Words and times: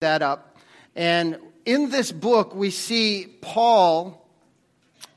that 0.00 0.22
up. 0.22 0.56
And 0.94 1.38
in 1.64 1.90
this 1.90 2.12
book, 2.12 2.54
we 2.54 2.70
see 2.70 3.26
Paul 3.40 4.24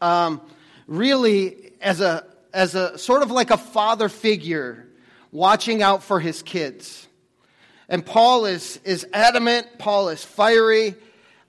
um, 0.02 0.42
really 0.88 1.72
as 1.82 2.02
a, 2.02 2.26
as 2.52 2.74
a 2.74 2.98
sort 2.98 3.22
of 3.22 3.30
like 3.30 3.52
a 3.52 3.58
father 3.58 4.10
figure 4.10 4.88
watching 5.32 5.84
out 5.84 6.02
for 6.02 6.20
his 6.20 6.42
kids. 6.42 7.08
And 7.90 8.04
Paul 8.04 8.46
is, 8.46 8.80
is 8.84 9.06
adamant, 9.14 9.68
Paul 9.78 10.10
is 10.10 10.26
fiery, 10.26 10.96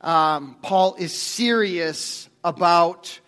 um, 0.02 0.58
Paul 0.60 0.96
is 0.98 1.16
serious 1.16 2.28
about 2.44 3.18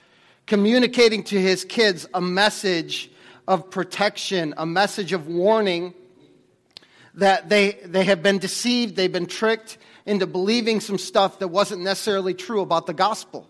communicating 0.46 1.22
to 1.24 1.40
his 1.40 1.64
kids 1.64 2.06
a 2.12 2.20
message 2.20 3.10
of 3.48 3.70
protection, 3.70 4.52
a 4.58 4.66
message 4.66 5.14
of 5.14 5.28
warning 5.28 5.94
that 7.14 7.48
they, 7.48 7.78
they 7.84 8.04
have 8.04 8.22
been 8.22 8.38
deceived, 8.38 8.96
they've 8.96 9.10
been 9.10 9.26
tricked 9.26 9.78
into 10.06 10.26
believing 10.26 10.80
some 10.80 10.98
stuff 10.98 11.38
that 11.38 11.48
wasn't 11.48 11.82
necessarily 11.82 12.34
true 12.34 12.60
about 12.60 12.86
the 12.86 12.94
gospel. 12.94 13.48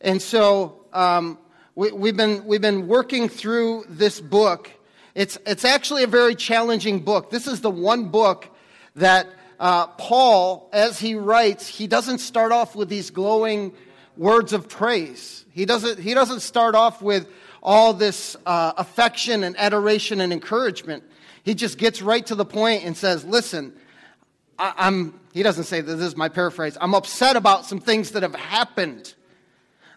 And 0.00 0.20
so 0.22 0.80
um, 0.92 1.38
we, 1.74 1.92
we've, 1.92 2.16
been, 2.16 2.46
we've 2.46 2.62
been 2.62 2.88
working 2.88 3.28
through 3.28 3.84
this 3.88 4.20
book. 4.20 4.70
It's, 5.14 5.38
it's 5.46 5.64
actually 5.64 6.02
a 6.02 6.06
very 6.06 6.34
challenging 6.34 7.00
book. 7.00 7.30
This 7.30 7.46
is 7.46 7.60
the 7.60 7.70
one 7.70 8.08
book 8.08 8.48
that 8.96 9.26
uh, 9.58 9.88
Paul, 9.88 10.70
as 10.72 10.98
he 10.98 11.14
writes, 11.14 11.68
he 11.68 11.86
doesn't 11.86 12.18
start 12.18 12.52
off 12.52 12.74
with 12.74 12.88
these 12.88 13.10
glowing 13.10 13.72
words 14.16 14.52
of 14.54 14.68
praise. 14.68 15.44
He 15.52 15.66
doesn't, 15.66 15.98
he 15.98 16.14
doesn't 16.14 16.40
start 16.40 16.74
off 16.74 17.02
with 17.02 17.28
all 17.62 17.92
this 17.92 18.36
uh, 18.46 18.72
affection 18.78 19.44
and 19.44 19.56
adoration 19.58 20.20
and 20.22 20.32
encouragement. 20.32 21.04
He 21.42 21.54
just 21.54 21.76
gets 21.76 22.00
right 22.00 22.24
to 22.26 22.34
the 22.34 22.44
point 22.44 22.84
and 22.84 22.96
says, 22.96 23.24
Listen, 23.24 23.74
I, 24.60 24.74
I'm, 24.76 25.18
he 25.32 25.42
doesn't 25.42 25.64
say 25.64 25.80
that 25.80 25.96
this 25.96 26.06
is 26.06 26.16
my 26.16 26.28
paraphrase, 26.28 26.76
I'm 26.80 26.94
upset 26.94 27.34
about 27.36 27.64
some 27.64 27.80
things 27.80 28.12
that 28.12 28.22
have 28.22 28.34
happened. 28.34 29.14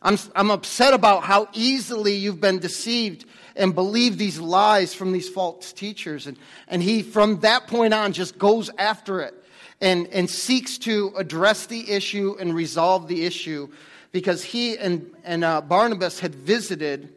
I'm, 0.02 0.18
I'm 0.36 0.52
upset 0.52 0.94
about 0.94 1.24
how 1.24 1.50
easily 1.54 2.16
you've 2.16 2.42
been 2.42 2.60
deceived 2.60 3.26
and 3.56 3.76
believed 3.76 4.18
these 4.18 4.40
lies 4.40 4.94
from 4.94 5.12
these 5.12 5.30
false 5.30 5.72
teachers. 5.72 6.28
And, 6.28 6.38
and 6.68 6.82
he, 6.82 7.04
from 7.04 7.42
that 7.42 7.68
point 7.68 7.94
on, 7.94 8.14
just 8.14 8.38
goes 8.38 8.70
after 8.78 9.22
it 9.22 9.34
and, 9.80 10.08
and 10.08 10.30
seeks 10.30 10.78
to 10.80 11.14
address 11.18 11.68
the 11.68 11.92
issue 11.92 12.36
and 12.40 12.54
resolve 12.54 13.08
the 13.08 13.26
issue 13.26 13.70
because 14.12 14.44
he 14.44 14.78
and, 14.78 15.10
and 15.24 15.44
uh, 15.44 15.62
Barnabas 15.62 16.20
had 16.20 16.36
visited 16.36 17.14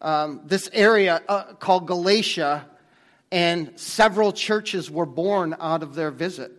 um, 0.00 0.40
this 0.44 0.68
area 0.72 1.22
uh, 1.28 1.44
called 1.54 1.86
Galatia, 1.86 2.66
and 3.32 3.72
several 3.80 4.30
churches 4.30 4.90
were 4.90 5.06
born 5.06 5.56
out 5.58 5.82
of 5.82 5.94
their 5.94 6.10
visit. 6.10 6.52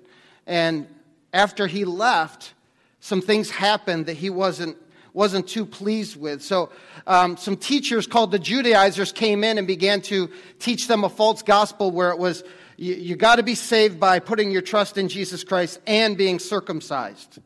And 0.47 0.88
after 1.31 1.67
he 1.67 1.85
left, 1.85 2.53
some 2.99 3.21
things 3.21 3.52
happened 3.52 4.07
that 4.07 4.16
he 4.16 4.29
wasn't 4.29 4.77
wasn't 5.13 5.47
too 5.47 5.63
pleased 5.63 6.19
with. 6.19 6.41
So, 6.41 6.71
um, 7.05 7.38
some 7.38 7.55
teachers 7.55 8.07
called 8.07 8.31
the 8.31 8.39
Judaizers 8.39 9.11
came 9.11 9.44
in 9.44 9.59
and 9.59 9.67
began 9.67 10.01
to 10.03 10.31
teach 10.57 10.88
them 10.88 11.03
a 11.03 11.09
false 11.09 11.44
gospel 11.44 11.91
where 11.91 12.09
it 12.09 12.17
was 12.17 12.44
you, 12.77 12.95
you 12.95 13.16
got 13.16 13.35
to 13.35 13.44
be 13.44 13.53
saved 13.53 13.99
by 13.99 14.17
putting 14.17 14.49
your 14.49 14.63
trust 14.63 14.97
in 14.97 15.09
Jesus 15.09 15.44
Christ 15.44 15.79
and 15.85 16.17
being 16.17 16.39
circumcised. 16.39 17.38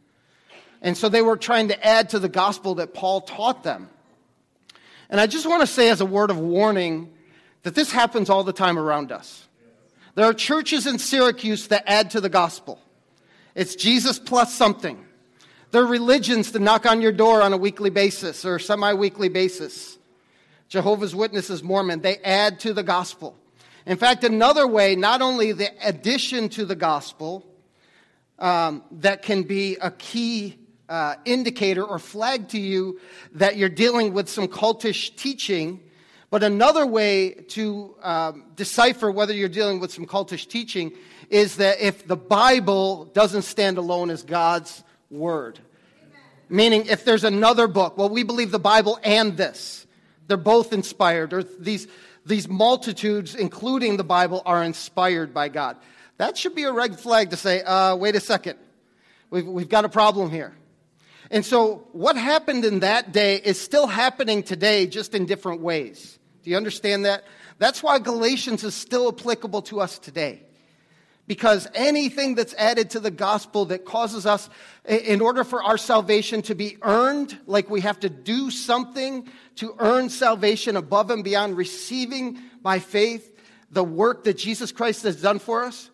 And 0.82 0.96
so 0.96 1.10
they 1.10 1.22
were 1.22 1.36
trying 1.36 1.68
to 1.68 1.86
add 1.86 2.10
to 2.10 2.20
the 2.20 2.30
gospel 2.30 2.76
that 2.76 2.94
Paul 2.94 3.20
taught 3.20 3.64
them. 3.64 3.90
And 5.10 5.20
I 5.20 5.28
just 5.28 5.46
want 5.46 5.62
to 5.62 5.68
say, 5.68 5.90
as 5.90 6.00
a 6.00 6.06
word 6.06 6.32
of 6.32 6.38
warning, 6.38 7.12
that 7.64 7.76
this 7.76 7.92
happens 7.92 8.30
all 8.30 8.44
the 8.44 8.54
time 8.54 8.78
around 8.78 9.12
us. 9.12 9.48
There 10.16 10.26
are 10.26 10.34
churches 10.34 10.88
in 10.88 11.00
Syracuse 11.00 11.68
that 11.68 11.84
add 11.86 12.12
to 12.12 12.22
the 12.22 12.30
gospel. 12.30 12.80
It's 13.56 13.76
Jesus 13.76 14.20
plus 14.20 14.54
something. 14.54 15.04
There 15.72 15.84
are 15.84 15.88
religions 15.88 16.52
that 16.54 16.60
knock 16.60 16.86
on 16.86 17.02
your 17.02 17.12
door 17.12 17.42
on 17.42 17.54
a 17.54 17.58
weekly 17.58 17.90
basis 17.90 18.46
or 18.46 18.58
semi 18.58 18.94
weekly 18.94 19.30
basis. 19.30 19.98
Jehovah's 20.70 21.16
Witnesses, 21.16 21.64
Mormon, 21.64 22.02
they 22.02 22.18
add 22.18 22.60
to 22.62 22.74
the 22.74 22.84
gospel. 22.84 23.36
In 23.86 23.98
fact, 23.98 24.24
another 24.24 24.68
way, 24.68 24.96
not 24.96 25.22
only 25.22 25.54
the 25.54 25.70
addition 25.82 26.50
to 26.50 26.66
the 26.66 26.76
gospel 26.76 27.46
um, 28.40 28.84
that 28.92 29.22
can 29.22 29.44
be 29.44 29.78
a 29.82 29.92
key 29.92 30.58
uh, 30.90 31.16
indicator 31.26 31.84
or 31.84 32.00
flag 32.00 32.48
to 32.50 32.60
you 32.60 33.00
that 33.34 33.58
you're 33.58 33.70
dealing 33.70 34.14
with 34.14 34.30
some 34.30 34.48
cultish 34.48 35.16
teaching. 35.16 35.82
But 36.30 36.44
another 36.44 36.86
way 36.86 37.32
to 37.32 37.96
um, 38.02 38.46
decipher 38.56 39.10
whether 39.10 39.34
you're 39.34 39.48
dealing 39.48 39.80
with 39.80 39.94
some 39.94 40.06
cultish 40.06 40.48
teaching 40.48 40.92
is 41.30 41.58
that 41.58 41.80
if 41.80 42.06
the 42.06 42.18
Bible 42.18 43.06
doesn't 43.06 43.44
stand 43.44 43.78
alone 43.78 44.10
as 44.10 44.24
God's 44.24 44.84
word, 45.10 45.60
Amen. 46.02 46.22
meaning 46.50 46.86
if 46.88 47.06
there's 47.06 47.24
another 47.24 47.68
book, 47.68 47.98
well, 47.98 48.10
we 48.10 48.24
believe 48.24 48.52
the 48.52 48.60
Bible 48.60 49.00
and 49.04 49.38
this, 49.38 49.88
they're 50.28 50.36
both 50.36 50.74
inspired, 50.74 51.32
or 51.32 51.44
these, 51.44 51.88
these 52.26 52.50
multitudes, 52.50 53.34
including 53.34 53.96
the 53.96 54.04
Bible, 54.04 54.42
are 54.46 54.64
inspired 54.64 55.34
by 55.34 55.48
God. 55.48 55.78
That 56.18 56.38
should 56.38 56.56
be 56.56 56.64
a 56.64 56.72
red 56.74 57.00
flag 57.00 57.30
to 57.30 57.38
say, 57.38 57.62
uh, 57.62 57.96
wait 57.96 58.16
a 58.16 58.20
second, 58.20 58.60
we've, 59.30 59.48
we've 59.48 59.70
got 59.70 59.86
a 59.86 59.90
problem 59.90 60.30
here. 60.30 60.54
And 61.30 61.46
so, 61.46 61.88
what 61.92 62.16
happened 62.16 62.64
in 62.64 62.80
that 62.80 63.12
day 63.12 63.36
is 63.36 63.60
still 63.60 63.88
happening 63.88 64.44
today, 64.44 64.88
just 64.88 65.14
in 65.14 65.26
different 65.26 65.62
ways. 65.62 66.18
Do 66.44 66.50
you 66.50 66.58
understand 66.58 67.06
that? 67.06 67.26
That's 67.58 67.84
why 67.84 68.00
Galatians 68.00 68.64
is 68.64 68.76
still 68.76 69.10
applicable 69.10 69.64
to 69.64 69.82
us 69.82 70.00
today. 70.00 70.44
Because 71.26 71.68
anything 71.76 72.36
that's 72.36 72.54
added 72.54 72.92
to 72.92 73.02
the 73.02 73.12
gospel 73.12 73.66
that 73.66 73.84
causes 73.84 74.26
us, 74.26 74.50
in 74.86 75.20
order 75.20 75.44
for 75.44 75.62
our 75.62 75.78
salvation 75.78 76.42
to 76.44 76.56
be 76.56 76.78
earned, 76.82 77.38
like 77.46 77.70
we 77.70 77.82
have 77.82 78.00
to 78.00 78.10
do 78.10 78.50
something 78.50 79.28
to 79.56 79.76
earn 79.80 80.10
salvation 80.10 80.78
above 80.78 81.12
and 81.12 81.26
beyond 81.26 81.58
receiving 81.58 82.40
by 82.62 82.80
faith 82.80 83.34
the 83.72 83.84
work 83.84 84.24
that 84.24 84.38
Jesus 84.38 84.72
Christ 84.72 85.04
has 85.04 85.22
done 85.22 85.40
for 85.40 85.66
us, 85.66 85.90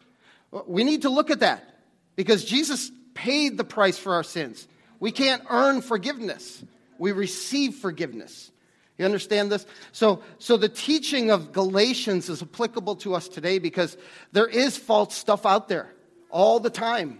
we 0.68 0.84
need 0.84 1.02
to 1.02 1.10
look 1.10 1.32
at 1.32 1.40
that. 1.40 1.80
Because 2.16 2.46
Jesus 2.46 2.92
paid 3.16 3.58
the 3.58 3.64
price 3.64 3.98
for 3.98 4.14
our 4.14 4.24
sins. 4.24 4.68
We 5.04 5.12
can't 5.12 5.44
earn 5.50 5.82
forgiveness. 5.82 6.64
We 6.98 7.12
receive 7.12 7.76
forgiveness. 7.76 8.54
You 8.98 9.04
understand 9.04 9.52
this? 9.52 9.66
So, 9.92 10.24
so 10.40 10.56
the 10.56 10.70
teaching 10.70 11.30
of 11.30 11.52
Galatians 11.52 12.30
is 12.30 12.42
applicable 12.42 12.96
to 12.96 13.14
us 13.14 13.28
today 13.28 13.60
because 13.60 13.98
there 14.32 14.48
is 14.48 14.78
false 14.78 15.14
stuff 15.14 15.46
out 15.46 15.68
there 15.68 15.94
all 16.30 16.62
the 16.62 16.70
time. 16.70 17.20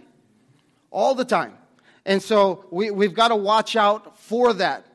All 0.90 1.14
the 1.14 1.26
time. 1.26 1.58
And 2.06 2.22
so 2.22 2.64
we, 2.70 2.90
we've 2.90 3.12
got 3.12 3.28
to 3.28 3.36
watch 3.36 3.76
out 3.76 4.18
for 4.18 4.54
that. 4.54 4.86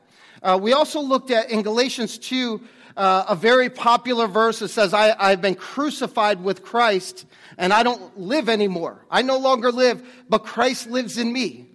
Uh, 0.42 0.58
we 0.60 0.72
also 0.72 0.98
looked 1.00 1.30
at 1.30 1.48
in 1.48 1.62
Galatians 1.62 2.18
2 2.18 2.60
uh, 2.96 3.24
a 3.28 3.36
very 3.36 3.70
popular 3.70 4.26
verse 4.26 4.58
that 4.58 4.70
says, 4.70 4.92
I, 4.92 5.14
I've 5.16 5.40
been 5.40 5.54
crucified 5.54 6.42
with 6.42 6.64
Christ 6.64 7.24
and 7.56 7.72
I 7.72 7.84
don't 7.84 8.18
live 8.18 8.48
anymore. 8.48 9.06
I 9.08 9.22
no 9.22 9.38
longer 9.38 9.70
live, 9.70 10.04
but 10.28 10.38
Christ 10.38 10.90
lives 10.90 11.18
in 11.18 11.32
me. 11.32 11.69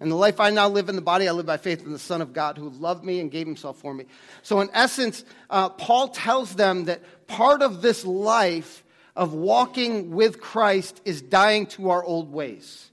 And 0.00 0.10
the 0.10 0.16
life 0.16 0.40
I 0.40 0.48
now 0.48 0.66
live 0.66 0.88
in 0.88 0.96
the 0.96 1.02
body, 1.02 1.28
I 1.28 1.32
live 1.32 1.44
by 1.44 1.58
faith 1.58 1.84
in 1.84 1.92
the 1.92 1.98
Son 1.98 2.22
of 2.22 2.32
God 2.32 2.56
who 2.56 2.70
loved 2.70 3.04
me 3.04 3.20
and 3.20 3.30
gave 3.30 3.46
himself 3.46 3.78
for 3.78 3.92
me. 3.92 4.06
So, 4.42 4.60
in 4.60 4.70
essence, 4.72 5.24
uh, 5.50 5.68
Paul 5.68 6.08
tells 6.08 6.54
them 6.54 6.86
that 6.86 7.02
part 7.26 7.60
of 7.60 7.82
this 7.82 8.04
life 8.04 8.82
of 9.14 9.34
walking 9.34 10.10
with 10.10 10.40
Christ 10.40 11.02
is 11.04 11.20
dying 11.20 11.66
to 11.66 11.90
our 11.90 12.02
old 12.02 12.32
ways. 12.32 12.90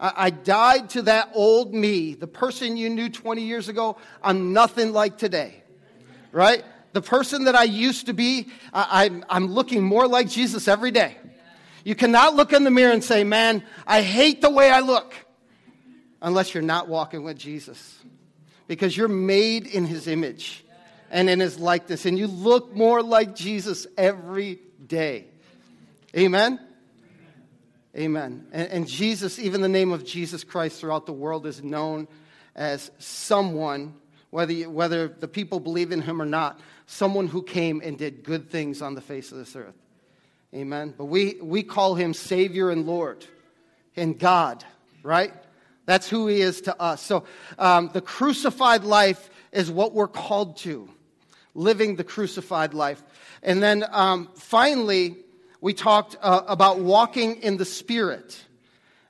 I, 0.00 0.12
I 0.16 0.30
died 0.30 0.88
to 0.90 1.02
that 1.02 1.30
old 1.34 1.74
me, 1.74 2.14
the 2.14 2.26
person 2.26 2.78
you 2.78 2.88
knew 2.88 3.10
20 3.10 3.42
years 3.42 3.68
ago. 3.68 3.98
I'm 4.22 4.54
nothing 4.54 4.94
like 4.94 5.18
today, 5.18 5.62
right? 6.32 6.64
The 6.94 7.02
person 7.02 7.44
that 7.44 7.54
I 7.54 7.64
used 7.64 8.06
to 8.06 8.14
be, 8.14 8.48
I, 8.72 9.04
I'm, 9.04 9.24
I'm 9.28 9.46
looking 9.48 9.82
more 9.82 10.08
like 10.08 10.30
Jesus 10.30 10.66
every 10.66 10.92
day. 10.92 11.18
You 11.84 11.94
cannot 11.94 12.36
look 12.36 12.54
in 12.54 12.64
the 12.64 12.70
mirror 12.70 12.92
and 12.92 13.04
say, 13.04 13.22
Man, 13.22 13.62
I 13.86 14.00
hate 14.00 14.40
the 14.40 14.50
way 14.50 14.70
I 14.70 14.80
look 14.80 15.14
unless 16.22 16.54
you're 16.54 16.62
not 16.62 16.88
walking 16.88 17.24
with 17.24 17.36
Jesus. 17.36 17.98
Because 18.68 18.96
you're 18.96 19.08
made 19.08 19.66
in 19.66 19.84
his 19.84 20.06
image 20.06 20.64
and 21.10 21.28
in 21.28 21.40
his 21.40 21.58
likeness, 21.58 22.06
and 22.06 22.18
you 22.18 22.26
look 22.26 22.74
more 22.74 23.02
like 23.02 23.34
Jesus 23.34 23.86
every 23.98 24.60
day. 24.86 25.26
Amen? 26.16 26.58
Amen. 27.94 28.46
And, 28.52 28.68
and, 28.68 28.88
Jesus, 28.88 29.38
even 29.38 29.60
the 29.60 29.68
name 29.68 29.92
of 29.92 30.06
Jesus 30.06 30.42
Christ 30.42 30.80
throughout 30.80 31.04
the 31.04 31.12
world, 31.12 31.44
is 31.44 31.62
known 31.62 32.08
as 32.56 32.90
someone, 32.98 33.94
whether, 34.30 34.52
you, 34.54 34.70
whether 34.70 35.08
the 35.08 35.28
people 35.28 35.60
believe 35.60 35.92
in 35.92 36.00
him 36.00 36.22
or 36.22 36.24
not, 36.24 36.58
someone 36.86 37.26
who 37.26 37.42
came 37.42 37.82
and 37.84 37.98
did 37.98 38.24
good 38.24 38.50
things 38.50 38.80
on 38.80 38.94
the 38.94 39.02
face 39.02 39.32
of 39.32 39.38
this 39.38 39.54
earth. 39.54 39.76
Amen. 40.54 40.94
But 40.96 41.06
we, 41.06 41.38
we 41.42 41.62
call 41.62 41.94
him 41.94 42.14
Savior 42.14 42.70
and 42.70 42.86
Lord 42.86 43.26
and 43.96 44.18
God, 44.18 44.64
right? 45.02 45.32
That's 45.92 46.08
who 46.08 46.26
he 46.26 46.40
is 46.40 46.62
to 46.62 46.80
us. 46.80 47.02
So 47.02 47.24
um, 47.58 47.90
the 47.92 48.00
crucified 48.00 48.82
life 48.82 49.28
is 49.52 49.70
what 49.70 49.92
we're 49.92 50.08
called 50.08 50.56
to, 50.64 50.88
living 51.54 51.96
the 51.96 52.02
crucified 52.02 52.72
life. 52.72 53.02
And 53.42 53.62
then 53.62 53.84
um, 53.90 54.30
finally, 54.34 55.16
we 55.60 55.74
talked 55.74 56.16
uh, 56.22 56.44
about 56.48 56.78
walking 56.78 57.42
in 57.42 57.58
the 57.58 57.66
Spirit. 57.66 58.42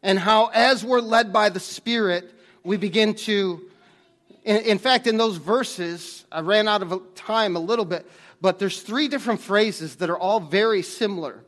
and 0.03 0.19
how, 0.19 0.47
as 0.47 0.85
we're 0.85 1.01
led 1.01 1.33
by 1.33 1.51
the 1.51 1.61
Spirit, 1.61 2.35
we 2.65 2.77
begin 2.77 3.15
to. 3.15 3.63
In, 4.43 4.57
in 4.63 4.79
fact, 4.79 5.07
in 5.07 5.19
those 5.19 5.37
verses, 5.37 6.25
I 6.33 6.41
ran 6.41 6.67
out 6.67 6.83
of 6.83 7.15
time 7.15 7.55
a 7.55 7.61
little 7.61 7.85
bit, 7.85 8.11
but 8.41 8.59
there's 8.59 8.83
three 8.83 9.07
different 9.07 9.41
phrases 9.41 9.97
that 9.97 10.11
are 10.11 10.19
all 10.19 10.41
very 10.41 10.83
similar 10.83 11.45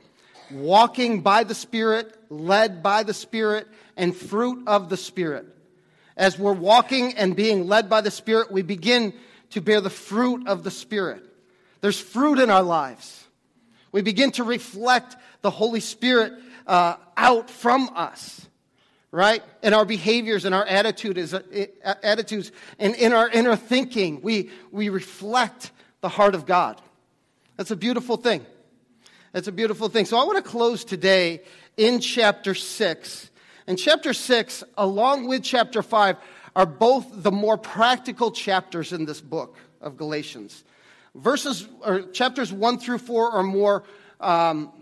walking 0.52 1.22
by 1.22 1.42
the 1.42 1.54
Spirit, 1.54 2.14
led 2.30 2.84
by 2.84 3.02
the 3.02 3.14
Spirit, 3.14 3.66
and 3.96 4.14
fruit 4.14 4.66
of 4.66 4.88
the 4.88 4.96
Spirit. 4.96 5.46
As 6.16 6.38
we're 6.38 6.52
walking 6.52 7.14
and 7.16 7.34
being 7.34 7.66
led 7.66 7.88
by 7.88 8.00
the 8.00 8.10
Spirit, 8.10 8.50
we 8.52 8.62
begin 8.62 9.12
to 9.50 9.60
bear 9.60 9.80
the 9.80 9.90
fruit 9.90 10.46
of 10.46 10.64
the 10.64 10.70
Spirit. 10.70 11.24
There's 11.80 11.98
fruit 11.98 12.38
in 12.38 12.50
our 12.50 12.62
lives. 12.62 13.24
We 13.92 14.02
begin 14.02 14.32
to 14.32 14.44
reflect 14.44 15.16
the 15.42 15.50
Holy 15.50 15.80
Spirit 15.80 16.32
uh, 16.66 16.96
out 17.16 17.50
from 17.50 17.90
us, 17.94 18.46
right? 19.10 19.42
In 19.62 19.74
our 19.74 19.84
behaviors 19.84 20.44
and 20.44 20.54
our 20.54 20.64
attitudes, 20.64 21.34
uh, 21.34 21.42
attitudes 22.02 22.50
and 22.78 22.94
in 22.94 23.12
our 23.12 23.28
inner 23.28 23.54
thinking, 23.54 24.22
we, 24.22 24.50
we 24.72 24.88
reflect 24.88 25.70
the 26.00 26.08
heart 26.08 26.34
of 26.34 26.46
God. 26.46 26.80
That's 27.56 27.70
a 27.70 27.76
beautiful 27.76 28.16
thing. 28.16 28.44
That's 29.32 29.48
a 29.48 29.52
beautiful 29.52 29.88
thing. 29.88 30.06
So 30.06 30.16
I 30.16 30.24
want 30.24 30.42
to 30.42 30.48
close 30.48 30.84
today 30.84 31.42
in 31.76 32.00
chapter 32.00 32.54
6. 32.54 33.30
And 33.66 33.78
chapter 33.78 34.12
6, 34.12 34.64
along 34.76 35.26
with 35.26 35.42
chapter 35.42 35.82
5, 35.82 36.16
are 36.56 36.66
both 36.66 37.06
the 37.10 37.32
more 37.32 37.56
practical 37.56 38.30
chapters 38.30 38.92
in 38.92 39.04
this 39.06 39.20
book 39.20 39.56
of 39.80 39.96
Galatians. 39.96 40.64
Verses 41.14 41.68
or 41.80 42.02
chapters 42.02 42.52
1 42.52 42.78
through 42.78 42.98
4 42.98 43.30
are 43.30 43.42
more 43.42 43.84
um, 44.20 44.72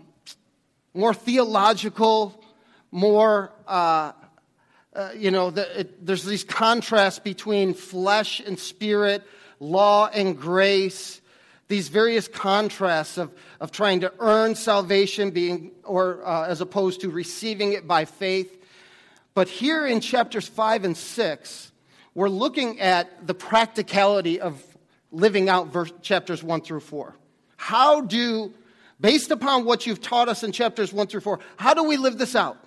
more 0.93 1.13
theological, 1.13 2.39
more, 2.91 3.51
uh, 3.67 4.11
uh, 4.95 5.09
you 5.17 5.31
know, 5.31 5.49
the, 5.49 5.81
it, 5.81 6.05
there's 6.05 6.23
these 6.23 6.43
contrasts 6.43 7.19
between 7.19 7.73
flesh 7.73 8.39
and 8.39 8.59
spirit, 8.59 9.23
law 9.59 10.07
and 10.13 10.39
grace, 10.39 11.19
these 11.67 11.89
various 11.89 12.27
contrasts 12.27 13.17
of, 13.17 13.31
of 13.59 13.71
trying 13.71 14.01
to 14.01 14.13
earn 14.19 14.53
salvation 14.53 15.31
being, 15.31 15.71
or 15.83 16.23
uh, 16.25 16.45
as 16.45 16.61
opposed 16.61 17.01
to 17.01 17.09
receiving 17.09 17.73
it 17.73 17.87
by 17.87 18.05
faith. 18.05 18.62
But 19.33 19.47
here 19.47 19.85
in 19.85 19.99
chapters 19.99 20.47
5 20.47 20.83
and 20.83 20.97
6, 20.97 21.71
we're 22.13 22.29
looking 22.29 22.79
at 22.79 23.25
the 23.25 23.33
practicality 23.33 24.39
of 24.39 24.61
living 25.11 25.49
out 25.49 25.67
verse, 25.67 25.91
chapters 26.01 26.43
1 26.43 26.61
through 26.61 26.81
4. 26.81 27.15
How 27.57 28.01
do 28.01 28.53
based 29.03 29.31
upon 29.31 29.65
what 29.65 29.85
you've 29.85 30.01
taught 30.01 30.29
us 30.29 30.43
in 30.43 30.51
chapters 30.51 30.93
1 30.93 31.07
through 31.07 31.21
4, 31.21 31.39
how 31.57 31.73
do 31.73 31.83
we 31.83 31.97
live 31.97 32.17
this 32.17 32.35
out? 32.35 32.57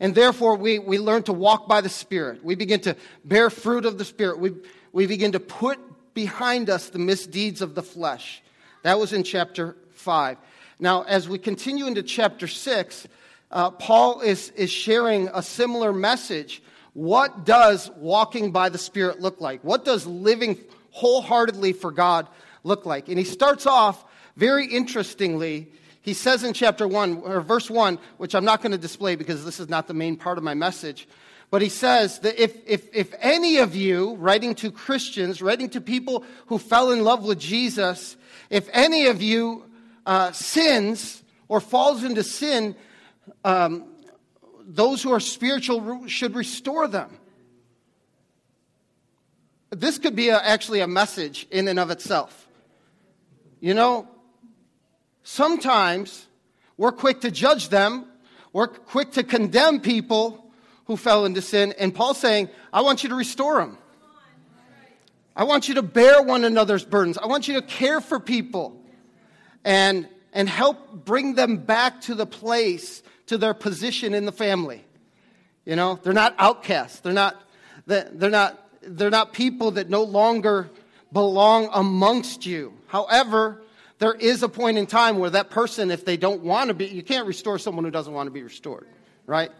And 0.00 0.14
therefore, 0.14 0.56
we, 0.56 0.78
we 0.78 0.98
learn 0.98 1.22
to 1.24 1.32
walk 1.32 1.68
by 1.68 1.80
the 1.80 1.88
Spirit. 1.88 2.42
We 2.44 2.54
begin 2.54 2.80
to 2.80 2.96
bear 3.24 3.50
fruit 3.50 3.84
of 3.84 3.98
the 3.98 4.04
Spirit. 4.04 4.40
We, 4.40 4.52
we 4.92 5.06
begin 5.06 5.32
to 5.32 5.40
put 5.40 5.78
behind 6.14 6.70
us 6.70 6.88
the 6.88 6.98
misdeeds 6.98 7.62
of 7.62 7.74
the 7.74 7.82
flesh. 7.82 8.42
That 8.82 8.98
was 8.98 9.12
in 9.12 9.22
chapter 9.22 9.76
5. 9.92 10.38
Now, 10.80 11.02
as 11.02 11.28
we 11.28 11.38
continue 11.38 11.86
into 11.86 12.02
chapter 12.02 12.48
6, 12.48 13.06
uh, 13.50 13.70
Paul 13.70 14.20
is, 14.20 14.50
is 14.50 14.70
sharing 14.70 15.28
a 15.28 15.42
similar 15.42 15.92
message. 15.92 16.62
What 16.92 17.44
does 17.44 17.90
walking 17.96 18.52
by 18.52 18.68
the 18.68 18.78
Spirit 18.78 19.20
look 19.20 19.40
like? 19.40 19.62
What 19.64 19.84
does 19.84 20.06
living 20.06 20.58
wholeheartedly 20.90 21.72
for 21.74 21.90
God 21.90 22.28
look 22.62 22.86
like? 22.86 23.08
And 23.08 23.18
he 23.18 23.24
starts 23.24 23.66
off 23.66 24.04
very 24.36 24.66
interestingly, 24.66 25.68
he 26.02 26.14
says 26.14 26.44
in 26.44 26.52
chapter 26.52 26.86
1, 26.86 27.22
or 27.24 27.40
verse 27.40 27.68
1, 27.68 27.98
which 28.16 28.34
I'm 28.34 28.44
not 28.44 28.62
going 28.62 28.72
to 28.72 28.78
display 28.78 29.16
because 29.16 29.44
this 29.44 29.60
is 29.60 29.68
not 29.68 29.86
the 29.86 29.94
main 29.94 30.16
part 30.16 30.38
of 30.38 30.44
my 30.44 30.54
message, 30.54 31.08
but 31.50 31.62
he 31.62 31.68
says 31.68 32.20
that 32.20 32.40
if, 32.40 32.56
if, 32.66 32.88
if 32.94 33.12
any 33.18 33.58
of 33.58 33.74
you, 33.74 34.14
writing 34.14 34.54
to 34.56 34.70
Christians, 34.70 35.42
writing 35.42 35.68
to 35.70 35.80
people 35.80 36.24
who 36.46 36.58
fell 36.58 36.92
in 36.92 37.02
love 37.02 37.24
with 37.24 37.40
Jesus, 37.40 38.16
if 38.50 38.68
any 38.72 39.06
of 39.06 39.20
you 39.20 39.64
uh, 40.06 40.30
sins 40.30 41.22
or 41.48 41.60
falls 41.60 42.04
into 42.04 42.22
sin, 42.22 42.76
um, 43.44 43.84
those 44.60 45.02
who 45.02 45.12
are 45.12 45.20
spiritual 45.20 46.06
should 46.06 46.34
restore 46.34 46.88
them. 46.88 47.18
This 49.70 49.98
could 49.98 50.16
be 50.16 50.28
a, 50.28 50.38
actually 50.38 50.80
a 50.80 50.88
message 50.88 51.46
in 51.50 51.68
and 51.68 51.78
of 51.78 51.90
itself. 51.90 52.48
You 53.60 53.74
know, 53.74 54.08
Sometimes 55.22 56.26
we're 56.76 56.92
quick 56.92 57.20
to 57.20 57.30
judge 57.30 57.68
them, 57.68 58.06
we're 58.52 58.66
quick 58.66 59.12
to 59.12 59.22
condemn 59.22 59.80
people 59.80 60.44
who 60.86 60.96
fell 60.96 61.24
into 61.24 61.40
sin. 61.40 61.72
And 61.78 61.94
Paul's 61.94 62.18
saying, 62.18 62.48
I 62.72 62.82
want 62.82 63.02
you 63.02 63.10
to 63.10 63.14
restore 63.14 63.58
them. 63.58 63.78
I 65.36 65.44
want 65.44 65.68
you 65.68 65.74
to 65.74 65.82
bear 65.82 66.20
one 66.22 66.44
another's 66.44 66.84
burdens. 66.84 67.16
I 67.16 67.26
want 67.26 67.46
you 67.46 67.54
to 67.54 67.62
care 67.62 68.00
for 68.00 68.18
people 68.18 68.82
and, 69.64 70.08
and 70.32 70.48
help 70.48 71.04
bring 71.04 71.34
them 71.34 71.58
back 71.58 72.00
to 72.02 72.16
the 72.16 72.26
place, 72.26 73.02
to 73.30 73.38
their 73.38 73.54
position 73.54 74.12
in 74.12 74.24
the 74.24 74.32
family. 74.32 74.84
You 75.64 75.76
know, 75.76 76.00
they're 76.02 76.12
not 76.12 76.34
outcasts. 76.36 76.98
They're 76.98 77.12
not, 77.12 77.40
they're 77.86 78.28
not, 78.28 78.68
they're 78.82 79.08
not 79.08 79.32
people 79.32 79.70
that 79.72 79.88
no 79.88 80.02
longer 80.02 80.68
belong 81.12 81.68
amongst 81.72 82.44
you. 82.44 82.74
However, 82.88 83.62
there 84.00 84.14
is 84.14 84.42
a 84.42 84.48
point 84.48 84.78
in 84.78 84.86
time 84.88 85.20
where 85.20 85.30
that 85.30 85.48
person, 85.48 85.92
if 85.92 86.04
they 86.04 86.16
don't 86.16 86.42
want 86.42 86.68
to 86.68 86.74
be, 86.74 86.86
you 86.86 87.04
can't 87.04 87.24
restore 87.24 87.56
someone 87.60 87.84
who 87.84 87.92
doesn't 87.92 88.12
want 88.12 88.26
to 88.26 88.32
be 88.32 88.42
restored, 88.42 88.88
right? 89.26 89.52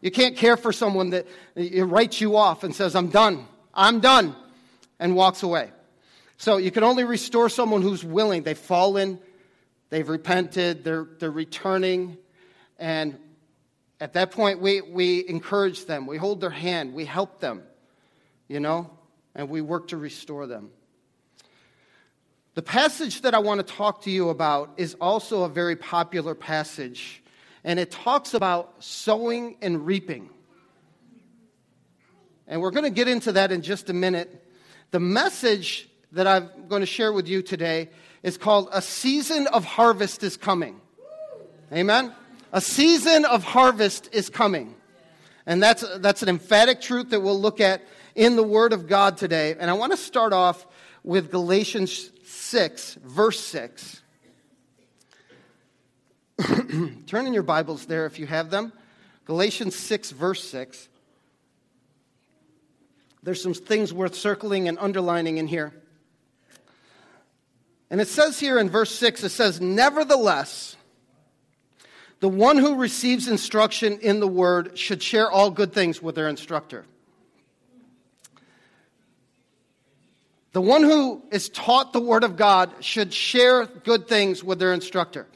You 0.00 0.10
can't 0.10 0.34
care 0.34 0.56
for 0.56 0.72
someone 0.72 1.10
that 1.10 1.26
writes 1.54 2.22
you 2.22 2.34
off 2.34 2.64
and 2.64 2.74
says, 2.74 2.96
I'm 2.96 3.08
done, 3.08 3.46
I'm 3.74 4.00
done, 4.00 4.34
and 4.98 5.14
walks 5.14 5.42
away. 5.42 5.70
So 6.38 6.56
you 6.56 6.70
can 6.70 6.82
only 6.82 7.04
restore 7.04 7.50
someone 7.50 7.82
who's 7.82 8.02
willing. 8.02 8.42
They've 8.42 8.56
fallen, 8.56 9.18
they've 9.90 10.08
repented, 10.08 10.82
they're, 10.82 11.06
they're 11.18 11.30
returning, 11.30 12.16
and 12.78 13.18
at 14.00 14.12
that 14.12 14.30
point, 14.30 14.60
we, 14.60 14.80
we 14.80 15.28
encourage 15.28 15.86
them, 15.86 16.06
we 16.06 16.16
hold 16.16 16.40
their 16.40 16.50
hand, 16.50 16.94
we 16.94 17.04
help 17.04 17.40
them, 17.40 17.62
you 18.46 18.60
know, 18.60 18.90
and 19.34 19.48
we 19.48 19.60
work 19.60 19.88
to 19.88 19.96
restore 19.96 20.46
them. 20.46 20.70
The 22.54 22.62
passage 22.62 23.22
that 23.22 23.34
I 23.34 23.38
want 23.38 23.64
to 23.64 23.74
talk 23.74 24.02
to 24.02 24.10
you 24.10 24.30
about 24.30 24.74
is 24.76 24.94
also 25.00 25.42
a 25.42 25.48
very 25.48 25.76
popular 25.76 26.34
passage, 26.34 27.22
and 27.64 27.78
it 27.78 27.90
talks 27.90 28.34
about 28.34 28.76
sowing 28.78 29.56
and 29.62 29.84
reaping. 29.84 30.30
And 32.46 32.60
we're 32.60 32.70
going 32.70 32.84
to 32.84 32.90
get 32.90 33.08
into 33.08 33.32
that 33.32 33.52
in 33.52 33.62
just 33.62 33.90
a 33.90 33.92
minute. 33.92 34.44
The 34.90 35.00
message 35.00 35.88
that 36.12 36.26
I'm 36.26 36.48
going 36.68 36.80
to 36.80 36.86
share 36.86 37.12
with 37.12 37.28
you 37.28 37.42
today 37.42 37.90
is 38.22 38.38
called 38.38 38.68
A 38.72 38.80
Season 38.80 39.46
of 39.48 39.64
Harvest 39.64 40.22
is 40.22 40.36
Coming. 40.36 40.80
Amen? 41.72 42.12
A 42.52 42.60
season 42.60 43.24
of 43.24 43.44
harvest 43.44 44.08
is 44.12 44.30
coming. 44.30 44.74
And 45.46 45.62
that's, 45.62 45.84
that's 45.98 46.22
an 46.22 46.28
emphatic 46.28 46.80
truth 46.80 47.10
that 47.10 47.20
we'll 47.20 47.40
look 47.40 47.60
at 47.60 47.82
in 48.14 48.36
the 48.36 48.42
Word 48.42 48.72
of 48.72 48.86
God 48.86 49.16
today. 49.16 49.54
And 49.58 49.70
I 49.70 49.74
want 49.74 49.92
to 49.92 49.96
start 49.98 50.32
off 50.32 50.66
with 51.02 51.30
Galatians 51.30 52.10
6, 52.24 52.94
verse 53.04 53.40
6. 53.40 54.02
Turn 57.06 57.26
in 57.26 57.34
your 57.34 57.42
Bibles 57.42 57.86
there 57.86 58.06
if 58.06 58.18
you 58.18 58.26
have 58.26 58.50
them. 58.50 58.72
Galatians 59.24 59.76
6, 59.76 60.12
verse 60.12 60.42
6. 60.48 60.88
There's 63.22 63.42
some 63.42 63.54
things 63.54 63.92
worth 63.92 64.14
circling 64.14 64.68
and 64.68 64.78
underlining 64.78 65.38
in 65.38 65.46
here. 65.46 65.74
And 67.90 68.00
it 68.00 68.08
says 68.08 68.38
here 68.40 68.58
in 68.58 68.70
verse 68.70 68.94
6, 68.94 69.24
it 69.24 69.30
says, 69.30 69.60
Nevertheless, 69.60 70.76
the 72.20 72.28
one 72.28 72.58
who 72.58 72.76
receives 72.76 73.28
instruction 73.28 73.98
in 74.00 74.20
the 74.20 74.28
word 74.28 74.78
should 74.78 75.02
share 75.02 75.30
all 75.30 75.50
good 75.50 75.72
things 75.72 76.02
with 76.02 76.14
their 76.14 76.28
instructor. 76.28 76.84
The 80.52 80.62
one 80.62 80.82
who 80.82 81.22
is 81.30 81.50
taught 81.50 81.92
the 81.92 82.00
Word 82.00 82.24
of 82.24 82.36
God 82.36 82.72
should 82.80 83.12
share 83.12 83.66
good 83.66 84.08
things 84.08 84.42
with 84.42 84.58
their 84.58 84.72
instructor. 84.72 85.26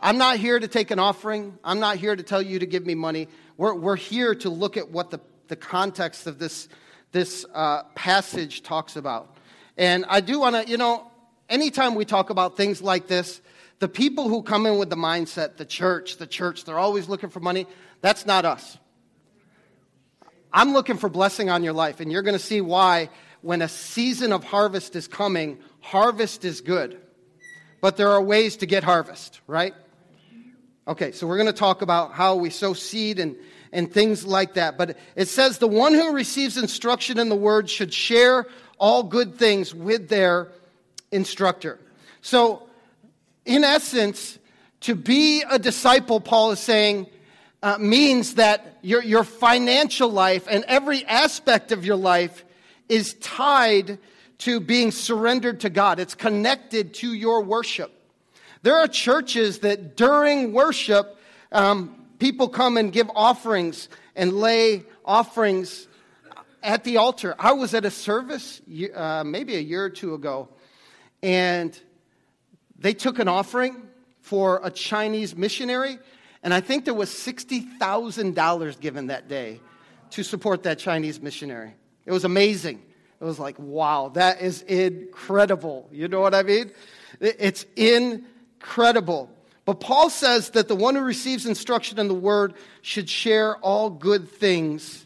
I'm 0.00 0.18
not 0.18 0.36
here 0.36 0.58
to 0.58 0.68
take 0.68 0.90
an 0.90 0.98
offering. 0.98 1.58
I'm 1.64 1.80
not 1.80 1.96
here 1.96 2.14
to 2.14 2.22
tell 2.22 2.40
you 2.40 2.60
to 2.60 2.66
give 2.66 2.86
me 2.86 2.94
money. 2.94 3.28
We're, 3.56 3.74
we're 3.74 3.96
here 3.96 4.34
to 4.36 4.50
look 4.50 4.76
at 4.76 4.90
what 4.90 5.10
the, 5.10 5.20
the 5.48 5.56
context 5.56 6.26
of 6.28 6.38
this, 6.38 6.68
this 7.10 7.44
uh, 7.52 7.84
passage 7.94 8.62
talks 8.62 8.94
about. 8.94 9.36
And 9.76 10.04
I 10.08 10.20
do 10.20 10.38
want 10.38 10.54
to, 10.54 10.70
you 10.70 10.76
know, 10.76 11.10
anytime 11.48 11.96
we 11.96 12.04
talk 12.04 12.30
about 12.30 12.56
things 12.56 12.80
like 12.80 13.08
this, 13.08 13.40
the 13.78 13.88
people 13.88 14.28
who 14.28 14.42
come 14.42 14.66
in 14.66 14.78
with 14.78 14.90
the 14.90 14.96
mindset, 14.96 15.56
the 15.56 15.64
church, 15.64 16.16
the 16.16 16.26
church, 16.26 16.64
they're 16.64 16.78
always 16.78 17.08
looking 17.08 17.30
for 17.30 17.40
money, 17.40 17.66
that's 18.00 18.26
not 18.26 18.44
us. 18.44 18.78
I'm 20.52 20.72
looking 20.72 20.96
for 20.96 21.08
blessing 21.08 21.50
on 21.50 21.62
your 21.62 21.74
life, 21.74 22.00
and 22.00 22.10
you're 22.10 22.22
going 22.22 22.36
to 22.36 22.42
see 22.42 22.60
why 22.60 23.10
when 23.42 23.62
a 23.62 23.68
season 23.68 24.32
of 24.32 24.42
harvest 24.44 24.96
is 24.96 25.06
coming, 25.06 25.58
harvest 25.80 26.44
is 26.44 26.60
good. 26.60 27.00
But 27.80 27.96
there 27.96 28.10
are 28.10 28.22
ways 28.22 28.56
to 28.58 28.66
get 28.66 28.82
harvest, 28.82 29.40
right? 29.46 29.74
Okay, 30.88 31.12
so 31.12 31.26
we're 31.26 31.36
going 31.36 31.46
to 31.46 31.52
talk 31.52 31.82
about 31.82 32.12
how 32.12 32.36
we 32.36 32.50
sow 32.50 32.72
seed 32.72 33.20
and, 33.20 33.36
and 33.72 33.92
things 33.92 34.26
like 34.26 34.54
that. 34.54 34.76
But 34.76 34.96
it 35.14 35.28
says 35.28 35.58
the 35.58 35.68
one 35.68 35.94
who 35.94 36.12
receives 36.12 36.56
instruction 36.56 37.18
in 37.18 37.28
the 37.28 37.36
word 37.36 37.70
should 37.70 37.92
share 37.92 38.46
all 38.78 39.02
good 39.02 39.36
things 39.36 39.74
with 39.74 40.08
their 40.08 40.48
instructor. 41.12 41.78
So, 42.22 42.67
in 43.48 43.64
essence, 43.64 44.38
to 44.80 44.94
be 44.94 45.42
a 45.42 45.58
disciple, 45.58 46.20
Paul 46.20 46.50
is 46.50 46.60
saying, 46.60 47.06
uh, 47.62 47.78
means 47.78 48.34
that 48.34 48.78
your, 48.82 49.02
your 49.02 49.24
financial 49.24 50.10
life 50.10 50.46
and 50.48 50.64
every 50.68 51.04
aspect 51.06 51.72
of 51.72 51.84
your 51.84 51.96
life 51.96 52.44
is 52.90 53.14
tied 53.14 53.98
to 54.38 54.60
being 54.60 54.92
surrendered 54.92 55.60
to 55.60 55.70
God. 55.70 55.98
It's 55.98 56.14
connected 56.14 56.92
to 56.94 57.12
your 57.12 57.42
worship. 57.42 57.90
There 58.62 58.76
are 58.76 58.86
churches 58.86 59.60
that 59.60 59.96
during 59.96 60.52
worship, 60.52 61.16
um, 61.50 62.06
people 62.18 62.50
come 62.50 62.76
and 62.76 62.92
give 62.92 63.10
offerings 63.14 63.88
and 64.14 64.34
lay 64.34 64.84
offerings 65.06 65.88
at 66.62 66.84
the 66.84 66.98
altar. 66.98 67.34
I 67.38 67.52
was 67.52 67.72
at 67.72 67.86
a 67.86 67.90
service 67.90 68.60
uh, 68.94 69.24
maybe 69.24 69.56
a 69.56 69.60
year 69.60 69.84
or 69.84 69.90
two 69.90 70.12
ago, 70.12 70.50
and 71.22 71.78
they 72.78 72.94
took 72.94 73.18
an 73.18 73.28
offering 73.28 73.82
for 74.20 74.60
a 74.62 74.70
Chinese 74.70 75.36
missionary, 75.36 75.98
and 76.42 76.54
I 76.54 76.60
think 76.60 76.84
there 76.84 76.94
was 76.94 77.10
$60,000 77.10 78.80
given 78.80 79.06
that 79.08 79.28
day 79.28 79.60
to 80.10 80.22
support 80.22 80.62
that 80.62 80.78
Chinese 80.78 81.20
missionary. 81.20 81.74
It 82.06 82.12
was 82.12 82.24
amazing. 82.24 82.82
It 83.20 83.24
was 83.24 83.38
like, 83.38 83.58
wow, 83.58 84.10
that 84.14 84.40
is 84.40 84.62
incredible. 84.62 85.88
You 85.92 86.08
know 86.08 86.20
what 86.20 86.34
I 86.34 86.42
mean? 86.42 86.70
It's 87.20 87.66
incredible. 87.74 89.30
But 89.64 89.80
Paul 89.80 90.08
says 90.08 90.50
that 90.50 90.68
the 90.68 90.76
one 90.76 90.94
who 90.94 91.02
receives 91.02 91.44
instruction 91.44 91.98
in 91.98 92.08
the 92.08 92.14
word 92.14 92.54
should 92.80 93.10
share 93.10 93.56
all 93.56 93.90
good 93.90 94.30
things 94.30 95.04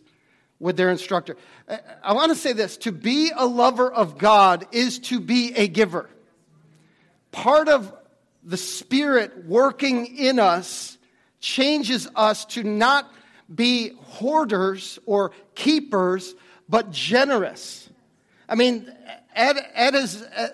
with 0.60 0.76
their 0.76 0.90
instructor. 0.90 1.36
I 2.04 2.12
want 2.12 2.30
to 2.30 2.36
say 2.36 2.52
this 2.52 2.76
to 2.78 2.92
be 2.92 3.32
a 3.34 3.46
lover 3.46 3.90
of 3.90 4.18
God 4.18 4.66
is 4.70 4.98
to 5.00 5.18
be 5.18 5.52
a 5.56 5.66
giver. 5.66 6.08
Part 7.32 7.68
of 7.68 7.92
the 8.44 8.56
Spirit 8.56 9.46
working 9.46 10.16
in 10.16 10.38
us 10.38 10.96
changes 11.40 12.08
us 12.14 12.44
to 12.46 12.62
not 12.62 13.12
be 13.52 13.92
hoarders 14.02 14.98
or 15.06 15.32
keepers, 15.54 16.34
but 16.68 16.90
generous. 16.90 17.88
I 18.48 18.54
mean, 18.54 18.90
Ed, 19.34 19.56
Ed 19.74 19.94
is 19.94 20.22
uh, 20.22 20.48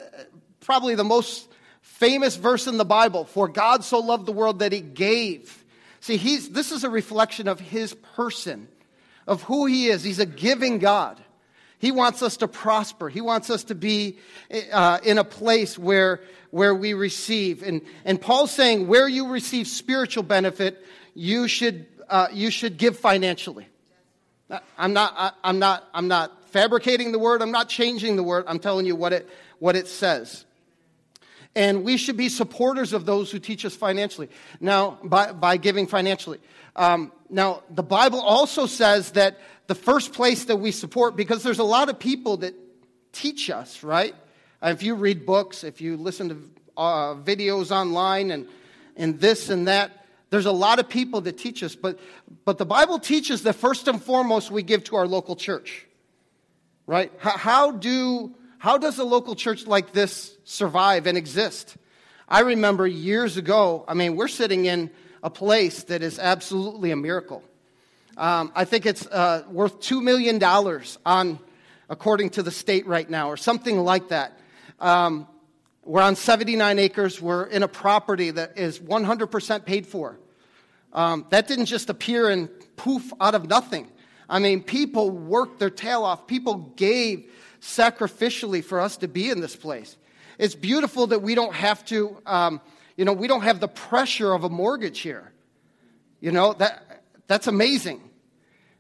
probably 0.60 0.94
the 0.94 1.04
most 1.04 1.48
famous 1.80 2.36
verse 2.36 2.66
in 2.66 2.78
the 2.78 2.84
Bible. 2.84 3.24
For 3.24 3.48
God 3.48 3.84
so 3.84 3.98
loved 3.98 4.26
the 4.26 4.32
world 4.32 4.60
that 4.60 4.72
he 4.72 4.80
gave. 4.80 5.64
See, 6.00 6.16
he's, 6.16 6.50
this 6.50 6.70
is 6.70 6.84
a 6.84 6.90
reflection 6.90 7.48
of 7.48 7.58
his 7.58 7.94
person, 7.94 8.68
of 9.26 9.42
who 9.42 9.66
he 9.66 9.88
is. 9.88 10.04
He's 10.04 10.20
a 10.20 10.26
giving 10.26 10.78
God. 10.78 11.20
He 11.78 11.92
wants 11.92 12.22
us 12.22 12.38
to 12.38 12.48
prosper. 12.48 13.08
He 13.08 13.20
wants 13.20 13.50
us 13.50 13.64
to 13.64 13.74
be 13.74 14.18
uh, 14.72 14.98
in 15.02 15.18
a 15.18 15.24
place 15.24 15.78
where, 15.78 16.20
where 16.50 16.74
we 16.74 16.94
receive. 16.94 17.62
And, 17.62 17.82
and 18.04 18.20
Paul's 18.20 18.50
saying, 18.50 18.86
where 18.86 19.08
you 19.08 19.28
receive 19.28 19.66
spiritual 19.66 20.22
benefit, 20.22 20.84
you 21.14 21.48
should, 21.48 21.86
uh, 22.08 22.28
you 22.32 22.50
should 22.50 22.76
give 22.76 22.98
financially. 22.98 23.66
I'm 24.78 24.92
not, 24.92 25.14
I, 25.16 25.32
I'm, 25.44 25.58
not, 25.58 25.88
I'm 25.92 26.08
not 26.08 26.50
fabricating 26.50 27.12
the 27.12 27.18
word. 27.18 27.42
I'm 27.42 27.50
not 27.50 27.68
changing 27.68 28.16
the 28.16 28.22
word. 28.22 28.44
I'm 28.46 28.58
telling 28.58 28.86
you 28.86 28.96
what 28.96 29.12
it, 29.12 29.28
what 29.58 29.76
it 29.76 29.88
says. 29.88 30.44
And 31.54 31.84
we 31.84 31.96
should 31.96 32.16
be 32.16 32.28
supporters 32.28 32.92
of 32.92 33.04
those 33.04 33.30
who 33.30 33.38
teach 33.38 33.64
us 33.64 33.74
financially. 33.74 34.28
Now, 34.60 34.98
by, 35.02 35.32
by 35.32 35.56
giving 35.56 35.86
financially. 35.86 36.38
Um, 36.76 37.12
now, 37.28 37.62
the 37.68 37.82
Bible 37.82 38.20
also 38.20 38.66
says 38.66 39.12
that 39.12 39.38
the 39.66 39.74
first 39.74 40.12
place 40.12 40.44
that 40.44 40.56
we 40.56 40.70
support, 40.70 41.16
because 41.16 41.42
there's 41.42 41.58
a 41.58 41.64
lot 41.64 41.88
of 41.88 41.98
people 41.98 42.38
that 42.38 42.54
teach 43.12 43.50
us, 43.50 43.82
right? 43.82 44.14
Uh, 44.62 44.68
if 44.68 44.82
you 44.82 44.94
read 44.94 45.24
books, 45.26 45.64
if 45.64 45.80
you 45.80 45.96
listen 45.96 46.28
to 46.28 46.50
uh, 46.76 47.14
videos 47.14 47.70
online 47.70 48.30
and, 48.30 48.46
and 48.96 49.20
this 49.20 49.50
and 49.50 49.68
that, 49.68 50.06
there's 50.30 50.46
a 50.46 50.52
lot 50.52 50.78
of 50.78 50.88
people 50.88 51.20
that 51.22 51.38
teach 51.38 51.62
us. 51.62 51.74
But, 51.74 51.98
but 52.44 52.58
the 52.58 52.66
Bible 52.66 52.98
teaches 52.98 53.42
that 53.44 53.54
first 53.54 53.88
and 53.88 54.02
foremost 54.02 54.50
we 54.50 54.62
give 54.62 54.84
to 54.84 54.96
our 54.96 55.06
local 55.06 55.36
church 55.36 55.86
right? 56.88 57.12
How, 57.18 57.36
how, 57.36 57.70
do, 57.70 58.34
how 58.56 58.78
does 58.78 58.98
a 58.98 59.04
local 59.04 59.36
church 59.36 59.66
like 59.66 59.92
this 59.92 60.36
survive 60.44 61.06
and 61.06 61.16
exist? 61.18 61.76
I 62.26 62.40
remember 62.40 62.86
years 62.86 63.36
ago, 63.36 63.84
I 63.86 63.94
mean, 63.94 64.16
we're 64.16 64.26
sitting 64.26 64.64
in 64.64 64.90
a 65.22 65.28
place 65.28 65.84
that 65.84 66.02
is 66.02 66.18
absolutely 66.18 66.90
a 66.90 66.96
miracle. 66.96 67.44
Um, 68.16 68.52
I 68.54 68.64
think 68.64 68.86
it's 68.86 69.06
uh, 69.06 69.44
worth 69.50 69.80
$2 69.80 70.02
million 70.02 70.42
on, 71.04 71.38
according 71.90 72.30
to 72.30 72.42
the 72.42 72.50
state 72.50 72.86
right 72.86 73.08
now, 73.08 73.28
or 73.28 73.36
something 73.36 73.78
like 73.78 74.08
that. 74.08 74.38
Um, 74.80 75.26
we're 75.84 76.02
on 76.02 76.16
79 76.16 76.78
acres. 76.78 77.20
We're 77.20 77.44
in 77.44 77.62
a 77.62 77.68
property 77.68 78.30
that 78.30 78.58
is 78.58 78.78
100% 78.78 79.64
paid 79.64 79.86
for. 79.86 80.18
Um, 80.92 81.26
that 81.30 81.48
didn't 81.48 81.66
just 81.66 81.90
appear 81.90 82.28
and 82.28 82.48
poof 82.76 83.12
out 83.20 83.34
of 83.34 83.48
nothing. 83.48 83.90
I 84.28 84.38
mean, 84.38 84.62
people 84.62 85.10
worked 85.10 85.58
their 85.58 85.70
tail 85.70 86.04
off. 86.04 86.26
People 86.26 86.72
gave 86.76 87.30
sacrificially 87.60 88.62
for 88.62 88.80
us 88.80 88.98
to 88.98 89.08
be 89.08 89.30
in 89.30 89.40
this 89.40 89.56
place. 89.56 89.96
It's 90.38 90.54
beautiful 90.54 91.08
that 91.08 91.22
we 91.22 91.34
don't 91.34 91.54
have 91.54 91.84
to, 91.86 92.16
um, 92.26 92.60
you 92.96 93.04
know, 93.04 93.12
we 93.12 93.26
don't 93.26 93.42
have 93.42 93.60
the 93.60 93.68
pressure 93.68 94.32
of 94.32 94.44
a 94.44 94.48
mortgage 94.48 95.00
here. 95.00 95.32
You 96.20 96.32
know, 96.32 96.52
that, 96.54 97.02
that's 97.26 97.46
amazing. 97.46 98.02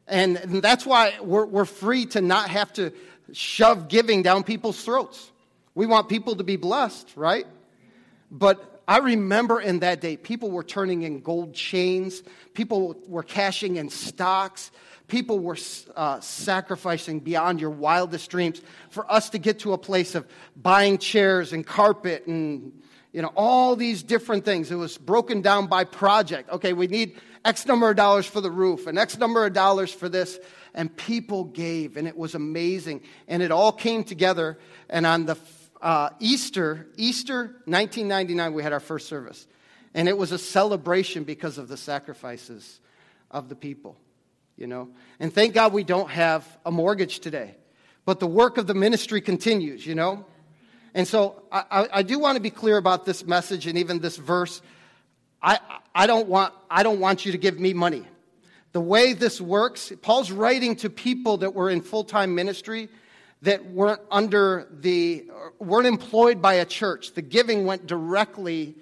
And, 0.06 0.36
and 0.36 0.62
that's 0.62 0.86
why 0.86 1.14
we're, 1.20 1.46
we're 1.46 1.64
free 1.64 2.06
to 2.06 2.20
not 2.20 2.50
have 2.50 2.72
to 2.74 2.92
shove 3.32 3.88
giving 3.88 4.22
down 4.22 4.44
people's 4.44 4.82
throats. 4.82 5.30
We 5.78 5.86
want 5.86 6.08
people 6.08 6.34
to 6.34 6.42
be 6.42 6.56
blessed, 6.56 7.12
right? 7.14 7.46
But 8.32 8.82
I 8.88 8.98
remember 8.98 9.60
in 9.60 9.78
that 9.78 10.00
day, 10.00 10.16
people 10.16 10.50
were 10.50 10.64
turning 10.64 11.02
in 11.02 11.20
gold 11.20 11.54
chains, 11.54 12.24
people 12.52 12.96
were 13.06 13.22
cashing 13.22 13.76
in 13.76 13.88
stocks, 13.88 14.72
people 15.06 15.38
were 15.38 15.56
uh, 15.94 16.18
sacrificing 16.18 17.20
beyond 17.20 17.60
your 17.60 17.70
wildest 17.70 18.28
dreams. 18.28 18.60
For 18.90 19.08
us 19.08 19.30
to 19.30 19.38
get 19.38 19.60
to 19.60 19.72
a 19.72 19.78
place 19.78 20.16
of 20.16 20.26
buying 20.56 20.98
chairs 20.98 21.52
and 21.52 21.64
carpet 21.64 22.26
and 22.26 22.72
you 23.12 23.22
know 23.22 23.32
all 23.36 23.76
these 23.76 24.02
different 24.02 24.44
things. 24.44 24.72
It 24.72 24.74
was 24.74 24.98
broken 24.98 25.42
down 25.42 25.68
by 25.68 25.84
project. 25.84 26.50
Okay 26.50 26.72
we 26.72 26.88
need 26.88 27.20
x 27.44 27.66
number 27.66 27.88
of 27.88 27.94
dollars 27.94 28.26
for 28.26 28.40
the 28.40 28.50
roof 28.50 28.88
and 28.88 28.98
x 28.98 29.16
number 29.16 29.46
of 29.46 29.52
dollars 29.52 29.92
for 29.92 30.08
this. 30.08 30.40
And 30.74 30.94
people 30.96 31.44
gave 31.44 31.96
and 31.96 32.08
it 32.08 32.16
was 32.16 32.34
amazing. 32.34 33.02
And 33.28 33.44
it 33.44 33.52
all 33.52 33.70
came 33.70 34.02
together. 34.02 34.58
And 34.90 35.06
on 35.06 35.26
the 35.26 35.38
uh, 35.80 36.10
easter 36.18 36.86
easter 36.96 37.42
1999 37.66 38.52
we 38.54 38.62
had 38.62 38.72
our 38.72 38.80
first 38.80 39.08
service 39.08 39.46
and 39.94 40.08
it 40.08 40.16
was 40.16 40.32
a 40.32 40.38
celebration 40.38 41.24
because 41.24 41.58
of 41.58 41.68
the 41.68 41.76
sacrifices 41.76 42.80
of 43.30 43.48
the 43.48 43.54
people 43.54 43.96
you 44.58 44.66
know. 44.66 44.90
And 45.20 45.32
thank 45.32 45.54
God 45.54 45.72
we 45.72 45.84
don't 45.84 46.10
have 46.10 46.44
a 46.66 46.70
mortgage 46.70 47.20
today. 47.20 47.54
But 48.04 48.20
the 48.20 48.26
work 48.26 48.58
of 48.58 48.66
the 48.66 48.74
ministry 48.74 49.20
continues, 49.20 49.86
you 49.86 49.94
know. 49.94 50.26
And 50.94 51.06
so 51.06 51.42
I, 51.52 51.88
I 51.92 52.02
do 52.02 52.18
want 52.18 52.36
to 52.36 52.40
be 52.40 52.50
clear 52.50 52.76
about 52.76 53.04
this 53.04 53.24
message 53.24 53.66
and 53.66 53.78
even 53.78 54.00
this 54.00 54.16
verse. 54.16 54.60
I, 55.40 55.60
I, 55.94 56.06
don't 56.06 56.28
want, 56.28 56.52
I 56.70 56.82
don't 56.82 56.98
want 56.98 57.24
you 57.24 57.32
to 57.32 57.38
give 57.38 57.60
me 57.60 57.72
money. 57.72 58.04
The 58.72 58.80
way 58.80 59.12
this 59.12 59.40
works, 59.40 59.92
Paul's 60.02 60.32
writing 60.32 60.76
to 60.76 60.90
people 60.90 61.38
that 61.38 61.54
were 61.54 61.70
in 61.70 61.80
full 61.80 62.04
time 62.04 62.34
ministry 62.34 62.88
that 63.42 63.64
weren't 63.66 64.00
under 64.10 64.68
the, 64.70 65.26
weren't 65.58 65.86
employed 65.86 66.42
by 66.42 66.54
a 66.54 66.64
church. 66.64 67.14
The 67.14 67.22
giving 67.22 67.66
went 67.66 67.86
directly 67.86 68.74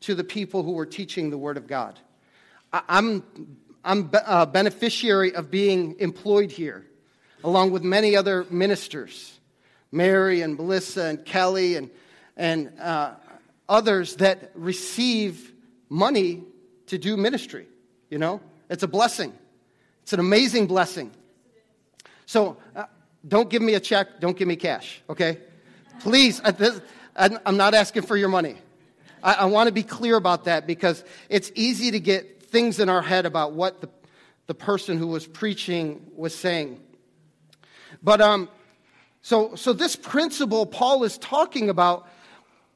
to 0.00 0.14
the 0.14 0.24
people 0.24 0.62
who 0.62 0.72
were 0.72 0.86
teaching 0.86 1.30
the 1.30 1.38
Word 1.38 1.56
of 1.56 1.66
God. 1.66 1.98
I'm 2.72 3.24
I'm 3.84 4.10
a 4.26 4.46
beneficiary 4.46 5.34
of 5.34 5.50
being 5.50 5.96
employed 5.98 6.50
here, 6.50 6.86
along 7.42 7.70
with 7.70 7.82
many 7.82 8.14
other 8.14 8.46
ministers, 8.50 9.40
Mary 9.90 10.42
and 10.42 10.56
Melissa 10.56 11.04
and 11.04 11.24
Kelly 11.24 11.76
and, 11.76 11.90
and 12.36 12.72
uh, 12.78 13.14
others 13.68 14.16
that 14.16 14.50
receive 14.54 15.52
money 15.88 16.44
to 16.88 16.98
do 16.98 17.16
ministry. 17.16 17.66
You 18.10 18.18
know, 18.18 18.40
it's 18.68 18.82
a 18.82 18.88
blessing. 18.88 19.32
It's 20.02 20.12
an 20.12 20.20
amazing 20.20 20.66
blessing. 20.66 21.10
So 22.26 22.58
uh, 22.76 22.84
don't 23.26 23.50
give 23.50 23.62
me 23.62 23.74
a 23.74 23.80
check, 23.80 24.20
don't 24.20 24.36
give 24.36 24.48
me 24.48 24.56
cash, 24.56 25.02
okay? 25.08 25.38
Please, 26.00 26.40
uh, 26.42 26.50
this, 26.52 26.80
I'm 27.16 27.56
not 27.56 27.74
asking 27.74 28.02
for 28.02 28.16
your 28.16 28.28
money. 28.28 28.56
I, 29.22 29.34
I 29.34 29.44
want 29.46 29.66
to 29.66 29.72
be 29.72 29.82
clear 29.82 30.16
about 30.16 30.44
that 30.44 30.66
because 30.66 31.04
it's 31.28 31.52
easy 31.54 31.90
to 31.90 32.00
get 32.00 32.44
things 32.44 32.80
in 32.80 32.88
our 32.88 33.02
head 33.02 33.26
about 33.26 33.52
what 33.52 33.80
the, 33.80 33.88
the 34.46 34.54
person 34.54 34.96
who 34.98 35.06
was 35.06 35.26
preaching 35.26 36.10
was 36.16 36.34
saying. 36.34 36.80
But 38.02 38.20
um, 38.20 38.48
so, 39.22 39.54
so 39.54 39.72
this 39.72 39.96
principle 39.96 40.64
Paul 40.66 41.04
is 41.04 41.18
talking 41.18 41.68
about 41.68 42.08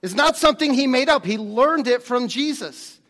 is 0.03 0.15
not 0.15 0.37
something 0.37 0.75
he 0.75 0.87
made 0.87 1.09
up. 1.09 1.25
He 1.25 1.39
learned 1.39 1.89
it 1.89 2.03
from 2.03 2.29
Jesus. 2.29 3.01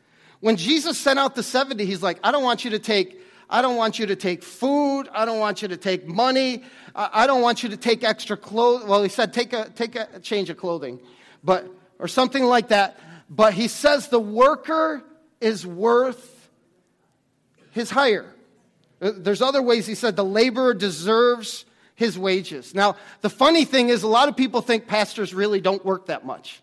When 0.40 0.56
Jesus 0.56 0.98
sent 0.98 1.18
out 1.18 1.34
the 1.34 1.42
70, 1.42 1.84
he's 1.84 2.02
like, 2.02 2.20
I 2.22 2.30
don't 2.30 2.44
want 2.44 2.64
you 2.64 2.70
to 2.70 2.78
take 2.78 3.20
I 3.48 3.62
don't 3.62 3.76
want 3.76 3.98
you 3.98 4.06
to 4.06 4.16
take 4.16 4.42
food. 4.42 5.08
I 5.12 5.24
don't 5.24 5.38
want 5.38 5.62
you 5.62 5.68
to 5.68 5.76
take 5.76 6.06
money. 6.06 6.64
I 6.94 7.26
don't 7.26 7.42
want 7.42 7.62
you 7.62 7.68
to 7.70 7.76
take 7.76 8.04
extra 8.04 8.36
clothes. 8.36 8.84
Well, 8.84 9.02
he 9.02 9.08
said, 9.08 9.32
take 9.32 9.52
a, 9.52 9.68
take 9.70 9.96
a 9.96 10.20
change 10.20 10.50
of 10.50 10.56
clothing, 10.56 11.00
but, 11.42 11.68
or 11.98 12.08
something 12.08 12.44
like 12.44 12.68
that. 12.68 12.98
But 13.28 13.54
he 13.54 13.68
says 13.68 14.08
the 14.08 14.20
worker 14.20 15.02
is 15.40 15.66
worth 15.66 16.48
his 17.72 17.90
hire. 17.90 18.32
Uh, 19.00 19.12
there's 19.16 19.42
other 19.42 19.60
ways 19.60 19.86
he 19.86 19.94
said 19.94 20.16
the 20.16 20.24
laborer 20.24 20.72
deserves 20.72 21.64
his 21.94 22.18
wages. 22.18 22.74
Now, 22.74 22.96
the 23.20 23.30
funny 23.30 23.64
thing 23.64 23.88
is, 23.88 24.02
a 24.02 24.08
lot 24.08 24.28
of 24.28 24.36
people 24.36 24.62
think 24.62 24.86
pastors 24.86 25.34
really 25.34 25.60
don't 25.60 25.84
work 25.84 26.06
that 26.06 26.24
much. 26.24 26.60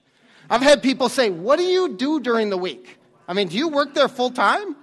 I've 0.50 0.62
had 0.62 0.82
people 0.82 1.10
say, 1.10 1.30
What 1.30 1.58
do 1.58 1.64
you 1.64 1.96
do 1.96 2.20
during 2.20 2.50
the 2.50 2.58
week? 2.58 2.98
I 3.28 3.34
mean, 3.34 3.48
do 3.48 3.58
you 3.58 3.70
work 3.70 3.94
there 3.94 4.08
full 4.08 4.32
time? 4.32 4.76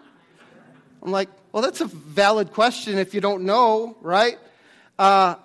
I'm 1.02 1.11
like, 1.11 1.28
Well, 1.52 1.62
that's 1.62 1.81
a 1.81 1.87
valid 1.87 2.52
question 2.52 2.99
if 2.99 3.14
you 3.14 3.21
don't 3.21 3.45
know, 3.45 3.97
right? 4.02 4.38
Uh, 4.99 5.37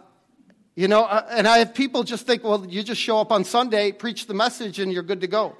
you 0.76 0.88
know, 0.88 1.04
uh, 1.04 1.26
and 1.30 1.48
I 1.48 1.60
have 1.60 1.74
people 1.74 2.04
just 2.04 2.26
think, 2.26 2.44
Well, 2.44 2.66
you 2.66 2.84
just 2.84 3.00
show 3.00 3.20
up 3.20 3.32
on 3.32 3.44
Sunday, 3.44 3.92
preach 3.92 4.28
the 4.28 4.34
message, 4.34 4.80
and 4.80 4.92
you're 4.92 5.04
good 5.04 5.22
to 5.22 5.28
go. 5.28 5.56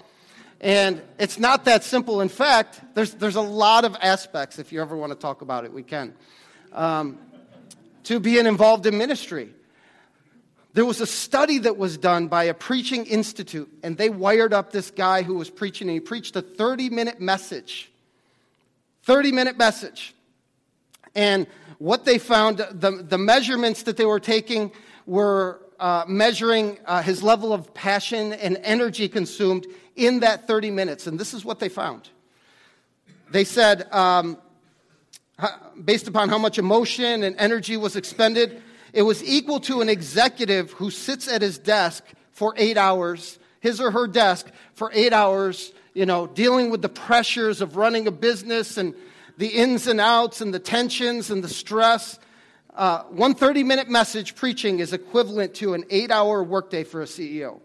And 0.60 1.02
it's 1.20 1.38
not 1.38 1.66
that 1.66 1.84
simple. 1.84 2.22
In 2.22 2.30
fact, 2.30 2.82
there's, 2.94 3.14
there's 3.14 3.36
a 3.36 3.42
lot 3.42 3.86
of 3.86 3.96
aspects. 4.02 4.60
If 4.60 4.72
you 4.72 4.82
ever 4.82 4.96
want 4.96 5.12
to 5.12 5.18
talk 5.18 5.42
about 5.42 5.66
it, 5.66 5.74
we 5.74 5.84
can. 5.84 6.14
Um, 6.72 7.20
to 8.06 8.20
being 8.20 8.46
involved 8.46 8.86
in 8.86 8.98
ministry. 8.98 9.50
There 10.74 10.86
was 10.86 11.02
a 11.02 11.06
study 11.06 11.60
that 11.60 11.78
was 11.78 11.98
done 11.98 12.28
by 12.28 12.46
a 12.46 12.54
preaching 12.54 13.06
institute, 13.06 13.70
and 13.84 13.96
they 13.96 14.10
wired 14.10 14.54
up 14.54 14.72
this 14.72 14.90
guy 14.90 15.22
who 15.22 15.36
was 15.36 15.50
preaching, 15.50 15.88
and 15.88 15.96
he 15.96 16.00
preached 16.00 16.36
a 16.36 16.42
30 16.42 16.90
minute 16.90 17.22
message. 17.22 17.92
30 19.04 19.32
minute 19.32 19.58
message. 19.58 20.16
And 21.16 21.48
what 21.78 22.06
they 22.06 22.18
found, 22.18 22.58
the, 22.58 23.06
the 23.08 23.18
measurements 23.18 23.84
that 23.84 23.98
they 23.98 24.06
were 24.06 24.20
taking 24.20 24.72
were 25.06 25.60
uh, 25.80 26.06
measuring 26.08 26.80
uh, 26.86 27.02
his 27.02 27.22
level 27.22 27.54
of 27.54 27.74
passion 27.74 28.34
and 28.34 28.58
energy 28.64 29.10
consumed 29.10 29.68
in 29.96 30.22
that 30.22 30.48
30 30.48 30.72
minutes. 30.72 31.08
And 31.08 31.20
this 31.20 31.34
is 31.34 31.44
what 31.44 31.60
they 31.60 31.70
found. 31.70 32.10
They 33.32 33.44
said, 33.44 33.92
um, 33.92 34.38
based 35.84 36.08
upon 36.08 36.30
how 36.30 36.38
much 36.38 36.58
emotion 36.58 37.24
and 37.24 37.36
energy 37.38 37.78
was 37.78 37.96
expended, 37.96 38.62
it 38.94 39.02
was 39.02 39.24
equal 39.24 39.60
to 39.62 39.82
an 39.82 39.90
executive 39.90 40.72
who 40.74 40.92
sits 40.92 41.28
at 41.28 41.42
his 41.42 41.58
desk 41.58 42.06
for 42.32 42.54
eight 42.58 42.78
hours, 42.78 43.40
his 43.60 43.82
or 43.82 43.92
her 43.92 44.08
desk 44.08 44.48
for 44.76 44.92
eight 44.94 45.14
hours, 45.14 45.74
you 45.94 46.06
know, 46.06 46.28
dealing 46.28 46.70
with 46.70 46.82
the 46.82 46.90
pressures 46.90 47.62
of 47.62 47.76
running 47.76 48.08
a 48.08 48.12
business 48.12 48.78
and 48.78 48.94
the 49.38 49.48
ins 49.48 49.88
and 49.88 50.00
outs 50.00 50.42
and 50.42 50.54
the 50.54 50.60
tensions 50.60 51.30
and 51.30 51.44
the 51.44 51.50
stress. 51.50 52.20
Uh, 52.74 53.04
one 53.04 53.36
30 53.36 53.64
minute 53.64 53.90
message 53.90 54.36
preaching 54.36 54.80
is 54.80 54.94
equivalent 54.94 55.54
to 55.56 55.74
an 55.74 55.84
eight 55.90 56.12
hour 56.12 56.44
workday 56.44 56.84
for 56.84 57.02
a 57.02 57.06
CEO. 57.06 57.60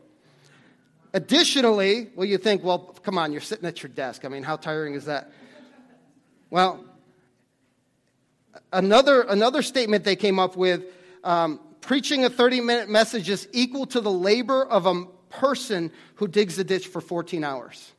Additionally, 1.14 2.10
well, 2.14 2.26
you 2.26 2.36
think, 2.36 2.62
well, 2.62 2.78
come 3.02 3.16
on, 3.16 3.32
you're 3.32 3.40
sitting 3.40 3.64
at 3.64 3.82
your 3.82 3.90
desk. 3.90 4.24
I 4.24 4.28
mean, 4.28 4.42
how 4.42 4.56
tiring 4.56 4.94
is 4.94 5.06
that? 5.06 5.32
Well, 6.50 6.84
another, 8.72 9.22
another 9.22 9.62
statement 9.62 10.04
they 10.04 10.16
came 10.16 10.38
up 10.38 10.56
with 10.56 10.84
um, 11.24 11.60
preaching 11.80 12.24
a 12.24 12.30
30 12.30 12.60
minute 12.60 12.88
message 12.88 13.30
is 13.30 13.48
equal 13.52 13.86
to 13.86 14.00
the 14.00 14.10
labor 14.10 14.64
of 14.64 14.86
a 14.86 15.04
person 15.30 15.90
who 16.16 16.28
digs 16.28 16.58
a 16.58 16.64
ditch 16.64 16.86
for 16.86 17.00
14 17.00 17.44
hours. 17.44 17.92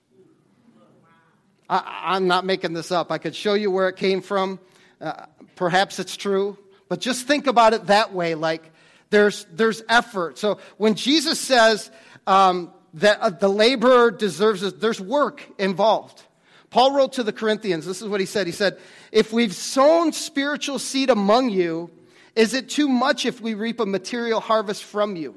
I, 1.69 2.15
am 2.17 2.27
not 2.27 2.45
making 2.45 2.73
this 2.73 2.91
up. 2.91 3.11
I 3.11 3.19
could 3.19 3.35
show 3.35 3.53
you 3.53 3.69
where 3.69 3.89
it 3.89 3.95
came 3.95 4.21
from. 4.21 4.59
Uh, 4.99 5.25
perhaps 5.55 5.99
it's 5.99 6.17
true. 6.17 6.57
But 6.88 6.99
just 6.99 7.27
think 7.27 7.45
about 7.45 7.73
it 7.73 7.88
that 7.88 8.13
way 8.13 8.35
like 8.35 8.71
there's, 9.11 9.45
there's 9.51 9.83
effort. 9.88 10.39
So 10.39 10.59
when 10.77 10.95
Jesus 10.95 11.39
says 11.39 11.91
um, 12.25 12.73
that 12.95 13.19
uh, 13.19 13.29
the 13.29 13.47
laborer 13.47 14.12
deserves 14.12 14.63
it, 14.63 14.79
there's 14.82 14.99
work 14.99 15.47
involved. 15.60 16.23
Paul 16.71 16.93
wrote 16.93 17.13
to 17.13 17.23
the 17.23 17.34
Corinthians, 17.34 17.86
this 17.86 18.01
is 18.01 18.08
what 18.08 18.19
he 18.19 18.25
said. 18.25 18.47
He 18.47 18.53
said, 18.53 18.79
If 19.12 19.32
we've 19.32 19.53
sown 19.53 20.12
spiritual 20.13 20.79
seed 20.79 21.10
among 21.10 21.49
you, 21.49 21.91
is 22.36 22.53
it 22.53 22.69
too 22.69 22.88
much 22.88 23.25
if 23.25 23.41
we 23.41 23.53
reap 23.53 23.79
a 23.79 23.86
material 23.86 24.39
harvest 24.39 24.84
from 24.84 25.15
you? 25.15 25.36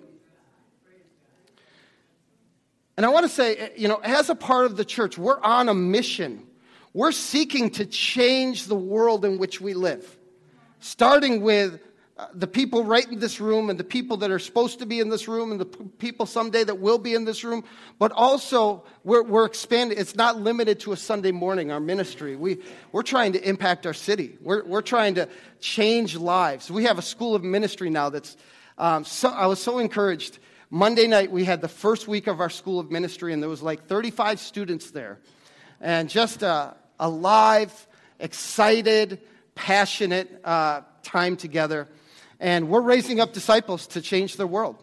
And 2.96 3.06
I 3.06 3.08
want 3.08 3.24
to 3.24 3.32
say, 3.32 3.72
you 3.76 3.88
know, 3.88 4.00
as 4.02 4.28
a 4.28 4.34
part 4.34 4.66
of 4.66 4.76
the 4.76 4.84
church, 4.84 5.16
we're 5.16 5.40
on 5.40 5.68
a 5.68 5.74
mission. 5.74 6.46
We're 6.92 7.12
seeking 7.12 7.70
to 7.70 7.86
change 7.86 8.66
the 8.66 8.74
world 8.74 9.24
in 9.24 9.38
which 9.38 9.60
we 9.60 9.72
live, 9.72 10.18
starting 10.80 11.40
with 11.40 11.80
uh, 12.18 12.26
the 12.34 12.46
people 12.46 12.84
right 12.84 13.10
in 13.10 13.18
this 13.18 13.40
room 13.40 13.70
and 13.70 13.80
the 13.80 13.84
people 13.84 14.18
that 14.18 14.30
are 14.30 14.38
supposed 14.38 14.78
to 14.80 14.84
be 14.84 15.00
in 15.00 15.08
this 15.08 15.26
room 15.26 15.50
and 15.50 15.58
the 15.58 15.64
people 15.64 16.26
someday 16.26 16.62
that 16.62 16.78
will 16.78 16.98
be 16.98 17.14
in 17.14 17.24
this 17.24 17.42
room, 17.42 17.64
but 17.98 18.12
also 18.12 18.84
we're, 19.04 19.22
we're 19.22 19.46
expanding. 19.46 19.96
It's 19.98 20.14
not 20.14 20.38
limited 20.38 20.78
to 20.80 20.92
a 20.92 20.96
Sunday 20.96 21.32
morning, 21.32 21.72
our 21.72 21.80
ministry. 21.80 22.36
We, 22.36 22.58
we're 22.92 23.02
trying 23.02 23.32
to 23.32 23.48
impact 23.48 23.86
our 23.86 23.94
city, 23.94 24.36
we're, 24.42 24.62
we're 24.64 24.82
trying 24.82 25.14
to 25.14 25.30
change 25.60 26.14
lives. 26.14 26.70
We 26.70 26.84
have 26.84 26.98
a 26.98 27.02
school 27.02 27.34
of 27.34 27.42
ministry 27.42 27.88
now 27.88 28.10
that's, 28.10 28.36
um, 28.76 29.06
so, 29.06 29.30
I 29.30 29.46
was 29.46 29.62
so 29.62 29.78
encouraged. 29.78 30.38
Monday 30.74 31.06
night, 31.06 31.30
we 31.30 31.44
had 31.44 31.60
the 31.60 31.68
first 31.68 32.08
week 32.08 32.26
of 32.26 32.40
our 32.40 32.48
school 32.48 32.80
of 32.80 32.90
ministry, 32.90 33.34
and 33.34 33.42
there 33.42 33.50
was 33.50 33.62
like 33.62 33.86
35 33.88 34.40
students 34.40 34.90
there. 34.90 35.18
And 35.82 36.08
just 36.08 36.42
a, 36.42 36.74
a 36.98 37.10
live, 37.10 37.86
excited, 38.18 39.20
passionate 39.54 40.40
uh, 40.42 40.80
time 41.02 41.36
together 41.36 41.88
and 42.42 42.68
we're 42.68 42.80
raising 42.80 43.20
up 43.20 43.32
disciples 43.32 43.86
to 43.86 44.00
change 44.00 44.36
the 44.36 44.46
world. 44.46 44.76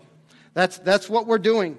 That's, 0.53 0.77
that's 0.77 1.09
what 1.09 1.27
we're 1.27 1.39
doing. 1.39 1.77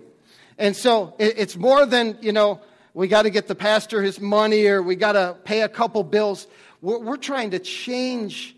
And 0.58 0.76
so 0.76 1.14
it, 1.18 1.38
it's 1.38 1.56
more 1.56 1.86
than, 1.86 2.18
you 2.20 2.32
know, 2.32 2.60
we 2.92 3.08
got 3.08 3.22
to 3.22 3.30
get 3.30 3.46
the 3.46 3.54
pastor 3.54 4.02
his 4.02 4.20
money 4.20 4.66
or 4.66 4.82
we 4.82 4.94
got 4.94 5.12
to 5.12 5.36
pay 5.44 5.62
a 5.62 5.68
couple 5.68 6.02
bills. 6.04 6.46
We're, 6.82 6.98
we're 6.98 7.16
trying 7.16 7.52
to 7.52 7.58
change 7.58 8.54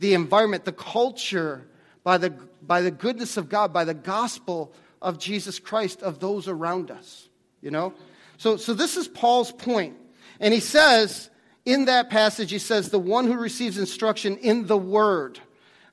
the 0.00 0.12
environment, 0.14 0.66
the 0.66 0.72
culture, 0.72 1.66
by 2.04 2.18
the, 2.18 2.30
by 2.60 2.82
the 2.82 2.90
goodness 2.90 3.38
of 3.38 3.48
God, 3.48 3.72
by 3.72 3.84
the 3.84 3.94
gospel 3.94 4.74
of 5.00 5.18
Jesus 5.18 5.58
Christ, 5.58 6.02
of 6.02 6.20
those 6.20 6.48
around 6.48 6.90
us. 6.90 7.28
You 7.60 7.70
know? 7.70 7.94
So, 8.38 8.56
so 8.56 8.74
this 8.74 8.96
is 8.96 9.08
Paul's 9.08 9.52
point. 9.52 9.96
And 10.40 10.52
he 10.52 10.60
says, 10.60 11.30
in 11.64 11.86
that 11.86 12.10
passage, 12.10 12.50
he 12.50 12.58
says, 12.58 12.90
the 12.90 12.98
one 12.98 13.26
who 13.26 13.34
receives 13.34 13.78
instruction 13.78 14.36
in 14.38 14.66
the 14.66 14.76
word. 14.76 15.40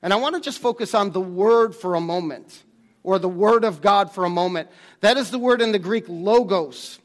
And 0.02 0.12
I 0.12 0.16
want 0.16 0.34
to 0.34 0.40
just 0.40 0.58
focus 0.58 0.94
on 0.94 1.10
the 1.10 1.20
word 1.20 1.74
for 1.74 1.94
a 1.94 2.00
moment, 2.00 2.62
or 3.02 3.18
the 3.18 3.28
word 3.28 3.64
of 3.64 3.80
God 3.80 4.12
for 4.12 4.24
a 4.24 4.30
moment. 4.30 4.68
That 5.00 5.16
is 5.16 5.30
the 5.30 5.38
word 5.38 5.62
in 5.62 5.72
the 5.72 5.78
Greek 5.78 6.04
logos. 6.08 6.98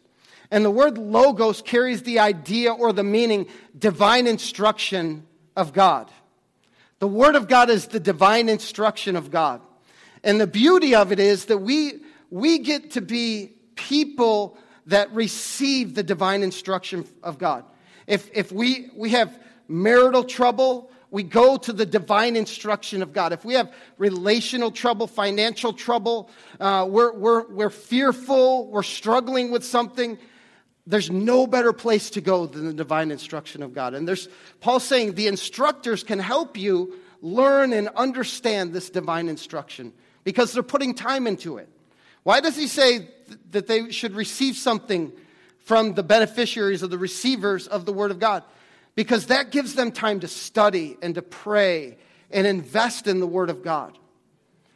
And 0.51 0.65
the 0.65 0.71
word 0.71 0.97
logos 0.97 1.61
carries 1.61 2.03
the 2.03 2.19
idea 2.19 2.73
or 2.73 2.91
the 2.91 3.03
meaning 3.03 3.47
divine 3.77 4.27
instruction 4.27 5.25
of 5.55 5.73
God. 5.73 6.11
The 6.99 7.07
word 7.07 7.35
of 7.35 7.47
God 7.47 7.69
is 7.69 7.87
the 7.87 7.99
divine 7.99 8.49
instruction 8.49 9.15
of 9.15 9.31
God. 9.31 9.61
And 10.23 10.39
the 10.39 10.47
beauty 10.47 10.95
of 10.95 11.11
it 11.11 11.19
is 11.19 11.45
that 11.45 11.59
we, 11.59 12.01
we 12.29 12.59
get 12.59 12.91
to 12.91 13.01
be 13.01 13.53
people 13.75 14.57
that 14.87 15.13
receive 15.13 15.95
the 15.95 16.03
divine 16.03 16.43
instruction 16.43 17.05
of 17.23 17.37
God. 17.37 17.63
If, 18.07 18.29
if 18.33 18.51
we, 18.51 18.89
we 18.95 19.11
have 19.11 19.37
marital 19.67 20.23
trouble, 20.23 20.91
we 21.11 21.23
go 21.23 21.57
to 21.57 21.73
the 21.73 21.85
divine 21.85 22.35
instruction 22.35 23.01
of 23.01 23.13
God. 23.13 23.33
If 23.33 23.45
we 23.45 23.53
have 23.53 23.71
relational 23.97 24.71
trouble, 24.71 25.07
financial 25.07 25.73
trouble, 25.73 26.29
uh, 26.59 26.87
we're, 26.89 27.13
we're, 27.13 27.47
we're 27.47 27.69
fearful, 27.69 28.67
we're 28.67 28.83
struggling 28.83 29.51
with 29.51 29.63
something, 29.63 30.17
there's 30.85 31.11
no 31.11 31.47
better 31.47 31.71
place 31.71 32.09
to 32.11 32.21
go 32.21 32.47
than 32.47 32.65
the 32.65 32.73
divine 32.73 33.11
instruction 33.11 33.61
of 33.63 33.73
God. 33.73 33.93
And 33.93 34.07
there's 34.07 34.27
Paul 34.59 34.79
saying 34.79 35.13
the 35.13 35.27
instructors 35.27 36.03
can 36.03 36.19
help 36.19 36.57
you 36.57 36.95
learn 37.21 37.73
and 37.73 37.89
understand 37.89 38.73
this 38.73 38.89
divine 38.89 39.29
instruction 39.29 39.93
because 40.23 40.53
they're 40.53 40.63
putting 40.63 40.93
time 40.93 41.27
into 41.27 41.57
it. 41.57 41.69
Why 42.23 42.39
does 42.39 42.55
he 42.55 42.67
say 42.67 42.99
th- 42.99 43.09
that 43.51 43.67
they 43.67 43.91
should 43.91 44.13
receive 44.13 44.55
something 44.55 45.11
from 45.59 45.93
the 45.93 46.03
beneficiaries 46.03 46.83
of 46.83 46.89
the 46.89 46.97
receivers 46.97 47.67
of 47.67 47.85
the 47.85 47.93
Word 47.93 48.11
of 48.11 48.19
God? 48.19 48.43
because 48.99 49.27
that 49.27 49.49
gives 49.49 49.75
them 49.75 49.93
time 49.93 50.19
to 50.19 50.27
study 50.27 50.97
and 51.01 51.15
to 51.15 51.21
pray 51.21 51.97
and 52.31 52.45
invest 52.45 53.07
in 53.07 53.21
the 53.21 53.25
Word 53.25 53.49
of 53.49 53.63
God. 53.63 53.97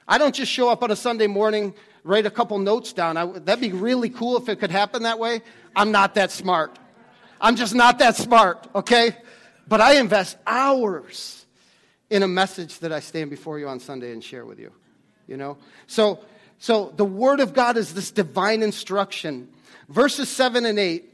I 0.07 0.17
don't 0.17 0.33
just 0.33 0.49
show 0.49 0.69
up 0.69 0.81
on 0.81 0.91
a 0.91 0.95
Sunday 0.95 1.27
morning, 1.27 1.73
write 2.05 2.25
a 2.25 2.31
couple 2.31 2.57
notes 2.57 2.93
down. 2.93 3.17
I, 3.17 3.25
that'd 3.25 3.59
be 3.59 3.73
really 3.73 4.09
cool 4.09 4.37
if 4.37 4.47
it 4.47 4.61
could 4.61 4.71
happen 4.71 5.03
that 5.03 5.19
way. 5.19 5.41
I'm 5.75 5.91
not 5.91 6.15
that 6.15 6.31
smart. 6.31 6.79
I'm 7.41 7.57
just 7.57 7.75
not 7.75 7.99
that 7.99 8.15
smart, 8.15 8.65
okay? 8.73 9.17
But 9.67 9.81
I 9.81 9.99
invest 9.99 10.37
hours 10.47 11.45
in 12.09 12.23
a 12.23 12.27
message 12.29 12.79
that 12.79 12.93
I 12.93 13.01
stand 13.01 13.29
before 13.29 13.59
you 13.59 13.67
on 13.67 13.81
Sunday 13.81 14.13
and 14.13 14.23
share 14.23 14.45
with 14.45 14.57
you, 14.57 14.71
you 15.27 15.37
know? 15.37 15.57
So, 15.87 16.19
so 16.59 16.93
the 16.95 17.05
Word 17.05 17.39
of 17.39 17.53
God 17.53 17.77
is 17.77 17.93
this 17.93 18.11
divine 18.11 18.63
instruction. 18.63 19.49
Verses 19.89 20.29
7 20.29 20.65
and 20.65 20.79
8 20.79 21.09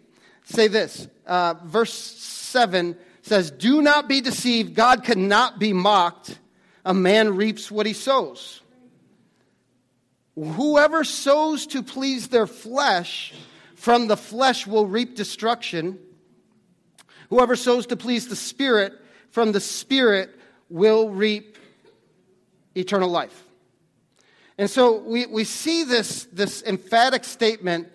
say 0.46 0.68
this. 0.68 1.08
Uh, 1.26 1.56
verse 1.66 1.94
7 1.94 2.98
says, 3.22 3.52
Do 3.52 3.82
not 3.82 4.08
be 4.08 4.22
deceived. 4.22 4.76
God 4.76 5.04
cannot 5.04 5.60
be 5.60 5.74
mocked. 5.74 6.40
A 6.86 6.94
man 6.94 7.36
reaps 7.36 7.70
what 7.70 7.86
he 7.86 7.94
sows. 7.94 8.62
Whoever 10.36 11.04
sows 11.04 11.68
to 11.68 11.84
please 11.84 12.30
their 12.30 12.48
flesh, 12.48 13.34
from 13.76 14.08
the 14.08 14.16
flesh 14.18 14.66
will 14.66 14.86
reap 14.86 15.16
destruction. 15.16 16.00
Whoever 17.30 17.56
sows 17.56 17.88
to 17.88 17.98
please 17.98 18.28
the 18.28 18.36
Spirit, 18.36 18.94
from 19.32 19.52
the 19.52 19.60
Spirit 19.60 20.30
will 20.70 21.10
reap 21.10 21.58
eternal 22.76 23.10
life. 23.10 23.44
And 24.60 24.70
so 24.70 24.98
we, 24.98 25.26
we 25.26 25.46
see 25.46 25.86
this, 25.86 26.26
this 26.34 26.62
emphatic 26.64 27.24
statement 27.24 27.88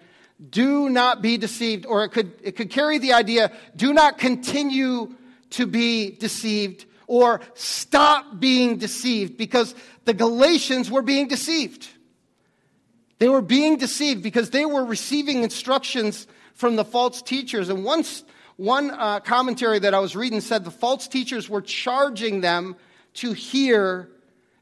do 0.49 0.89
not 0.89 1.21
be 1.21 1.37
deceived, 1.37 1.85
or 1.85 2.05
it 2.05 2.09
could, 2.09 2.33
it 2.43 2.57
could 2.57 2.71
carry 2.71 2.97
the 2.97 3.13
idea 3.13 3.53
do 3.77 3.93
not 3.93 4.17
continue 4.17 5.15
to 5.51 5.67
be 5.67 6.13
deceived, 6.13 6.87
or 7.07 7.43
stop 7.53 8.41
being 8.41 8.79
deceived, 8.79 9.37
because 9.37 9.75
the 10.07 10.15
Galatians 10.15 10.91
were 10.91 11.03
being 11.03 11.29
deceived. 11.29 11.87
They 13.19 13.29
were 13.29 13.43
being 13.43 13.77
deceived 13.77 14.23
because 14.23 14.49
they 14.49 14.65
were 14.65 14.87
receiving 14.87 15.43
instructions 15.43 16.27
from 16.55 16.77
the 16.77 16.85
false 16.85 17.21
teachers. 17.21 17.69
And 17.69 17.85
once, 17.85 18.25
one 18.57 18.91
uh, 18.91 19.21
commentary 19.21 19.81
that 19.81 19.93
I 19.93 19.99
was 19.99 20.17
reading 20.17 20.41
said 20.41 20.65
the 20.65 20.71
false 20.71 21.09
teachers 21.09 21.47
were 21.47 21.61
charging 21.61 22.41
them 22.41 22.77
to 23.15 23.35
hear. 23.35 24.09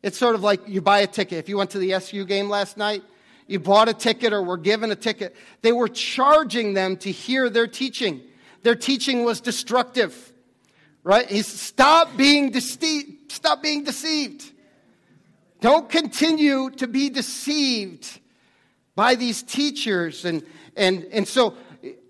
It's 0.03 0.19
sort 0.19 0.35
of 0.35 0.43
like 0.43 0.67
you 0.67 0.81
buy 0.81 1.01
a 1.01 1.07
ticket. 1.07 1.39
If 1.39 1.49
you 1.49 1.57
went 1.57 1.71
to 1.71 1.79
the 1.79 1.95
SU 1.95 2.25
game 2.25 2.49
last 2.49 2.77
night, 2.77 3.03
you 3.47 3.61
bought 3.61 3.89
a 3.89 3.95
ticket 3.95 4.33
or 4.33 4.43
were 4.43 4.57
given 4.57 4.91
a 4.91 4.97
ticket. 4.97 5.37
They 5.63 5.73
were 5.73 5.89
charging 5.89 6.75
them 6.75 6.97
to 6.99 7.11
hear 7.11 7.49
their 7.49 7.67
teaching. 7.67 8.21
Their 8.63 8.75
teaching 8.75 9.25
was 9.25 9.41
destructive, 9.41 10.33
right? 11.05 11.29
He's 11.29 11.47
stop 11.47 12.17
being 12.17 12.51
deceived. 12.51 13.33
Stop 13.33 13.63
being 13.63 13.85
deceived. 13.85 14.51
Don't 15.61 15.89
continue 15.89 16.71
to 16.71 16.89
be 16.89 17.09
deceived 17.09 18.21
by 18.97 19.15
these 19.15 19.43
teachers. 19.43 20.25
And, 20.25 20.43
and, 20.77 21.05
and 21.13 21.27
so 21.27 21.55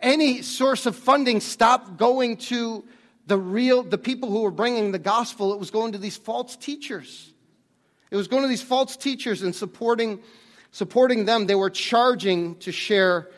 any 0.00 0.42
source 0.42 0.86
of 0.86 0.96
funding 0.96 1.40
stopped 1.40 1.96
going 1.98 2.38
to 2.38 2.84
the 3.26 3.38
real, 3.38 3.82
the 3.82 3.98
people 3.98 4.30
who 4.30 4.42
were 4.42 4.50
bringing 4.50 4.92
the 4.92 4.98
gospel. 4.98 5.52
It 5.52 5.58
was 5.58 5.70
going 5.70 5.92
to 5.92 5.98
these 5.98 6.16
false 6.16 6.56
teachers. 6.56 7.31
It 8.12 8.16
was 8.16 8.28
going 8.28 8.42
to 8.42 8.48
these 8.48 8.62
false 8.62 8.96
teachers 8.96 9.42
and 9.42 9.52
supporting 9.52 10.20
supporting 10.72 11.26
them, 11.26 11.46
they 11.46 11.54
were 11.54 11.70
charging 11.70 12.56
to 12.56 12.72
share 12.72 13.28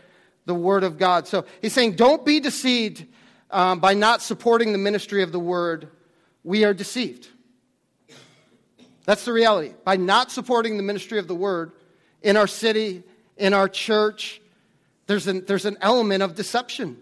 the 0.46 0.54
word 0.54 0.84
of 0.84 0.98
God. 0.98 1.26
So 1.26 1.44
he's 1.60 1.72
saying, 1.72 1.96
don't 1.96 2.24
be 2.24 2.40
deceived 2.40 3.04
um, 3.50 3.80
by 3.80 3.92
not 3.94 4.22
supporting 4.22 4.72
the 4.72 4.78
ministry 4.78 5.22
of 5.22 5.32
the 5.32 5.38
word. 5.38 5.88
We 6.44 6.64
are 6.64 6.72
deceived. 6.72 7.28
That's 9.04 9.24
the 9.24 9.32
reality. 9.32 9.74
By 9.84 9.96
not 9.96 10.30
supporting 10.30 10.76
the 10.76 10.82
ministry 10.82 11.18
of 11.18 11.28
the 11.28 11.34
word 11.34 11.72
in 12.22 12.36
our 12.36 12.46
city, 12.46 13.02
in 13.36 13.52
our 13.52 13.68
church, 13.68 14.40
there's 15.06 15.26
an, 15.26 15.44
there's 15.46 15.66
an 15.66 15.76
element 15.80 16.22
of 16.22 16.34
deception. 16.34 16.96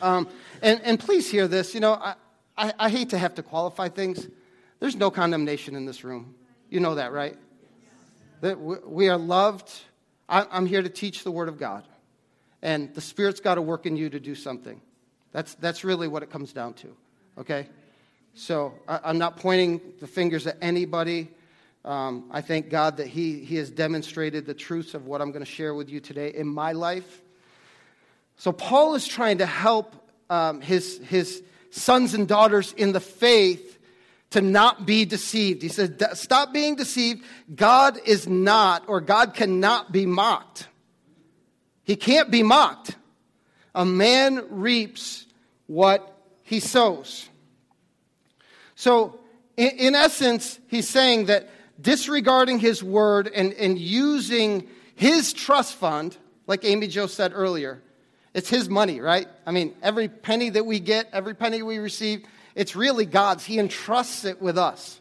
Um, 0.00 0.28
and, 0.62 0.80
and 0.82 0.98
please 0.98 1.30
hear 1.30 1.48
this. 1.48 1.74
You 1.74 1.80
know, 1.80 1.94
I, 1.94 2.14
I, 2.56 2.72
I 2.78 2.88
hate 2.88 3.10
to 3.10 3.18
have 3.18 3.34
to 3.34 3.42
qualify 3.42 3.88
things. 3.88 4.28
There's 4.78 4.96
no 4.96 5.10
condemnation 5.10 5.74
in 5.74 5.84
this 5.84 6.04
room. 6.04 6.34
You 6.70 6.80
know 6.80 6.94
that, 6.94 7.12
right? 7.12 7.36
that 8.40 8.58
we 8.58 9.08
are 9.08 9.18
loved. 9.18 9.70
I'm 10.28 10.66
here 10.66 10.82
to 10.82 10.88
teach 10.88 11.24
the 11.24 11.30
Word 11.30 11.48
of 11.48 11.58
God. 11.58 11.84
And 12.62 12.94
the 12.94 13.00
Spirit's 13.00 13.40
got 13.40 13.56
to 13.56 13.62
work 13.62 13.86
in 13.86 13.96
you 13.96 14.10
to 14.10 14.20
do 14.20 14.34
something. 14.34 14.80
That's, 15.32 15.54
that's 15.54 15.84
really 15.84 16.08
what 16.08 16.22
it 16.22 16.30
comes 16.30 16.52
down 16.52 16.74
to, 16.74 16.96
okay? 17.38 17.68
So 18.34 18.74
I, 18.86 19.10
am 19.10 19.18
not 19.18 19.36
pointing 19.38 19.80
the 20.00 20.06
fingers 20.06 20.46
at 20.46 20.56
anybody. 20.60 21.28
Um, 21.84 22.28
I 22.30 22.40
thank 22.40 22.68
God 22.68 22.98
that 22.98 23.06
he, 23.06 23.44
he 23.44 23.56
has 23.56 23.70
demonstrated 23.70 24.46
the 24.46 24.54
truths 24.54 24.94
of 24.94 25.06
what 25.06 25.20
I'm 25.20 25.32
going 25.32 25.44
to 25.44 25.50
share 25.50 25.74
with 25.74 25.88
you 25.88 26.00
today 26.00 26.32
in 26.34 26.46
my 26.46 26.72
life. 26.72 27.22
So 28.36 28.52
Paul 28.52 28.94
is 28.94 29.06
trying 29.06 29.38
to 29.38 29.46
help 29.46 29.94
um, 30.28 30.60
his, 30.60 30.98
his 30.98 31.42
sons 31.70 32.14
and 32.14 32.28
daughters 32.28 32.72
in 32.72 32.92
the 32.92 33.00
faith 33.00 33.69
to 34.30 34.40
not 34.40 34.86
be 34.86 35.04
deceived. 35.04 35.62
He 35.62 35.68
says, 35.68 35.92
Stop 36.14 36.52
being 36.52 36.76
deceived. 36.76 37.24
God 37.54 37.98
is 38.04 38.28
not, 38.28 38.88
or 38.88 39.00
God 39.00 39.34
cannot 39.34 39.92
be 39.92 40.06
mocked. 40.06 40.68
He 41.82 41.96
can't 41.96 42.30
be 42.30 42.42
mocked. 42.42 42.96
A 43.74 43.84
man 43.84 44.44
reaps 44.50 45.26
what 45.66 46.16
he 46.42 46.60
sows. 46.60 47.28
So, 48.74 49.20
in, 49.56 49.70
in 49.70 49.94
essence, 49.94 50.58
he's 50.68 50.88
saying 50.88 51.26
that 51.26 51.48
disregarding 51.80 52.58
his 52.58 52.82
word 52.82 53.28
and, 53.28 53.52
and 53.54 53.78
using 53.78 54.68
his 54.94 55.32
trust 55.32 55.74
fund, 55.74 56.16
like 56.46 56.64
Amy 56.64 56.86
Jo 56.86 57.06
said 57.06 57.32
earlier, 57.34 57.82
it's 58.34 58.48
his 58.48 58.68
money, 58.68 59.00
right? 59.00 59.28
I 59.44 59.50
mean, 59.50 59.74
every 59.82 60.08
penny 60.08 60.50
that 60.50 60.64
we 60.64 60.78
get, 60.78 61.08
every 61.12 61.34
penny 61.34 61.62
we 61.62 61.78
receive, 61.78 62.24
it's 62.54 62.74
really 62.74 63.06
God's. 63.06 63.44
He 63.44 63.58
entrusts 63.58 64.24
it 64.24 64.40
with 64.40 64.58
us. 64.58 65.00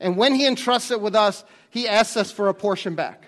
And 0.00 0.16
when 0.16 0.34
He 0.34 0.46
entrusts 0.46 0.90
it 0.90 1.00
with 1.00 1.14
us, 1.14 1.44
He 1.70 1.88
asks 1.88 2.16
us 2.16 2.32
for 2.32 2.48
a 2.48 2.54
portion 2.54 2.94
back. 2.94 3.26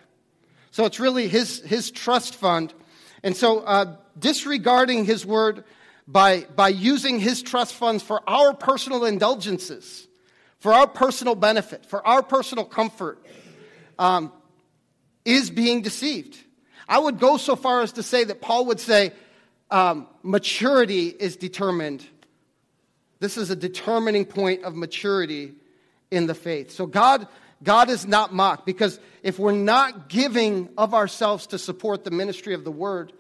So 0.70 0.85
it's 0.85 0.98
really 0.98 1.29
His, 1.29 1.61
his 1.61 1.90
trust 1.90 2.35
fund. 2.35 2.74
And 3.22 3.37
so, 3.37 3.61
uh, 3.61 3.96
disregarding 4.18 5.05
His 5.05 5.24
word 5.24 5.64
by, 6.07 6.46
by 6.57 6.68
using 6.68 7.20
His 7.20 7.42
trust 7.42 7.74
funds 7.74 8.03
for 8.03 8.29
our 8.29 8.53
personal 8.55 9.05
indulgences, 9.05 10.09
for 10.59 10.72
our 10.72 10.87
personal 10.87 11.35
benefit, 11.35 11.87
for 11.87 12.05
our 12.07 12.22
personal 12.22 12.64
comfort, 12.64 13.24
um, 13.98 14.33
is 15.24 15.50
being 15.50 15.83
deceived. 15.83 16.38
I 16.88 16.98
would 16.98 17.18
go 17.18 17.37
so 17.37 17.57
far 17.57 17.83
as 17.83 17.92
to 17.92 18.03
say 18.03 18.24
that 18.24 18.40
Paul 18.40 18.66
would 18.66 18.81
say 18.81 19.12
um, 19.70 20.07
maturity 20.22 21.09
is 21.09 21.37
determined 21.37 22.07
this 23.24 23.38
is 23.38 23.48
a 23.48 23.56
determining 23.56 24.26
point 24.26 24.64
of 24.64 24.76
maturity 24.76 25.54
in 26.10 26.26
the 26.26 26.34
faith. 26.34 26.70
So 26.70 26.84
God, 26.84 27.26
God 27.62 27.88
is 27.88 28.06
not 28.06 28.34
mocked 28.34 28.66
because 28.66 29.00
if 29.22 29.38
we're 29.38 29.52
not 29.52 30.10
giving 30.10 30.68
of 30.76 30.92
ourselves 30.92 31.46
to 31.46 31.58
support 31.58 32.04
the 32.04 32.10
ministry 32.10 32.52
of 32.52 32.64
the 32.64 32.70
word, 32.70 33.14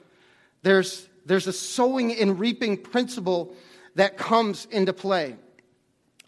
there's, 0.60 1.08
there's 1.24 1.46
a 1.46 1.54
sowing 1.54 2.14
and 2.14 2.38
reaping 2.38 2.76
principle 2.76 3.54
that 3.94 4.18
comes 4.18 4.66
into 4.70 4.92
play. 4.92 5.36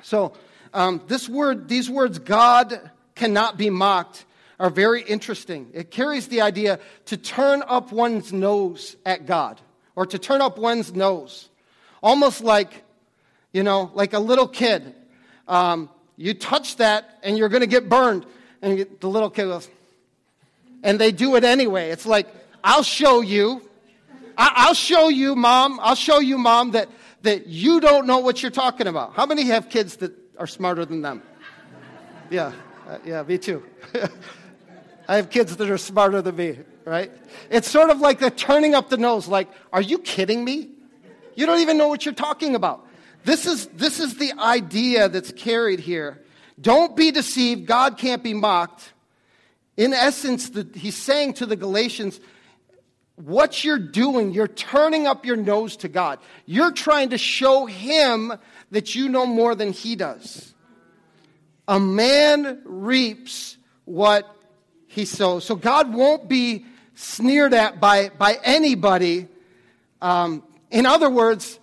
So 0.02 0.32
um, 0.72 1.02
this 1.06 1.28
word, 1.28 1.68
these 1.68 1.90
words, 1.90 2.18
God 2.18 2.90
cannot 3.14 3.58
be 3.58 3.68
mocked, 3.68 4.24
are 4.58 4.70
very 4.70 5.02
interesting. 5.02 5.68
It 5.74 5.90
carries 5.90 6.28
the 6.28 6.40
idea 6.40 6.80
to 7.06 7.18
turn 7.18 7.62
up 7.66 7.92
one's 7.92 8.32
nose 8.32 8.96
at 9.04 9.26
God 9.26 9.60
or 9.94 10.06
to 10.06 10.18
turn 10.18 10.40
up 10.40 10.56
one's 10.56 10.94
nose. 10.94 11.50
Almost 12.02 12.42
like 12.42 12.85
you 13.52 13.62
know, 13.62 13.90
like 13.94 14.12
a 14.12 14.18
little 14.18 14.48
kid. 14.48 14.94
Um, 15.48 15.90
you 16.16 16.34
touch 16.34 16.76
that 16.76 17.18
and 17.22 17.36
you're 17.36 17.48
going 17.48 17.60
to 17.60 17.66
get 17.66 17.88
burned. 17.88 18.26
And 18.62 18.86
the 19.00 19.08
little 19.08 19.30
kid 19.30 19.44
goes, 19.44 19.68
and 20.82 20.98
they 20.98 21.12
do 21.12 21.36
it 21.36 21.44
anyway. 21.44 21.90
It's 21.90 22.06
like, 22.06 22.26
I'll 22.64 22.82
show 22.82 23.20
you. 23.20 23.62
I- 24.36 24.66
will 24.68 24.74
show 24.74 25.08
you, 25.08 25.34
mom. 25.34 25.78
I'll 25.82 25.94
show 25.94 26.20
you, 26.20 26.38
mom, 26.38 26.72
that, 26.72 26.88
that 27.22 27.46
you 27.46 27.80
don't 27.80 28.06
know 28.06 28.18
what 28.18 28.42
you're 28.42 28.50
talking 28.50 28.86
about. 28.86 29.14
How 29.14 29.26
many 29.26 29.44
have 29.44 29.68
kids 29.68 29.96
that 29.96 30.12
are 30.38 30.46
smarter 30.46 30.84
than 30.84 31.02
them? 31.02 31.22
Yeah, 32.30 32.52
uh, 32.88 32.98
yeah, 33.04 33.22
me 33.22 33.38
too. 33.38 33.62
I 35.08 35.16
have 35.16 35.30
kids 35.30 35.56
that 35.56 35.70
are 35.70 35.78
smarter 35.78 36.20
than 36.20 36.36
me, 36.36 36.58
right? 36.84 37.12
It's 37.50 37.70
sort 37.70 37.90
of 37.90 38.00
like 38.00 38.18
the 38.18 38.30
turning 38.30 38.74
up 38.74 38.88
the 38.88 38.96
nose, 38.96 39.28
like, 39.28 39.48
are 39.72 39.80
you 39.80 39.98
kidding 39.98 40.44
me? 40.44 40.70
You 41.34 41.46
don't 41.46 41.60
even 41.60 41.78
know 41.78 41.88
what 41.88 42.04
you're 42.04 42.14
talking 42.14 42.54
about. 42.54 42.85
This 43.26 43.44
is, 43.44 43.66
this 43.74 43.98
is 43.98 44.18
the 44.18 44.34
idea 44.38 45.08
that's 45.08 45.32
carried 45.32 45.80
here. 45.80 46.22
Don't 46.60 46.94
be 46.94 47.10
deceived. 47.10 47.66
God 47.66 47.98
can't 47.98 48.22
be 48.22 48.34
mocked. 48.34 48.92
In 49.76 49.92
essence, 49.92 50.50
the, 50.50 50.64
he's 50.76 50.96
saying 50.96 51.34
to 51.34 51.46
the 51.46 51.56
Galatians, 51.56 52.20
what 53.16 53.64
you're 53.64 53.80
doing, 53.80 54.30
you're 54.30 54.46
turning 54.46 55.08
up 55.08 55.26
your 55.26 55.34
nose 55.34 55.76
to 55.78 55.88
God. 55.88 56.20
You're 56.44 56.70
trying 56.70 57.10
to 57.10 57.18
show 57.18 57.66
him 57.66 58.32
that 58.70 58.94
you 58.94 59.08
know 59.08 59.26
more 59.26 59.56
than 59.56 59.72
he 59.72 59.96
does. 59.96 60.54
A 61.66 61.80
man 61.80 62.62
reaps 62.64 63.56
what 63.86 64.36
he 64.86 65.04
sows. 65.04 65.44
So 65.44 65.56
God 65.56 65.92
won't 65.92 66.28
be 66.28 66.64
sneered 66.94 67.54
at 67.54 67.80
by, 67.80 68.10
by 68.10 68.38
anybody. 68.44 69.26
Um, 70.00 70.44
in 70.70 70.86
other 70.86 71.10
words, 71.10 71.58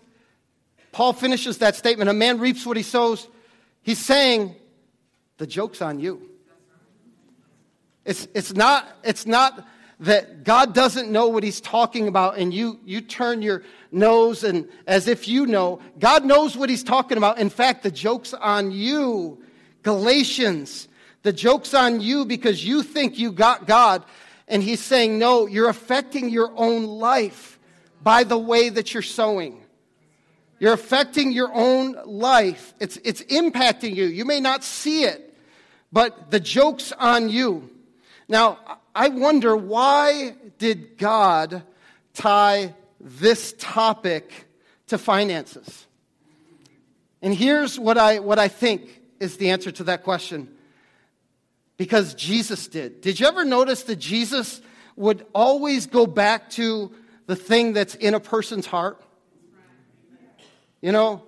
Paul 0.93 1.11
finishes 1.11 1.57
that 1.57 1.75
statement 1.75 2.09
a 2.09 2.13
man 2.13 2.39
reaps 2.39 2.65
what 2.65 2.77
he 2.77 2.83
sows. 2.83 3.27
He's 3.81 3.99
saying, 3.99 4.55
the 5.37 5.47
joke's 5.47 5.81
on 5.81 5.99
you. 5.99 6.29
It's, 8.05 8.27
it's 8.33 8.53
not, 8.53 8.87
it's 9.03 9.25
not 9.25 9.67
that 10.01 10.43
God 10.43 10.73
doesn't 10.73 11.09
know 11.11 11.29
what 11.29 11.43
he's 11.43 11.59
talking 11.59 12.07
about 12.07 12.37
and 12.37 12.53
you, 12.53 12.79
you 12.85 13.01
turn 13.01 13.41
your 13.41 13.63
nose 13.91 14.43
and 14.43 14.69
as 14.85 15.07
if 15.07 15.27
you 15.27 15.47
know, 15.47 15.79
God 15.99 16.25
knows 16.25 16.55
what 16.55 16.69
he's 16.69 16.83
talking 16.83 17.17
about. 17.17 17.39
In 17.39 17.49
fact, 17.49 17.83
the 17.83 17.91
joke's 17.91 18.33
on 18.33 18.71
you. 18.71 19.41
Galatians, 19.81 20.87
the 21.23 21.33
joke's 21.33 21.73
on 21.73 22.01
you 22.01 22.23
because 22.23 22.63
you 22.63 22.83
think 22.83 23.17
you 23.17 23.31
got 23.31 23.65
God. 23.65 24.03
And 24.47 24.61
he's 24.61 24.81
saying, 24.81 25.17
no, 25.17 25.47
you're 25.47 25.69
affecting 25.69 26.29
your 26.29 26.51
own 26.55 26.85
life 26.85 27.57
by 28.03 28.23
the 28.23 28.37
way 28.37 28.69
that 28.69 28.93
you're 28.93 29.01
sowing. 29.01 29.62
You're 30.63 30.71
affecting 30.71 31.33
your 31.33 31.53
own 31.53 31.97
life. 32.05 32.73
It's, 32.79 32.97
it's 33.03 33.21
impacting 33.23 33.97
you. 33.97 34.05
You 34.05 34.23
may 34.23 34.39
not 34.39 34.63
see 34.63 35.03
it, 35.03 35.35
but 35.91 36.31
the 36.31 36.39
joke's 36.39 36.93
on 36.93 37.27
you. 37.27 37.69
Now, 38.29 38.79
I 38.95 39.09
wonder 39.09 39.57
why 39.57 40.35
did 40.59 40.97
God 40.97 41.63
tie 42.13 42.75
this 43.01 43.53
topic 43.59 44.31
to 44.87 44.97
finances? 44.97 45.85
And 47.21 47.35
here's 47.35 47.77
what 47.77 47.97
I, 47.97 48.19
what 48.19 48.39
I 48.39 48.47
think 48.47 49.01
is 49.19 49.35
the 49.35 49.49
answer 49.49 49.69
to 49.69 49.83
that 49.83 50.03
question. 50.03 50.47
Because 51.75 52.13
Jesus 52.13 52.69
did. 52.69 53.01
Did 53.01 53.19
you 53.19 53.27
ever 53.27 53.43
notice 53.43 53.83
that 53.83 53.97
Jesus 53.97 54.61
would 54.95 55.25
always 55.35 55.87
go 55.87 56.07
back 56.07 56.51
to 56.51 56.89
the 57.25 57.35
thing 57.35 57.73
that's 57.73 57.95
in 57.95 58.13
a 58.13 58.21
person's 58.21 58.65
heart? 58.65 59.03
You 60.83 60.91
know, 60.91 61.23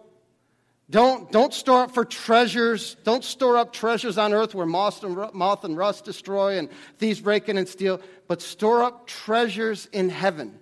don't, 0.89 1.31
don't 1.31 1.53
store 1.53 1.83
up 1.83 1.93
for 1.93 2.03
treasures. 2.03 2.97
Don't 3.05 3.23
store 3.23 3.55
up 3.55 3.71
treasures 3.71 4.17
on 4.17 4.33
earth 4.33 4.53
where 4.53 4.65
moth 4.65 5.01
and, 5.01 5.33
moth 5.33 5.63
and 5.63 5.77
rust 5.77 6.03
destroy 6.03 6.59
and 6.59 6.67
thieves 6.99 7.21
break 7.21 7.47
in 7.47 7.57
and 7.57 7.65
steal, 7.65 8.01
but 8.27 8.41
store 8.41 8.83
up 8.83 9.07
treasures 9.07 9.87
in 9.93 10.09
heaven, 10.09 10.59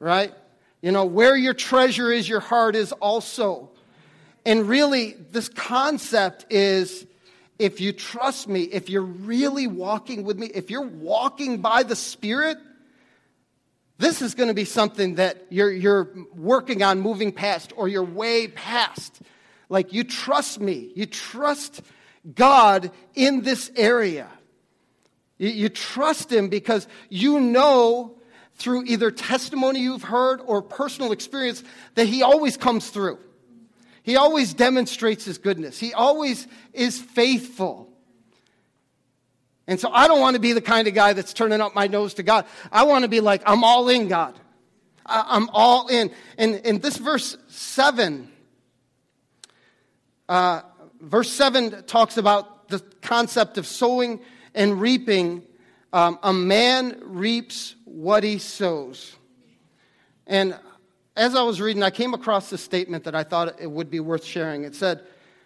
right? 0.00 0.34
You 0.82 0.90
know, 0.90 1.04
where 1.04 1.36
your 1.36 1.54
treasure 1.54 2.10
is, 2.10 2.28
your 2.28 2.40
heart 2.40 2.74
is 2.74 2.90
also. 2.90 3.70
And 4.44 4.68
really, 4.68 5.12
this 5.30 5.48
concept 5.48 6.46
is 6.50 7.06
if 7.60 7.80
you 7.80 7.92
trust 7.92 8.48
me, 8.48 8.64
if 8.64 8.90
you're 8.90 9.02
really 9.02 9.68
walking 9.68 10.24
with 10.24 10.40
me, 10.40 10.48
if 10.48 10.70
you're 10.70 10.82
walking 10.82 11.58
by 11.58 11.84
the 11.84 11.94
Spirit, 11.94 12.58
this 13.98 14.22
is 14.22 14.34
going 14.34 14.48
to 14.48 14.54
be 14.54 14.64
something 14.64 15.16
that 15.16 15.46
you're, 15.50 15.70
you're 15.70 16.10
working 16.34 16.82
on 16.82 17.00
moving 17.00 17.32
past 17.32 17.72
or 17.76 17.86
you're 17.86 18.04
way 18.04 18.48
past. 18.48 19.20
Like 19.68 19.92
you 19.92 20.04
trust 20.04 20.60
me, 20.60 20.90
you 20.94 21.06
trust 21.06 21.82
God 22.34 22.90
in 23.14 23.42
this 23.42 23.70
area. 23.76 24.28
You, 25.38 25.48
you 25.48 25.68
trust 25.68 26.32
Him 26.32 26.48
because 26.48 26.88
you 27.08 27.40
know 27.40 28.18
through 28.56 28.84
either 28.84 29.10
testimony 29.10 29.80
you've 29.80 30.04
heard 30.04 30.40
or 30.44 30.62
personal 30.62 31.12
experience 31.12 31.62
that 31.94 32.06
He 32.06 32.22
always 32.22 32.56
comes 32.56 32.90
through. 32.90 33.18
He 34.02 34.16
always 34.16 34.54
demonstrates 34.54 35.24
His 35.24 35.38
goodness, 35.38 35.78
He 35.78 35.94
always 35.94 36.46
is 36.72 37.00
faithful. 37.00 37.93
And 39.66 39.80
so 39.80 39.90
I 39.90 40.08
don't 40.08 40.20
want 40.20 40.34
to 40.34 40.40
be 40.40 40.52
the 40.52 40.60
kind 40.60 40.86
of 40.88 40.94
guy 40.94 41.14
that's 41.14 41.32
turning 41.32 41.60
up 41.60 41.74
my 41.74 41.86
nose 41.86 42.14
to 42.14 42.22
God. 42.22 42.46
I 42.70 42.84
want 42.84 43.04
to 43.04 43.08
be 43.08 43.20
like, 43.20 43.42
I'm 43.46 43.64
all 43.64 43.88
in, 43.88 44.08
God. 44.08 44.38
I'm 45.06 45.48
all 45.50 45.88
in. 45.88 46.10
And 46.38 46.56
in 46.56 46.80
this 46.80 46.96
verse 46.96 47.36
7, 47.48 48.28
uh, 50.28 50.62
verse 51.00 51.30
7 51.30 51.84
talks 51.84 52.16
about 52.16 52.68
the 52.68 52.80
concept 53.02 53.58
of 53.58 53.66
sowing 53.66 54.20
and 54.54 54.80
reaping. 54.80 55.42
Um, 55.92 56.18
a 56.22 56.32
man 56.32 57.00
reaps 57.02 57.76
what 57.84 58.24
he 58.24 58.38
sows. 58.38 59.16
And 60.26 60.58
as 61.16 61.34
I 61.34 61.42
was 61.42 61.60
reading, 61.60 61.82
I 61.82 61.90
came 61.90 62.14
across 62.14 62.50
this 62.50 62.62
statement 62.62 63.04
that 63.04 63.14
I 63.14 63.22
thought 63.22 63.60
it 63.60 63.70
would 63.70 63.90
be 63.90 64.00
worth 64.00 64.24
sharing. 64.24 64.64
It 64.64 64.74
said, 64.74 65.02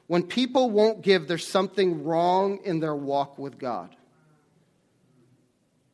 When 0.07 0.23
people 0.23 0.71
won't 0.71 1.03
give, 1.03 1.29
there's 1.29 1.47
something 1.47 2.05
wrong 2.05 2.61
in 2.65 2.81
their 2.81 2.95
walk 2.95 3.39
with 3.39 3.59
God. 3.59 3.95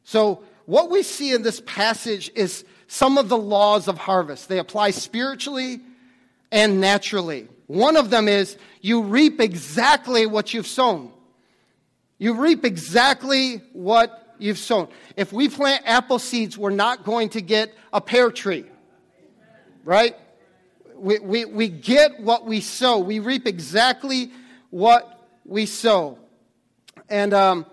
So, 0.05 0.43
what 0.67 0.91
we 0.91 1.03
see 1.03 1.33
in 1.33 1.43
this 1.43 1.61
passage 1.67 2.31
is 2.35 2.65
some 2.87 3.19
of 3.19 3.29
the 3.29 3.37
laws 3.37 3.89
of 3.89 3.99
harvest. 3.99 4.49
They 4.49 4.59
apply 4.59 4.91
spiritually 4.91 5.81
and 6.53 6.81
naturally. 6.81 7.49
One 7.67 7.97
of 7.97 8.11
them 8.11 8.29
is 8.29 8.57
you 8.81 9.03
reap 9.03 9.41
exactly 9.41 10.27
what 10.27 10.55
you've 10.55 10.67
sown. 10.67 11.11
You 12.19 12.35
reap 12.35 12.65
exactly 12.65 13.63
what 13.73 14.35
you've 14.39 14.59
sown. 14.59 14.89
If 15.17 15.33
we 15.33 15.49
plant 15.49 15.83
apple 15.87 16.19
seeds, 16.19 16.57
we're 16.57 16.71
not 16.71 17.05
going 17.05 17.31
to 17.31 17.41
get 17.41 17.75
a 17.93 18.01
pear 18.01 18.31
tree, 18.31 18.65
right? 19.85 20.17
We, 20.95 21.19
we, 21.19 21.45
we 21.45 21.69
get 21.69 22.21
what 22.21 22.47
we 22.47 22.61
sow. 22.61 22.99
We 22.99 23.19
reap 23.19 23.47
exactly 23.47 24.31
what 24.71 25.29
we 25.45 25.67
sow. 25.67 26.19
And, 27.09 27.35
um, 27.35 27.67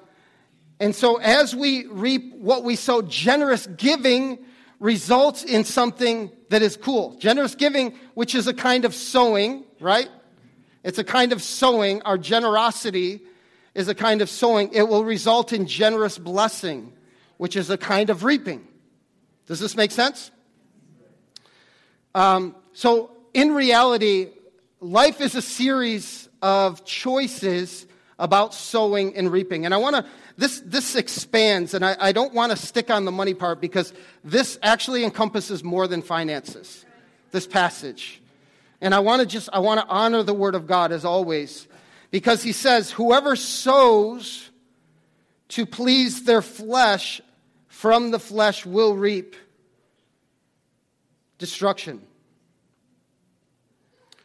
and 0.81 0.95
so, 0.95 1.17
as 1.17 1.55
we 1.55 1.85
reap 1.85 2.33
what 2.33 2.63
we 2.63 2.75
sow, 2.75 3.03
generous 3.03 3.67
giving 3.67 4.39
results 4.79 5.43
in 5.43 5.63
something 5.63 6.31
that 6.49 6.63
is 6.63 6.75
cool. 6.75 7.15
Generous 7.19 7.53
giving, 7.53 7.93
which 8.15 8.33
is 8.33 8.47
a 8.47 8.53
kind 8.53 8.83
of 8.83 8.95
sowing, 8.95 9.63
right? 9.79 10.09
It's 10.83 10.97
a 10.97 11.03
kind 11.03 11.33
of 11.33 11.43
sowing. 11.43 12.01
Our 12.01 12.17
generosity 12.17 13.21
is 13.75 13.89
a 13.89 13.93
kind 13.93 14.23
of 14.23 14.29
sowing. 14.29 14.73
It 14.73 14.87
will 14.87 15.05
result 15.05 15.53
in 15.53 15.67
generous 15.67 16.17
blessing, 16.17 16.93
which 17.37 17.55
is 17.55 17.69
a 17.69 17.77
kind 17.77 18.09
of 18.09 18.23
reaping. 18.23 18.67
Does 19.45 19.59
this 19.59 19.75
make 19.77 19.91
sense? 19.91 20.31
Um, 22.15 22.55
so, 22.73 23.11
in 23.35 23.53
reality, 23.53 24.29
life 24.79 25.21
is 25.21 25.35
a 25.35 25.43
series 25.43 26.27
of 26.41 26.83
choices 26.85 27.85
about 28.21 28.53
sowing 28.53 29.17
and 29.17 29.31
reaping. 29.31 29.65
And 29.65 29.73
I 29.73 29.77
want 29.77 29.97
to 29.97 30.05
this, 30.37 30.61
this 30.65 30.95
expands, 30.95 31.73
and 31.73 31.83
I, 31.85 31.97
I 31.99 32.11
don't 32.13 32.33
want 32.33 32.51
to 32.51 32.57
stick 32.57 32.89
on 32.89 33.03
the 33.05 33.11
money 33.11 33.33
part 33.33 33.59
because 33.59 33.93
this 34.23 34.57
actually 34.63 35.03
encompasses 35.03 35.63
more 35.63 35.87
than 35.87 36.01
finances, 36.01 36.85
this 37.31 37.45
passage. 37.45 38.21
And 38.79 38.95
I 38.95 38.99
want 38.99 39.19
to 39.19 39.25
just, 39.25 39.49
I 39.51 39.59
want 39.59 39.81
to 39.81 39.87
honor 39.87 40.23
the 40.23 40.33
word 40.33 40.55
of 40.55 40.67
God 40.67 40.91
as 40.91 41.03
always, 41.03 41.67
because 42.11 42.41
he 42.41 42.53
says, 42.53 42.91
whoever 42.91 43.35
sows 43.35 44.49
to 45.49 45.65
please 45.65 46.23
their 46.23 46.41
flesh, 46.41 47.21
from 47.67 48.11
the 48.11 48.19
flesh 48.19 48.65
will 48.65 48.95
reap 48.95 49.35
destruction. 51.37 52.01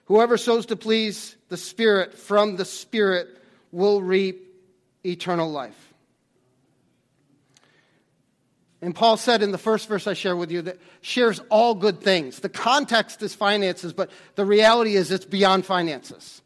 Whoever 0.05 0.37
sows 0.37 0.67
to 0.67 0.77
please 0.77 1.37
the 1.49 1.57
Spirit, 1.57 2.15
from 2.15 2.57
the 2.57 2.65
Spirit 2.65 3.37
will 3.77 4.01
reap 4.01 4.55
eternal 5.05 5.51
life. 5.51 5.93
And 8.81 8.95
Paul 8.95 9.19
said 9.19 9.43
in 9.43 9.53
the 9.53 9.59
first 9.59 9.87
verse 9.87 10.07
I 10.07 10.15
share 10.15 10.35
with 10.35 10.51
you 10.51 10.63
that 10.63 10.79
shares 11.03 11.41
all 11.51 11.75
good 11.75 12.01
things. 12.01 12.41
The 12.41 12.49
context 12.49 13.23
is 13.23 13.35
finances, 13.35 13.93
but 13.93 14.11
the 14.35 14.47
reality 14.47 14.97
is 14.97 15.11
it's 15.11 15.27
beyond 15.27 15.67
finances. 15.67 16.41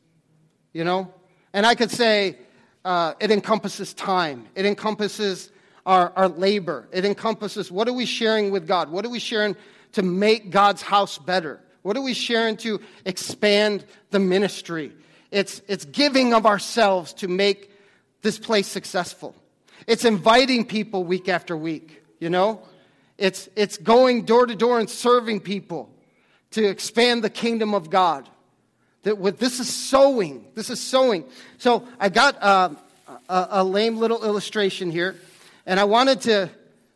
You 0.73 0.83
know? 0.83 1.15
And 1.53 1.65
I 1.65 1.77
could 1.77 1.93
say 1.93 2.37
uh, 2.85 3.15
it 3.21 3.31
encompasses 3.31 3.95
time, 3.95 4.49
it 4.57 4.67
encompasses 4.67 5.53
our, 5.87 6.13
our 6.17 6.29
labor, 6.29 6.89
it 6.91 7.05
encompasses 7.05 7.71
what 7.71 7.87
are 7.87 7.93
we 7.93 8.07
sharing 8.07 8.51
with 8.51 8.67
God? 8.67 8.91
What 8.91 9.07
are 9.07 9.11
we 9.11 9.21
sharing 9.21 9.55
to 9.93 10.03
make 10.03 10.51
God's 10.51 10.83
house 10.83 11.17
better? 11.17 11.61
What 11.83 11.97
are 11.97 12.03
we 12.03 12.15
sharing 12.15 12.57
to 12.59 12.81
expand 13.05 13.85
the 14.11 14.19
ministry? 14.19 14.93
It's, 15.31 15.63
it's 15.69 15.85
giving 15.85 16.35
of 16.35 16.47
ourselves 16.47 17.13
to 17.15 17.29
make 17.29 17.71
this 18.23 18.39
place 18.39 18.67
successful. 18.67 19.35
It's 19.87 20.05
inviting 20.05 20.65
people 20.65 21.05
week 21.05 21.29
after 21.29 21.57
week 21.57 22.01
you 22.21 22.31
know? 22.31 22.61
It's, 23.19 23.49
it's 23.57 23.77
going 23.77 24.25
door 24.25 24.47
to 24.47 24.55
door 24.55 24.79
and 24.79 24.89
serving 24.89 25.41
people 25.41 25.91
to 26.53 26.65
expand 26.65 27.25
the 27.25 27.31
kingdom 27.31 27.75
of 27.75 27.91
God. 27.91 28.29
That 29.03 29.19
with, 29.19 29.39
this 29.39 29.59
is 29.61 29.75
sowing. 29.75 30.45
This 30.55 30.71
is 30.71 30.81
sowing. 30.81 31.25
So 31.59 31.87
I 31.99 32.11
got 32.11 32.41
uh, 32.43 32.71
a, 33.29 33.49
a 33.51 33.65
lame 33.65 33.97
little 33.97 34.25
illustration 34.25 34.91
here, 34.91 35.17
and 35.67 35.81
I 35.81 35.85
wanted 35.85 36.21
to, 36.23 36.51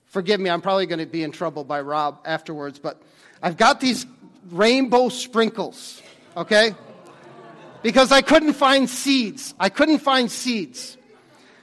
forgive 0.07 0.39
me, 0.39 0.51
I'm 0.51 0.61
probably 0.61 0.87
going 0.87 0.99
to 1.01 1.07
be 1.07 1.23
in 1.23 1.33
trouble 1.33 1.65
by 1.65 1.81
Rob 1.81 2.21
afterwards, 2.25 2.79
but 2.79 3.03
I've 3.43 3.57
got 3.57 3.81
these 3.81 4.07
rainbow 4.51 5.09
sprinkles, 5.09 6.03
okay? 6.37 6.75
Because 7.85 8.11
I 8.11 8.21
couldn't 8.21 8.55
find 8.55 8.91
seeds. 8.91 9.55
I 9.61 9.69
couldn't 9.69 10.01
find 10.01 10.29
seeds. 10.29 10.97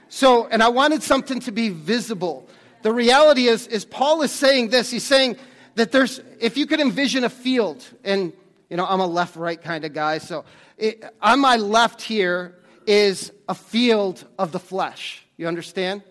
So, 0.07 0.47
and 0.47 0.63
I 0.63 0.69
wanted 0.69 1.03
something 1.03 1.41
to 1.41 1.51
be 1.51 1.67
visible 1.67 2.47
the 2.81 2.91
reality 2.91 3.47
is, 3.47 3.67
is 3.67 3.85
Paul 3.85 4.21
is 4.21 4.31
saying 4.31 4.69
this. 4.69 4.89
He's 4.89 5.03
saying 5.03 5.37
that 5.75 5.91
there's, 5.91 6.19
if 6.39 6.57
you 6.57 6.65
could 6.65 6.79
envision 6.79 7.23
a 7.23 7.29
field, 7.29 7.85
and, 8.03 8.33
you 8.69 8.77
know, 8.77 8.85
I'm 8.85 8.99
a 8.99 9.07
left 9.07 9.35
right 9.35 9.61
kind 9.61 9.85
of 9.85 9.93
guy, 9.93 10.17
so 10.17 10.45
it, 10.77 11.03
on 11.21 11.39
my 11.39 11.57
left 11.57 12.01
here 12.01 12.57
is 12.87 13.31
a 13.47 13.53
field 13.53 14.25
of 14.39 14.51
the 14.51 14.59
flesh. 14.59 15.23
You 15.37 15.47
understand? 15.47 16.03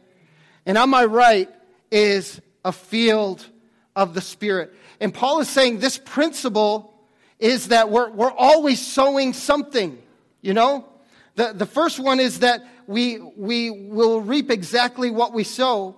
And 0.65 0.79
on 0.79 0.91
my 0.91 1.05
right 1.05 1.49
is 1.91 2.41
a 2.65 2.73
field 2.73 3.45
of 3.97 4.15
the 4.15 4.21
Spirit. 4.21 4.73
And 5.01 5.13
Paul 5.13 5.41
is 5.41 5.49
saying 5.49 5.81
this 5.81 5.99
principle 5.99 6.90
is 7.41 7.69
that 7.69 7.91
we're, 7.91 8.11
we're 8.11 8.31
always 8.31 8.85
sowing 8.87 9.33
something, 9.33 9.99
you 10.43 10.55
know? 10.55 10.87
The, 11.35 11.53
the 11.55 11.67
first 11.67 11.99
one 11.99 12.21
is 12.21 12.41
that 12.41 12.63
we, 12.87 13.19
we 13.19 13.71
will 13.71 14.21
reap 14.21 14.51
exactly 14.51 15.11
what 15.11 15.33
we 15.33 15.45
sow. 15.45 15.97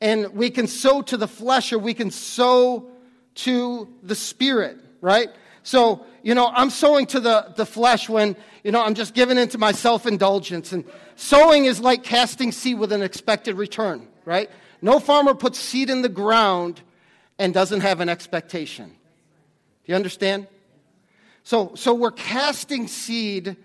And 0.00 0.34
we 0.34 0.50
can 0.50 0.66
sow 0.66 1.00
to 1.02 1.16
the 1.16 1.28
flesh 1.28 1.72
or 1.72 1.78
we 1.78 1.94
can 1.94 2.10
sow 2.10 2.90
to 3.36 3.88
the 4.02 4.14
spirit, 4.14 4.76
right? 5.00 5.28
So, 5.62 6.04
you 6.22 6.34
know, 6.34 6.48
I'm 6.48 6.68
sowing 6.68 7.06
to 7.06 7.20
the, 7.20 7.54
the 7.56 7.64
flesh 7.64 8.08
when, 8.08 8.36
you 8.62 8.72
know, 8.72 8.82
I'm 8.82 8.94
just 8.94 9.14
giving 9.14 9.38
into 9.38 9.56
my 9.56 9.72
self 9.72 10.06
indulgence. 10.06 10.72
And 10.72 10.84
sowing 11.16 11.64
is 11.64 11.80
like 11.80 12.02
casting 12.02 12.52
seed 12.52 12.78
with 12.78 12.92
an 12.92 13.00
expected 13.00 13.56
return, 13.56 14.06
right? 14.26 14.50
No 14.82 14.98
farmer 14.98 15.34
puts 15.34 15.58
seed 15.58 15.88
in 15.88 16.02
the 16.02 16.10
ground 16.10 16.82
and 17.38 17.54
doesn't 17.54 17.80
have 17.80 18.00
an 18.00 18.10
expectation. 18.10 18.92
Do 19.84 19.92
you 19.92 19.96
understand? 19.96 20.46
So, 21.42 21.72
so 21.74 21.92
we're 21.92 22.10
casting 22.10 22.88
seed, 22.88 23.56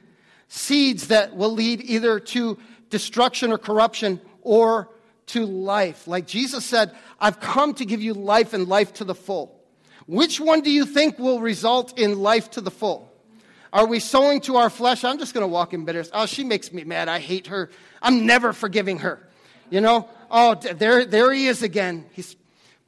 seeds 0.49 1.07
that 1.07 1.35
will 1.35 1.51
lead 1.51 1.81
either 1.81 2.19
to 2.19 2.57
destruction 2.89 3.51
or 3.51 3.57
corruption 3.57 4.19
or 4.41 4.89
to 5.27 5.45
life. 5.45 6.07
Like 6.07 6.27
Jesus 6.27 6.65
said, 6.65 6.93
I've 7.19 7.39
come 7.39 7.73
to 7.75 7.85
give 7.85 8.01
you 8.01 8.13
life 8.13 8.53
and 8.53 8.67
life 8.67 8.93
to 8.95 9.03
the 9.03 9.15
full. 9.15 9.55
Which 10.07 10.39
one 10.39 10.61
do 10.61 10.71
you 10.71 10.85
think 10.85 11.19
will 11.19 11.39
result 11.39 11.97
in 11.99 12.19
life 12.19 12.51
to 12.51 12.61
the 12.61 12.71
full? 12.71 13.09
Are 13.71 13.85
we 13.85 13.99
sowing 13.99 14.41
to 14.41 14.57
our 14.57 14.69
flesh? 14.69 15.03
I'm 15.03 15.19
just 15.19 15.33
going 15.33 15.43
to 15.43 15.47
walk 15.47 15.73
in 15.73 15.85
bitterness. 15.85 16.09
Oh, 16.11 16.25
she 16.25 16.43
makes 16.43 16.73
me 16.73 16.83
mad. 16.83 17.07
I 17.07 17.19
hate 17.19 17.47
her. 17.47 17.69
I'm 18.01 18.25
never 18.25 18.51
forgiving 18.51 18.99
her. 18.99 19.25
You 19.69 19.81
know? 19.81 20.09
Oh, 20.31 20.55
there, 20.55 21.05
there 21.05 21.31
he 21.31 21.45
is 21.45 21.61
again. 21.61 22.05
He's 22.11 22.35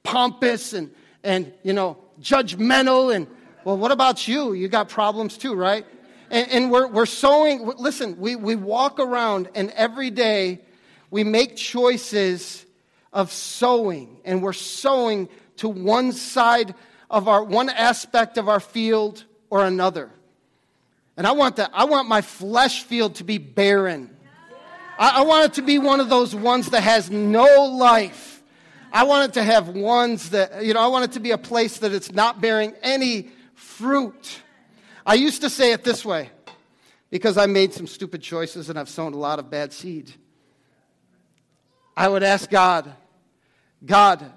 pompous 0.01 0.73
and, 0.73 0.89
and, 1.23 1.53
you 1.61 1.73
know, 1.73 1.97
judgmental. 2.21 3.13
And, 3.15 3.27
well, 3.63 3.77
what 3.77 3.91
about 3.91 4.27
you? 4.27 4.53
You 4.53 4.67
got 4.67 4.89
problems 4.89 5.38
too, 5.38 5.53
right? 5.53 5.86
And, 6.29 6.49
and 6.51 6.71
we're, 6.71 6.88
we're 6.88 7.05
sowing. 7.05 7.65
Listen, 7.77 8.19
we, 8.19 8.36
we 8.36 8.55
walk 8.55 8.99
around 8.99 9.49
and 9.55 9.71
every 9.71 10.10
day 10.10 10.62
we 11.10 11.23
make 11.23 11.55
choices 11.55 12.65
of 13.12 13.31
sowing. 13.31 14.19
And 14.23 14.41
we're 14.41 14.53
sowing 14.53 15.29
to 15.57 15.67
one 15.67 16.12
side 16.12 16.73
of 17.10 17.27
our 17.27 17.43
one 17.43 17.69
aspect 17.69 18.38
of 18.38 18.47
our 18.47 18.62
field 18.62 19.25
or 19.49 19.65
another. 19.65 20.10
And 21.17 21.27
I 21.27 21.34
want 21.34 21.57
that, 21.57 21.71
I 21.73 21.84
want 21.84 22.07
my 22.07 22.21
flesh 22.21 22.84
field 22.84 23.15
to 23.15 23.23
be 23.25 23.38
barren. 23.38 24.10
I, 24.97 25.19
I 25.19 25.21
want 25.23 25.45
it 25.45 25.53
to 25.55 25.62
be 25.62 25.77
one 25.77 25.99
of 25.99 26.10
those 26.10 26.34
ones 26.34 26.69
that 26.69 26.81
has 26.81 27.12
no 27.12 27.65
life. 27.65 28.30
I 28.91 29.04
want 29.04 29.30
it 29.30 29.34
to 29.36 29.43
have 29.43 29.69
ones 29.69 30.32
that, 30.32 30.65
you 30.65 30.73
know, 30.73 30.82
I 30.82 30.88
want 30.88 31.06
it 31.06 31.12
to 31.13 31.21
be 31.21 31.32
a 31.32 31.38
place 31.38 31.77
that 31.77 31.93
it's 31.93 32.12
not 32.12 32.41
bearing 32.41 32.73
any 32.82 33.30
fruit. 33.56 34.41
I 35.06 35.13
used 35.13 35.41
to 35.41 35.49
say 35.49 35.71
it 35.71 35.84
this 35.84 36.04
way 36.04 36.30
because 37.10 37.38
I 37.38 37.45
made 37.45 37.73
some 37.73 37.88
stupid 37.88 38.21
choices 38.21 38.69
and 38.69 38.77
I've 38.77 38.89
sown 38.89 39.13
a 39.13 39.17
lot 39.17 39.39
of 39.39 39.49
bad 39.49 39.71
seed. 39.71 40.12
I 41.95 42.08
would 42.08 42.23
ask 42.23 42.49
God, 42.49 42.91
God, 43.86 44.30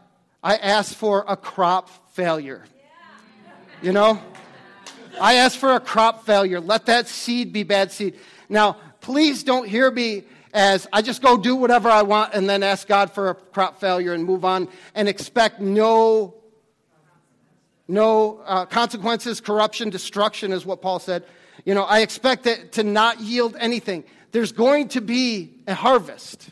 I 0.42 0.56
ask 0.56 0.94
for 0.94 1.24
a 1.26 1.36
crop 1.36 2.14
failure. 2.14 2.64
You 3.82 3.92
know? 3.92 4.22
I 5.20 5.34
ask 5.34 5.58
for 5.58 5.74
a 5.74 5.80
crop 5.80 6.26
failure. 6.26 6.60
Let 6.60 6.86
that 6.86 7.08
seed 7.08 7.52
be 7.52 7.62
bad 7.64 7.90
seed. 7.90 8.18
Now, 8.48 8.76
please 9.00 9.42
don't 9.42 9.68
hear 9.68 9.90
me 9.90 10.24
as 10.54 10.86
I 10.92 11.02
just 11.02 11.20
go 11.20 11.36
do 11.36 11.56
whatever 11.56 11.90
I 11.90 12.02
want 12.02 12.32
and 12.32 12.48
then 12.48 12.62
ask 12.62 12.86
God 12.86 13.10
for 13.10 13.30
a 13.30 13.34
crop 13.34 13.80
failure 13.80 14.14
and 14.14 14.24
move 14.24 14.44
on 14.44 14.68
and 14.94 15.08
expect 15.08 15.60
no 15.60 16.36
no 17.86 18.38
uh, 18.46 18.64
consequences, 18.64 19.42
corruption, 19.42 19.90
destruction 19.90 20.52
is 20.52 20.64
what 20.64 20.80
Paul 20.80 21.00
said. 21.00 21.24
You 21.66 21.74
know, 21.74 21.82
I 21.82 22.00
expect 22.00 22.46
it 22.46 22.72
to 22.72 22.82
not 22.82 23.20
yield 23.20 23.56
anything. 23.58 24.04
There's 24.32 24.52
going 24.52 24.88
to 24.88 25.02
be 25.02 25.50
a 25.66 25.74
harvest. 25.74 26.48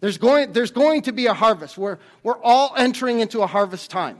There's 0.00 0.18
going, 0.18 0.52
there's 0.52 0.70
going 0.70 1.02
to 1.02 1.12
be 1.12 1.26
a 1.26 1.32
harvest. 1.32 1.78
We're, 1.78 1.98
we're 2.22 2.40
all 2.42 2.74
entering 2.76 3.20
into 3.20 3.40
a 3.40 3.46
harvest 3.46 3.90
time. 3.90 4.18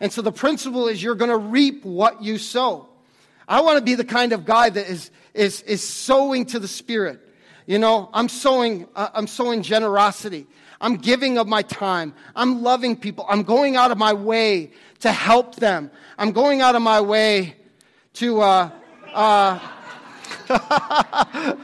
And 0.00 0.10
so 0.10 0.22
the 0.22 0.32
principle 0.32 0.88
is 0.88 1.02
you're 1.02 1.14
going 1.16 1.30
to 1.30 1.36
reap 1.36 1.84
what 1.84 2.22
you 2.22 2.38
sow. 2.38 2.88
I 3.46 3.60
want 3.60 3.76
to 3.76 3.84
be 3.84 3.96
the 3.96 4.04
kind 4.04 4.32
of 4.32 4.46
guy 4.46 4.70
that 4.70 4.88
is, 4.88 5.10
is, 5.34 5.60
is 5.62 5.86
sowing 5.86 6.46
to 6.46 6.58
the 6.58 6.68
Spirit. 6.68 7.20
You 7.66 7.78
know, 7.78 8.10
I'm 8.12 8.28
sowing, 8.28 8.88
uh, 8.94 9.08
I'm 9.14 9.26
sowing 9.26 9.62
generosity. 9.62 10.46
I'm 10.80 10.96
giving 10.96 11.38
of 11.38 11.46
my 11.46 11.62
time. 11.62 12.14
I'm 12.34 12.62
loving 12.62 12.96
people. 12.96 13.26
I'm 13.28 13.42
going 13.42 13.76
out 13.76 13.90
of 13.90 13.98
my 13.98 14.12
way 14.12 14.72
to 15.00 15.12
help 15.12 15.56
them. 15.56 15.90
I'm 16.18 16.32
going 16.32 16.60
out 16.60 16.74
of 16.74 16.82
my 16.82 17.00
way 17.00 17.56
to, 18.14 18.40
uh, 18.40 18.70
uh, 19.12 19.58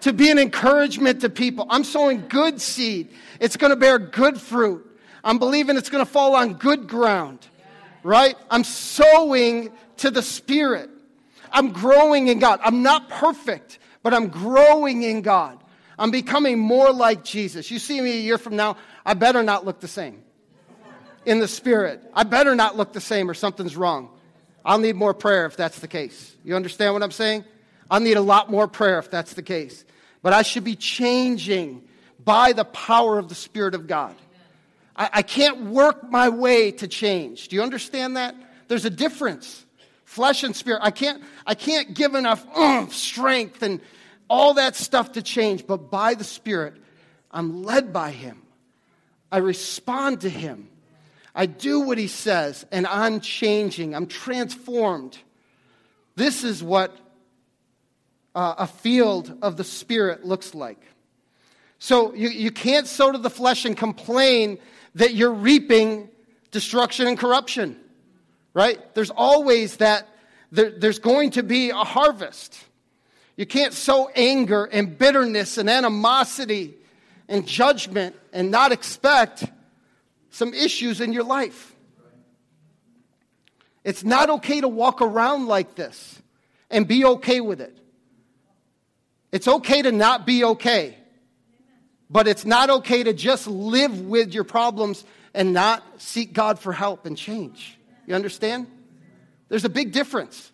to 0.00 0.12
be 0.12 0.30
an 0.30 0.38
encouragement 0.38 1.20
to 1.20 1.28
people. 1.28 1.66
I'm 1.68 1.84
sowing 1.84 2.26
good 2.28 2.60
seed. 2.60 3.10
It's 3.40 3.56
going 3.56 3.70
to 3.70 3.76
bear 3.76 3.98
good 3.98 4.40
fruit. 4.40 4.88
I'm 5.22 5.38
believing 5.38 5.76
it's 5.76 5.90
going 5.90 6.04
to 6.04 6.10
fall 6.10 6.34
on 6.34 6.54
good 6.54 6.88
ground 6.88 7.46
right? 8.02 8.36
I'm 8.50 8.64
sowing 8.64 9.72
to 9.98 10.10
the 10.10 10.22
Spirit. 10.22 10.90
I'm 11.50 11.72
growing 11.72 12.28
in 12.28 12.38
God. 12.38 12.60
I'm 12.62 12.82
not 12.82 13.08
perfect, 13.08 13.78
but 14.02 14.14
I'm 14.14 14.28
growing 14.28 15.02
in 15.02 15.22
God. 15.22 15.58
I'm 15.98 16.10
becoming 16.10 16.58
more 16.58 16.92
like 16.92 17.24
Jesus. 17.24 17.70
You 17.70 17.78
see 17.78 18.00
me 18.00 18.12
a 18.12 18.20
year 18.20 18.38
from 18.38 18.56
now, 18.56 18.76
I 19.04 19.14
better 19.14 19.42
not 19.42 19.64
look 19.64 19.80
the 19.80 19.88
same 19.88 20.22
in 21.24 21.38
the 21.38 21.48
Spirit. 21.48 22.02
I 22.14 22.24
better 22.24 22.54
not 22.54 22.76
look 22.76 22.92
the 22.92 23.00
same 23.00 23.30
or 23.30 23.34
something's 23.34 23.76
wrong. 23.76 24.10
I'll 24.64 24.78
need 24.78 24.96
more 24.96 25.14
prayer 25.14 25.46
if 25.46 25.56
that's 25.56 25.78
the 25.80 25.88
case. 25.88 26.34
You 26.44 26.56
understand 26.56 26.94
what 26.94 27.02
I'm 27.02 27.10
saying? 27.10 27.44
I'll 27.90 28.00
need 28.00 28.16
a 28.16 28.22
lot 28.22 28.50
more 28.50 28.68
prayer 28.68 28.98
if 28.98 29.10
that's 29.10 29.34
the 29.34 29.42
case. 29.42 29.84
But 30.22 30.32
I 30.32 30.42
should 30.42 30.64
be 30.64 30.76
changing 30.76 31.82
by 32.24 32.52
the 32.52 32.64
power 32.64 33.18
of 33.18 33.28
the 33.28 33.34
Spirit 33.34 33.74
of 33.74 33.86
God. 33.86 34.14
I, 34.94 35.10
I 35.14 35.22
can't 35.22 35.66
work 35.66 36.08
my 36.10 36.28
way 36.28 36.70
to 36.72 36.88
change. 36.88 37.48
Do 37.48 37.56
you 37.56 37.62
understand 37.62 38.16
that? 38.16 38.34
There's 38.68 38.84
a 38.84 38.90
difference. 38.90 39.64
Flesh 40.12 40.42
and 40.42 40.54
spirit. 40.54 40.80
I 40.82 40.90
can't, 40.90 41.22
I 41.46 41.54
can't 41.54 41.94
give 41.94 42.14
enough 42.14 42.44
oomph, 42.54 42.92
strength 42.94 43.62
and 43.62 43.80
all 44.28 44.54
that 44.54 44.76
stuff 44.76 45.12
to 45.12 45.22
change, 45.22 45.66
but 45.66 45.90
by 45.90 46.12
the 46.12 46.24
Spirit, 46.24 46.74
I'm 47.30 47.64
led 47.64 47.92
by 47.92 48.10
Him. 48.10 48.40
I 49.30 49.38
respond 49.38 50.22
to 50.22 50.28
Him. 50.30 50.68
I 51.34 51.46
do 51.46 51.80
what 51.80 51.98
He 51.98 52.08
says, 52.08 52.64
and 52.70 52.86
I'm 52.86 53.20
changing. 53.20 53.94
I'm 53.94 54.06
transformed. 54.06 55.18
This 56.14 56.44
is 56.44 56.62
what 56.62 56.96
uh, 58.34 58.54
a 58.58 58.66
field 58.66 59.38
of 59.42 59.58
the 59.58 59.64
Spirit 59.64 60.24
looks 60.24 60.54
like. 60.54 60.80
So 61.78 62.14
you, 62.14 62.28
you 62.28 62.50
can't 62.50 62.86
sow 62.86 63.12
to 63.12 63.18
the 63.18 63.30
flesh 63.30 63.64
and 63.64 63.76
complain 63.76 64.58
that 64.94 65.14
you're 65.14 65.32
reaping 65.32 66.08
destruction 66.50 67.06
and 67.06 67.18
corruption, 67.18 67.78
right? 68.54 68.78
There's 68.94 69.10
always 69.10 69.76
that, 69.78 70.08
there, 70.50 70.70
there's 70.70 70.98
going 70.98 71.30
to 71.32 71.42
be 71.42 71.70
a 71.70 71.76
harvest. 71.76 72.62
You 73.36 73.46
can't 73.46 73.72
sow 73.72 74.10
anger 74.14 74.64
and 74.64 74.96
bitterness 74.96 75.58
and 75.58 75.70
animosity 75.70 76.74
and 77.28 77.46
judgment 77.46 78.14
and 78.32 78.50
not 78.50 78.72
expect 78.72 79.44
some 80.30 80.54
issues 80.54 81.00
in 81.00 81.12
your 81.12 81.24
life. 81.24 81.74
It's 83.84 84.04
not 84.04 84.30
okay 84.30 84.60
to 84.60 84.68
walk 84.68 85.02
around 85.02 85.46
like 85.46 85.74
this 85.74 86.20
and 86.70 86.86
be 86.86 87.04
okay 87.04 87.40
with 87.40 87.60
it. 87.60 87.76
It's 89.32 89.48
okay 89.48 89.82
to 89.82 89.92
not 89.92 90.26
be 90.26 90.44
okay. 90.44 90.96
But 92.08 92.28
it's 92.28 92.44
not 92.44 92.68
okay 92.68 93.02
to 93.02 93.14
just 93.14 93.46
live 93.46 94.02
with 94.02 94.34
your 94.34 94.44
problems 94.44 95.04
and 95.32 95.54
not 95.54 95.82
seek 95.96 96.34
God 96.34 96.58
for 96.58 96.72
help 96.72 97.06
and 97.06 97.16
change. 97.16 97.78
You 98.06 98.14
understand? 98.14 98.66
There's 99.48 99.64
a 99.64 99.68
big 99.70 99.92
difference. 99.92 100.50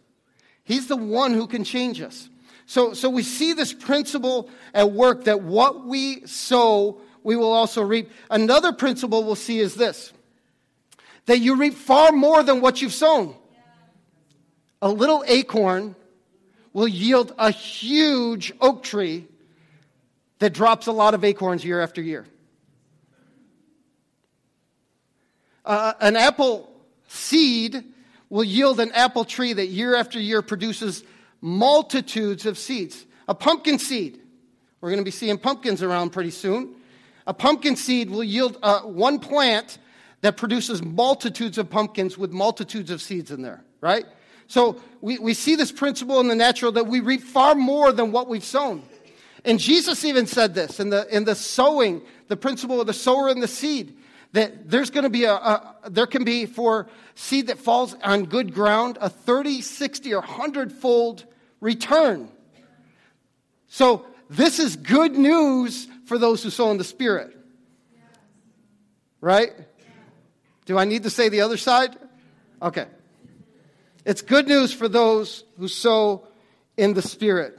He's 0.65 0.87
the 0.87 0.97
one 0.97 1.33
who 1.33 1.47
can 1.47 1.65
change 1.65 2.01
us. 2.01 2.29
So, 2.67 2.93
so 2.93 3.09
we 3.09 3.23
see 3.23 3.55
this 3.55 3.73
principle 3.73 4.51
at 4.75 4.93
work 4.93 5.25
that 5.25 5.41
what 5.41 5.87
we 5.87 6.27
sow, 6.27 7.01
we 7.23 7.37
will 7.37 7.53
also 7.53 7.83
reap. 7.83 8.11
Another 8.31 8.73
principle 8.73 9.25
we'll 9.25 9.37
see 9.37 9.59
is 9.59 9.75
this 9.75 10.13
that 11.25 11.39
you 11.39 11.57
reap 11.57 11.75
far 11.75 12.11
more 12.11 12.43
than 12.43 12.61
what 12.61 12.81
you've 12.81 12.93
sown. 12.93 13.35
A 14.81 14.89
little 14.89 15.23
acorn 15.27 15.95
will 16.73 16.89
yield 16.89 17.35
a 17.39 17.51
huge 17.51 18.53
oak 18.61 18.83
tree 18.83 19.27
that 20.39 20.51
drops 20.53 20.87
a 20.87 20.93
lot 20.93 21.15
of 21.15 21.25
acorns 21.25 21.65
year 21.65 21.81
after 21.81 22.01
year. 22.01 22.27
Uh, 25.65 25.93
an 26.01 26.17
apple 26.17 26.68
seed 27.09 27.85
will 28.31 28.45
yield 28.45 28.79
an 28.79 28.93
apple 28.93 29.25
tree 29.25 29.53
that 29.53 29.67
year 29.67 29.97
after 29.97 30.21
year 30.21 30.43
produces 30.43 31.03
multitudes 31.41 32.47
of 32.47 32.57
seeds. 32.57 33.05
A 33.27 33.35
pumpkin 33.35 33.79
seed. 33.79 34.21
We're 34.81 34.91
going 34.91 35.01
to 35.01 35.05
be 35.05 35.11
seeing 35.11 35.39
pumpkins 35.39 35.83
around 35.83 36.11
pretty 36.11 36.31
soon. 36.31 36.75
A 37.27 37.35
pumpkin 37.35 37.77
seed 37.77 38.11
will 38.11 38.25
yield 38.25 38.59
uh, 38.63 38.81
one 38.81 39.19
plant 39.19 39.79
that 40.21 40.37
produces 40.37 40.83
multitudes 40.83 41.59
of 41.59 41.69
pumpkins 41.69 42.17
with 42.17 42.33
multitudes 42.33 42.91
of 42.91 43.03
seeds 43.03 43.31
in 43.31 43.43
there, 43.43 43.63
right? 43.81 44.07
So 44.47 44.81
we, 45.01 45.19
we 45.19 45.35
see 45.35 45.55
this 45.55 45.71
principle 45.71 46.21
in 46.21 46.29
the 46.29 46.35
natural 46.35 46.73
that 46.73 46.87
we 46.87 47.01
reap 47.01 47.23
far 47.23 47.55
more 47.55 47.93
than 47.93 48.13
what 48.13 48.29
we've 48.29 48.45
sown. 48.45 48.83
And 49.45 49.59
Jesus 49.59 50.05
even 50.05 50.27
said 50.27 50.55
this 50.55 50.81
in 50.81 50.91
the, 50.91 51.07
in 51.15 51.25
the 51.25 51.35
sowing, 51.35 52.03
the 52.29 52.37
principle 52.37 52.81
of 52.81 52.87
the 52.87 52.95
sower 52.95 53.29
and 53.29 53.43
the 53.43 53.49
seed, 53.49 53.95
that 54.33 54.71
there's 54.71 54.91
going 54.91 55.05
to 55.05 55.11
be 55.11 55.25
a, 55.25 55.33
a, 55.33 55.77
there 55.91 56.07
can 56.07 56.25
be 56.25 56.47
for 56.47 56.89
seed 57.15 57.47
that 57.49 57.59
falls 57.59 57.95
on 58.03 58.25
good 58.25 58.53
ground 58.53 58.99
a 59.01 59.09
30, 59.09 59.63
60, 59.63 60.15
or 60.15 60.21
100 60.21 60.73
fold 60.73 61.25
return. 61.61 62.31
So 63.69 64.07
this 64.31 64.59
is 64.59 64.77
good 64.77 65.13
news 65.13 65.87
for 66.07 66.19
those 66.19 66.43
who 66.43 66.51
sow 66.51 66.71
in 66.71 66.79
the 66.79 66.85
Spirit. 66.85 67.37
Right? 69.21 69.53
Do 70.67 70.79
I 70.79 70.85
need 70.85 71.03
to 71.05 71.11
say 71.11 71.29
the 71.29 71.41
other 71.41 71.57
side? 71.57 71.97
Okay. 72.61 72.87
It's 74.05 74.23
good 74.23 74.47
news 74.47 74.73
for 74.73 74.89
those 74.89 75.45
who 75.59 75.69
sow 75.69 76.29
in 76.77 76.95
the 76.95 77.03
Spirit. 77.03 77.59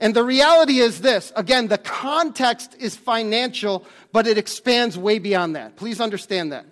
And 0.00 0.14
the 0.14 0.24
reality 0.24 0.78
is 0.78 1.00
this 1.00 1.32
again, 1.36 1.68
the 1.68 1.78
context 1.78 2.76
is 2.78 2.96
financial, 2.96 3.84
but 4.12 4.26
it 4.26 4.38
expands 4.38 4.96
way 4.96 5.18
beyond 5.18 5.56
that. 5.56 5.76
Please 5.76 6.00
understand 6.00 6.52
that. 6.52 6.66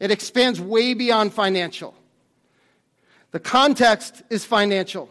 It 0.00 0.10
expands 0.10 0.60
way 0.60 0.94
beyond 0.94 1.32
financial. 1.32 1.94
The 3.30 3.40
context 3.40 4.22
is 4.30 4.44
financial. 4.44 5.08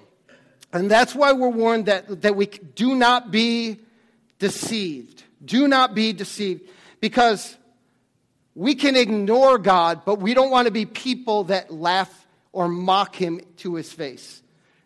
And 0.74 0.92
that's 0.92 1.16
why 1.16 1.32
we're 1.32 1.50
warned 1.50 1.86
that, 1.86 2.22
that 2.24 2.36
we 2.36 2.48
do 2.48 2.96
not 2.96 3.32
be 3.32 3.80
deceived. 4.40 5.24
Do 5.44 5.68
not 5.68 5.96
be 5.96 6.12
deceived. 6.12 6.70
Because 7.00 7.56
we 8.56 8.76
can 8.76 8.96
ignore 8.96 9.58
God, 9.58 10.02
but 10.06 10.20
we 10.20 10.34
don't 10.34 10.50
want 10.50 10.66
to 10.66 10.72
be 10.72 10.86
people 10.86 11.46
that 11.46 11.72
laugh 11.74 12.26
or 12.52 12.68
mock 12.68 13.16
him 13.16 13.42
to 13.58 13.76
his 13.76 13.92
face. 13.92 14.42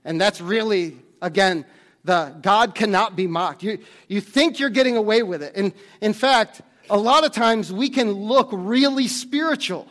And 0.05 0.19
that's 0.19 0.41
really, 0.41 0.97
again, 1.21 1.65
the 2.03 2.35
God 2.41 2.75
cannot 2.75 3.15
be 3.15 3.27
mocked. 3.27 3.63
You, 3.63 3.79
you 4.07 4.21
think 4.21 4.59
you're 4.59 4.69
getting 4.69 4.97
away 4.97 5.23
with 5.23 5.43
it. 5.43 5.53
And 5.55 5.73
in 6.01 6.13
fact, 6.13 6.61
a 6.89 6.97
lot 6.97 7.25
of 7.25 7.31
times 7.31 7.71
we 7.71 7.89
can 7.89 8.11
look 8.11 8.49
really 8.51 9.07
spiritual 9.07 9.87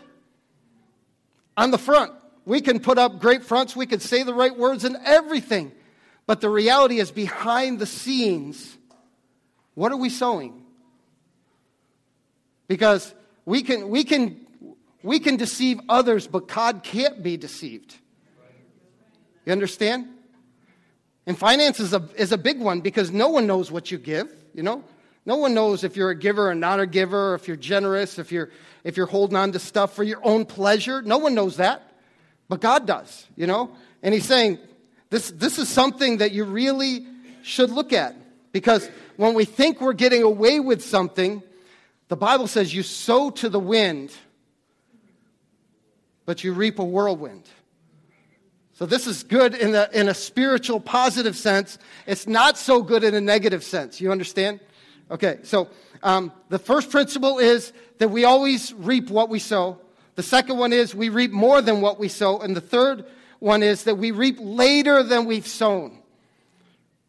on 1.56 1.70
the 1.70 1.78
front. 1.78 2.12
We 2.44 2.60
can 2.60 2.80
put 2.80 2.98
up 2.98 3.20
great 3.20 3.44
fronts, 3.44 3.76
we 3.76 3.86
can 3.86 4.00
say 4.00 4.22
the 4.22 4.34
right 4.34 4.56
words 4.56 4.84
and 4.84 4.96
everything. 5.04 5.72
But 6.26 6.40
the 6.40 6.50
reality 6.50 6.98
is, 6.98 7.10
behind 7.10 7.78
the 7.78 7.86
scenes, 7.86 8.76
what 9.74 9.92
are 9.92 9.96
we 9.96 10.10
sowing? 10.10 10.62
Because 12.66 13.14
we 13.46 13.62
can, 13.62 13.88
we 13.88 14.04
can, 14.04 14.46
we 15.02 15.20
can 15.20 15.36
deceive 15.36 15.80
others, 15.88 16.26
but 16.26 16.48
God 16.48 16.82
can't 16.82 17.22
be 17.22 17.38
deceived. 17.38 17.96
You 19.46 19.52
understand? 19.52 20.08
And 21.28 21.38
finance 21.38 21.78
is 21.78 21.92
a, 21.92 22.02
is 22.16 22.32
a 22.32 22.38
big 22.38 22.58
one 22.58 22.80
because 22.80 23.10
no 23.10 23.28
one 23.28 23.46
knows 23.46 23.70
what 23.70 23.90
you 23.90 23.98
give, 23.98 24.34
you 24.54 24.62
know? 24.62 24.82
No 25.26 25.36
one 25.36 25.52
knows 25.52 25.84
if 25.84 25.94
you're 25.94 26.08
a 26.08 26.14
giver 26.14 26.48
or 26.48 26.54
not 26.54 26.80
a 26.80 26.86
giver, 26.86 27.34
if 27.34 27.46
you're 27.46 27.56
generous, 27.58 28.18
if 28.18 28.32
you're, 28.32 28.48
if 28.82 28.96
you're 28.96 29.04
holding 29.04 29.36
on 29.36 29.52
to 29.52 29.58
stuff 29.58 29.94
for 29.94 30.02
your 30.02 30.24
own 30.24 30.46
pleasure. 30.46 31.02
No 31.02 31.18
one 31.18 31.34
knows 31.34 31.58
that. 31.58 31.82
But 32.48 32.62
God 32.62 32.86
does, 32.86 33.26
you 33.36 33.46
know? 33.46 33.70
And 34.02 34.14
He's 34.14 34.24
saying, 34.24 34.58
this, 35.10 35.30
this 35.30 35.58
is 35.58 35.68
something 35.68 36.16
that 36.16 36.32
you 36.32 36.44
really 36.44 37.06
should 37.42 37.68
look 37.68 37.92
at 37.92 38.16
because 38.52 38.88
when 39.18 39.34
we 39.34 39.44
think 39.44 39.82
we're 39.82 39.92
getting 39.92 40.22
away 40.22 40.60
with 40.60 40.82
something, 40.82 41.42
the 42.08 42.16
Bible 42.16 42.46
says 42.46 42.72
you 42.72 42.82
sow 42.82 43.28
to 43.32 43.50
the 43.50 43.60
wind, 43.60 44.12
but 46.24 46.42
you 46.42 46.54
reap 46.54 46.78
a 46.78 46.84
whirlwind. 46.84 47.44
So 48.78 48.86
this 48.86 49.08
is 49.08 49.24
good 49.24 49.56
in, 49.56 49.72
the, 49.72 49.90
in 49.92 50.08
a 50.08 50.14
spiritual, 50.14 50.78
positive 50.78 51.36
sense. 51.36 51.78
It's 52.06 52.28
not 52.28 52.56
so 52.56 52.80
good 52.80 53.02
in 53.02 53.12
a 53.12 53.20
negative 53.20 53.64
sense. 53.64 54.00
You 54.00 54.12
understand? 54.12 54.60
Okay, 55.10 55.40
so 55.42 55.66
um, 56.04 56.30
the 56.48 56.60
first 56.60 56.88
principle 56.88 57.40
is 57.40 57.72
that 57.98 58.10
we 58.10 58.22
always 58.22 58.72
reap 58.74 59.10
what 59.10 59.30
we 59.30 59.40
sow. 59.40 59.80
The 60.14 60.22
second 60.22 60.58
one 60.58 60.72
is 60.72 60.94
we 60.94 61.08
reap 61.08 61.32
more 61.32 61.60
than 61.60 61.80
what 61.80 61.98
we 61.98 62.06
sow. 62.06 62.38
And 62.38 62.54
the 62.54 62.60
third 62.60 63.04
one 63.40 63.64
is 63.64 63.82
that 63.82 63.96
we 63.96 64.12
reap 64.12 64.36
later 64.38 65.02
than 65.02 65.24
we've 65.24 65.48
sown. 65.48 65.98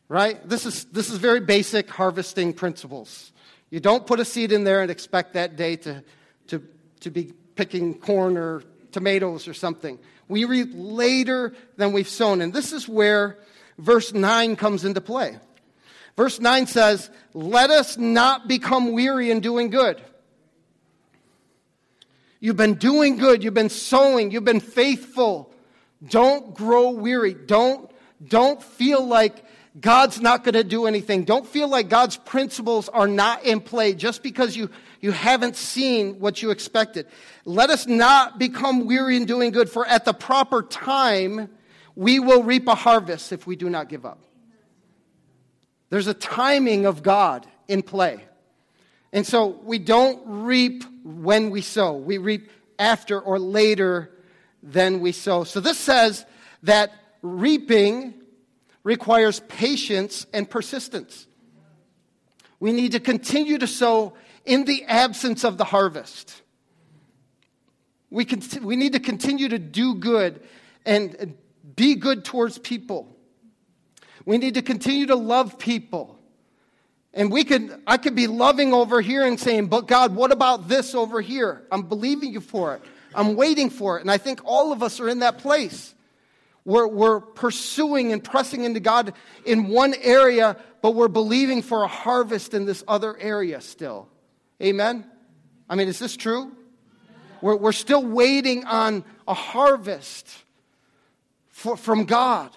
Right? 0.07 0.39
This 0.49 0.65
is, 0.65 0.85
this 0.85 1.11
is 1.11 1.19
very 1.19 1.39
basic 1.39 1.87
harvesting 1.87 2.51
principles. 2.51 3.31
You 3.69 3.79
don't 3.79 4.07
put 4.07 4.19
a 4.19 4.25
seed 4.25 4.51
in 4.51 4.63
there 4.63 4.81
and 4.81 4.89
expect 4.89 5.35
that 5.35 5.55
day 5.55 5.75
to, 5.75 6.03
to, 6.47 6.63
to 7.01 7.11
be 7.11 7.31
picking 7.53 7.93
corn 7.93 8.37
or 8.37 8.63
tomatoes 8.91 9.47
or 9.47 9.53
something. 9.53 9.99
We 10.29 10.45
reap 10.45 10.69
later 10.73 11.53
than 11.75 11.91
we've 11.91 12.07
sown. 12.07 12.39
And 12.39 12.53
this 12.53 12.71
is 12.71 12.87
where 12.87 13.37
verse 13.77 14.13
9 14.13 14.55
comes 14.55 14.85
into 14.85 15.01
play. 15.01 15.37
Verse 16.15 16.39
9 16.39 16.67
says, 16.67 17.09
Let 17.33 17.71
us 17.71 17.97
not 17.97 18.47
become 18.47 18.93
weary 18.93 19.31
in 19.31 19.41
doing 19.41 19.69
good. 19.69 20.01
You've 22.39 22.55
been 22.55 22.75
doing 22.75 23.17
good, 23.17 23.43
you've 23.43 23.53
been 23.53 23.69
sowing, 23.69 24.31
you've 24.31 24.45
been 24.45 24.61
faithful. 24.61 25.53
Don't 26.07 26.53
grow 26.53 26.91
weary. 26.91 27.33
Don't, 27.33 27.91
don't 28.25 28.63
feel 28.63 29.05
like 29.05 29.43
God's 29.79 30.19
not 30.19 30.43
going 30.43 30.53
to 30.53 30.63
do 30.63 30.87
anything. 30.87 31.23
Don't 31.23 31.45
feel 31.45 31.67
like 31.67 31.89
God's 31.89 32.17
principles 32.17 32.89
are 32.89 33.07
not 33.07 33.43
in 33.43 33.61
play 33.61 33.93
just 33.93 34.23
because 34.23 34.55
you, 34.55 34.69
you 34.99 35.11
haven't 35.11 35.55
seen 35.55 36.19
what 36.19 36.41
you 36.41 36.49
expected. 36.49 37.07
Let 37.45 37.69
us 37.69 37.85
not 37.87 38.39
become 38.39 38.87
weary 38.87 39.15
in 39.15 39.25
doing 39.25 39.51
good, 39.51 39.69
for 39.69 39.85
at 39.85 40.05
the 40.05 40.13
proper 40.13 40.63
time, 40.63 41.49
we 41.95 42.19
will 42.19 42.43
reap 42.43 42.67
a 42.67 42.75
harvest 42.75 43.31
if 43.31 43.45
we 43.45 43.55
do 43.55 43.69
not 43.69 43.89
give 43.89 44.05
up. 44.05 44.19
There's 45.89 46.07
a 46.07 46.13
timing 46.13 46.85
of 46.85 47.03
God 47.03 47.47
in 47.67 47.83
play. 47.83 48.23
And 49.11 49.25
so 49.25 49.47
we 49.47 49.79
don't 49.79 50.21
reap 50.25 50.83
when 51.03 51.49
we 51.49 51.61
sow, 51.61 51.93
we 51.93 52.17
reap 52.17 52.49
after 52.77 53.19
or 53.19 53.39
later 53.39 54.11
than 54.61 54.99
we 54.99 55.11
sow. 55.11 55.43
So 55.43 55.59
this 55.59 55.77
says 55.77 56.25
that 56.63 56.93
reaping 57.21 58.13
requires 58.83 59.39
patience 59.41 60.25
and 60.33 60.49
persistence. 60.49 61.27
We 62.59 62.71
need 62.71 62.93
to 62.93 62.99
continue 62.99 63.57
to 63.57 63.67
sow 63.67 64.13
in 64.45 64.65
the 64.65 64.83
absence 64.85 65.43
of 65.43 65.57
the 65.57 65.63
harvest. 65.63 66.41
We, 68.09 68.25
can, 68.25 68.41
we 68.63 68.75
need 68.75 68.93
to 68.93 68.99
continue 68.99 69.49
to 69.49 69.59
do 69.59 69.95
good 69.95 70.41
and 70.85 71.35
be 71.75 71.95
good 71.95 72.25
towards 72.25 72.57
people. 72.57 73.15
We 74.25 74.37
need 74.37 74.55
to 74.55 74.61
continue 74.61 75.07
to 75.07 75.15
love 75.15 75.59
people. 75.59 76.19
And 77.13 77.31
we 77.31 77.43
could, 77.43 77.81
I 77.87 77.97
could 77.97 78.15
be 78.15 78.27
loving 78.27 78.73
over 78.73 79.01
here 79.01 79.25
and 79.25 79.39
saying, 79.39 79.67
but 79.67 79.87
God, 79.87 80.15
what 80.15 80.31
about 80.31 80.67
this 80.67 80.93
over 80.93 81.21
here? 81.21 81.63
I'm 81.71 81.83
believing 81.83 82.31
you 82.31 82.39
for 82.39 82.75
it. 82.75 82.81
I'm 83.15 83.35
waiting 83.35 83.69
for 83.69 83.97
it. 83.97 84.01
And 84.01 84.11
I 84.11 84.17
think 84.17 84.41
all 84.45 84.71
of 84.71 84.83
us 84.83 84.99
are 84.99 85.09
in 85.09 85.19
that 85.19 85.39
place. 85.39 85.93
We're, 86.65 86.87
we're 86.87 87.19
pursuing 87.19 88.11
and 88.11 88.23
pressing 88.23 88.63
into 88.63 88.79
God 88.79 89.13
in 89.45 89.69
one 89.69 89.93
area, 90.01 90.57
but 90.81 90.91
we're 90.91 91.07
believing 91.07 91.61
for 91.61 91.83
a 91.83 91.87
harvest 91.87 92.53
in 92.53 92.65
this 92.65 92.83
other 92.87 93.17
area 93.17 93.61
still. 93.61 94.07
Amen? 94.61 95.05
I 95.69 95.75
mean, 95.75 95.87
is 95.87 95.99
this 95.99 96.17
true? 96.17 96.51
We're, 97.41 97.55
we're 97.55 97.71
still 97.71 98.05
waiting 98.05 98.65
on 98.65 99.03
a 99.27 99.33
harvest 99.33 100.27
for, 101.47 101.77
from 101.77 102.05
God. 102.05 102.51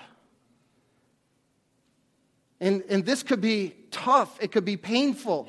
And, 2.60 2.82
and 2.88 3.04
this 3.04 3.22
could 3.22 3.40
be 3.40 3.74
tough, 3.90 4.38
it 4.40 4.52
could 4.52 4.64
be 4.64 4.76
painful. 4.76 5.48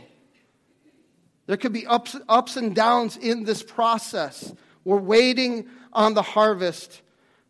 There 1.46 1.58
could 1.58 1.74
be 1.74 1.86
ups, 1.86 2.16
ups 2.30 2.56
and 2.56 2.74
downs 2.74 3.18
in 3.18 3.44
this 3.44 3.62
process. 3.62 4.54
We're 4.86 4.98
waiting 4.98 5.68
on 5.92 6.14
the 6.14 6.22
harvest 6.22 7.02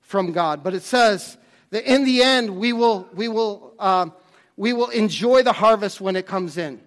from 0.04 0.32
God. 0.32 0.64
But 0.64 0.76
it 0.76 0.84
says 0.84 1.38
that 1.72 1.92
in 1.92 2.06
the 2.06 2.22
end, 2.22 2.56
we 2.58 2.72
will, 2.72 3.10
we 3.14 3.28
will, 3.28 3.74
um, 3.80 4.14
we 4.56 4.74
will 4.74 4.90
enjoy 4.90 5.42
the 5.42 5.54
harvest 5.54 6.00
when 6.00 6.16
it 6.16 6.28
comes 6.28 6.58
in. 6.58 6.80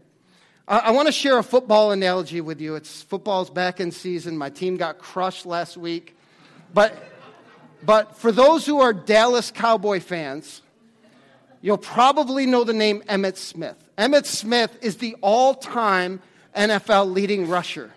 I, 0.68 0.78
I 0.78 0.90
want 0.92 1.06
to 1.06 1.12
share 1.12 1.38
a 1.38 1.42
football 1.42 1.90
analogy 1.90 2.40
with 2.40 2.60
you. 2.60 2.76
It's 2.76 3.02
football's 3.02 3.50
back 3.50 3.80
in 3.80 3.90
season. 3.90 4.38
My 4.38 4.50
team 4.50 4.76
got 4.76 4.98
crushed 4.98 5.44
last 5.44 5.76
week. 5.76 6.16
But, 6.72 6.96
but 7.82 8.16
for 8.16 8.30
those 8.30 8.66
who 8.66 8.80
are 8.80 8.92
Dallas 8.92 9.50
Cowboy 9.50 10.00
fans, 10.00 10.62
you'll 11.60 11.78
probably 11.78 12.46
know 12.46 12.64
the 12.64 12.72
name 12.72 13.02
Emmitt 13.08 13.36
Smith. 13.36 13.76
Emmitt 13.98 14.26
Smith 14.26 14.76
is 14.82 14.98
the 14.98 15.16
all 15.20 15.54
time 15.54 16.20
NFL 16.54 17.12
leading 17.12 17.48
rusher. 17.48 17.92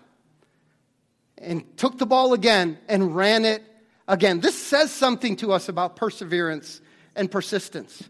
and 1.38 1.64
took 1.76 1.98
the 1.98 2.06
ball 2.06 2.32
again 2.32 2.78
and 2.88 3.14
ran 3.14 3.44
it 3.44 3.62
again. 4.08 4.40
This 4.40 4.60
says 4.60 4.90
something 4.90 5.36
to 5.36 5.52
us 5.52 5.68
about 5.68 5.96
perseverance 5.96 6.80
and 7.14 7.30
persistence. 7.30 8.02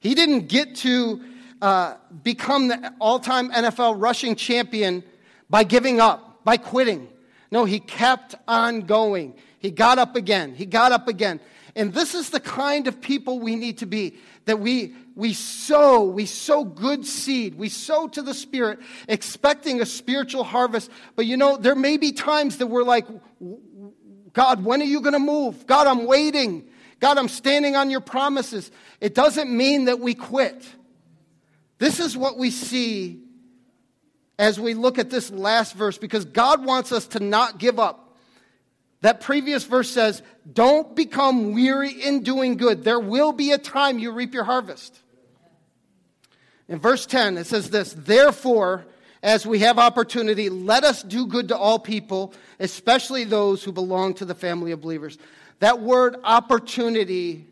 He 0.00 0.14
didn't 0.14 0.48
get 0.48 0.76
to 0.76 1.20
uh, 1.60 1.94
become 2.22 2.68
the 2.68 2.92
all 3.00 3.18
time 3.18 3.50
NFL 3.50 4.00
rushing 4.00 4.36
champion 4.36 5.02
by 5.48 5.64
giving 5.64 6.00
up, 6.00 6.44
by 6.44 6.56
quitting. 6.56 7.08
No, 7.50 7.64
he 7.64 7.80
kept 7.80 8.34
on 8.46 8.82
going. 8.82 9.34
He 9.58 9.70
got 9.70 9.98
up 9.98 10.16
again. 10.16 10.54
He 10.54 10.66
got 10.66 10.92
up 10.92 11.08
again. 11.08 11.40
And 11.76 11.92
this 11.92 12.14
is 12.14 12.30
the 12.30 12.40
kind 12.40 12.88
of 12.88 13.02
people 13.02 13.38
we 13.38 13.54
need 13.54 13.78
to 13.78 13.86
be 13.86 14.16
that 14.46 14.58
we, 14.58 14.94
we 15.14 15.34
sow, 15.34 16.04
we 16.04 16.24
sow 16.24 16.64
good 16.64 17.04
seed, 17.04 17.54
we 17.56 17.68
sow 17.68 18.08
to 18.08 18.22
the 18.22 18.32
Spirit, 18.32 18.78
expecting 19.06 19.82
a 19.82 19.86
spiritual 19.86 20.42
harvest. 20.42 20.90
But 21.16 21.26
you 21.26 21.36
know, 21.36 21.58
there 21.58 21.74
may 21.74 21.98
be 21.98 22.12
times 22.12 22.56
that 22.58 22.68
we're 22.68 22.82
like, 22.82 23.06
God, 24.32 24.64
when 24.64 24.80
are 24.80 24.86
you 24.86 25.02
going 25.02 25.12
to 25.12 25.18
move? 25.18 25.66
God, 25.66 25.86
I'm 25.86 26.06
waiting. 26.06 26.66
God, 26.98 27.18
I'm 27.18 27.28
standing 27.28 27.76
on 27.76 27.90
your 27.90 28.00
promises. 28.00 28.70
It 28.98 29.14
doesn't 29.14 29.54
mean 29.54 29.84
that 29.84 30.00
we 30.00 30.14
quit. 30.14 30.66
This 31.76 32.00
is 32.00 32.16
what 32.16 32.38
we 32.38 32.50
see 32.50 33.20
as 34.38 34.58
we 34.58 34.72
look 34.72 34.98
at 34.98 35.10
this 35.10 35.30
last 35.30 35.74
verse 35.74 35.98
because 35.98 36.24
God 36.24 36.64
wants 36.64 36.90
us 36.90 37.06
to 37.08 37.20
not 37.20 37.58
give 37.58 37.78
up. 37.78 38.05
That 39.06 39.20
previous 39.20 39.62
verse 39.62 39.88
says, 39.88 40.20
Don't 40.52 40.96
become 40.96 41.54
weary 41.54 41.92
in 41.92 42.24
doing 42.24 42.56
good. 42.56 42.82
There 42.82 42.98
will 42.98 43.30
be 43.30 43.52
a 43.52 43.56
time 43.56 44.00
you 44.00 44.10
reap 44.10 44.34
your 44.34 44.42
harvest. 44.42 45.00
In 46.66 46.80
verse 46.80 47.06
10, 47.06 47.38
it 47.38 47.46
says 47.46 47.70
this 47.70 47.94
Therefore, 47.96 48.84
as 49.22 49.46
we 49.46 49.60
have 49.60 49.78
opportunity, 49.78 50.48
let 50.48 50.82
us 50.82 51.04
do 51.04 51.28
good 51.28 51.46
to 51.50 51.56
all 51.56 51.78
people, 51.78 52.34
especially 52.58 53.22
those 53.22 53.62
who 53.62 53.70
belong 53.70 54.14
to 54.14 54.24
the 54.24 54.34
family 54.34 54.72
of 54.72 54.80
believers. 54.80 55.18
That 55.60 55.80
word 55.80 56.16
opportunity 56.24 57.46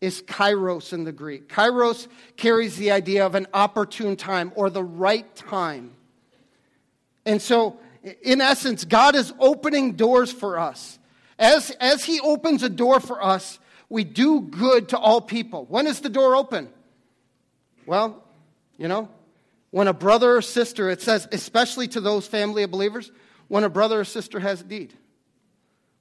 is 0.00 0.22
kairos 0.22 0.94
in 0.94 1.04
the 1.04 1.12
Greek. 1.12 1.50
Kairos 1.50 2.08
carries 2.38 2.78
the 2.78 2.92
idea 2.92 3.26
of 3.26 3.34
an 3.34 3.48
opportune 3.52 4.16
time 4.16 4.50
or 4.54 4.70
the 4.70 4.82
right 4.82 5.36
time. 5.36 5.92
And 7.26 7.42
so 7.42 7.80
in 8.22 8.40
essence, 8.40 8.84
God 8.84 9.16
is 9.16 9.32
opening 9.38 9.92
doors 9.92 10.30
for 10.30 10.58
us. 10.58 10.98
As, 11.38 11.70
as 11.80 12.04
He 12.04 12.20
opens 12.20 12.62
a 12.62 12.68
door 12.68 13.00
for 13.00 13.22
us, 13.22 13.58
we 13.88 14.04
do 14.04 14.40
good 14.40 14.90
to 14.90 14.98
all 14.98 15.20
people. 15.20 15.66
When 15.68 15.86
is 15.86 16.00
the 16.00 16.08
door 16.08 16.36
open? 16.36 16.68
Well, 17.84 18.22
you 18.78 18.88
know, 18.88 19.08
when 19.70 19.88
a 19.88 19.92
brother 19.92 20.36
or 20.36 20.42
sister, 20.42 20.88
it 20.88 21.02
says, 21.02 21.28
especially 21.32 21.88
to 21.88 22.00
those 22.00 22.26
family 22.26 22.62
of 22.62 22.70
believers, 22.70 23.10
when 23.48 23.64
a 23.64 23.68
brother 23.68 24.00
or 24.00 24.04
sister 24.04 24.40
has 24.40 24.64
need. 24.64 24.94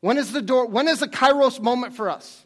When 0.01 0.17
is 0.17 0.31
the 0.31 0.41
door, 0.41 0.67
when 0.67 0.87
is 0.87 0.99
the 0.99 1.07
kairos 1.07 1.59
moment 1.59 1.95
for 1.95 2.09
us? 2.09 2.45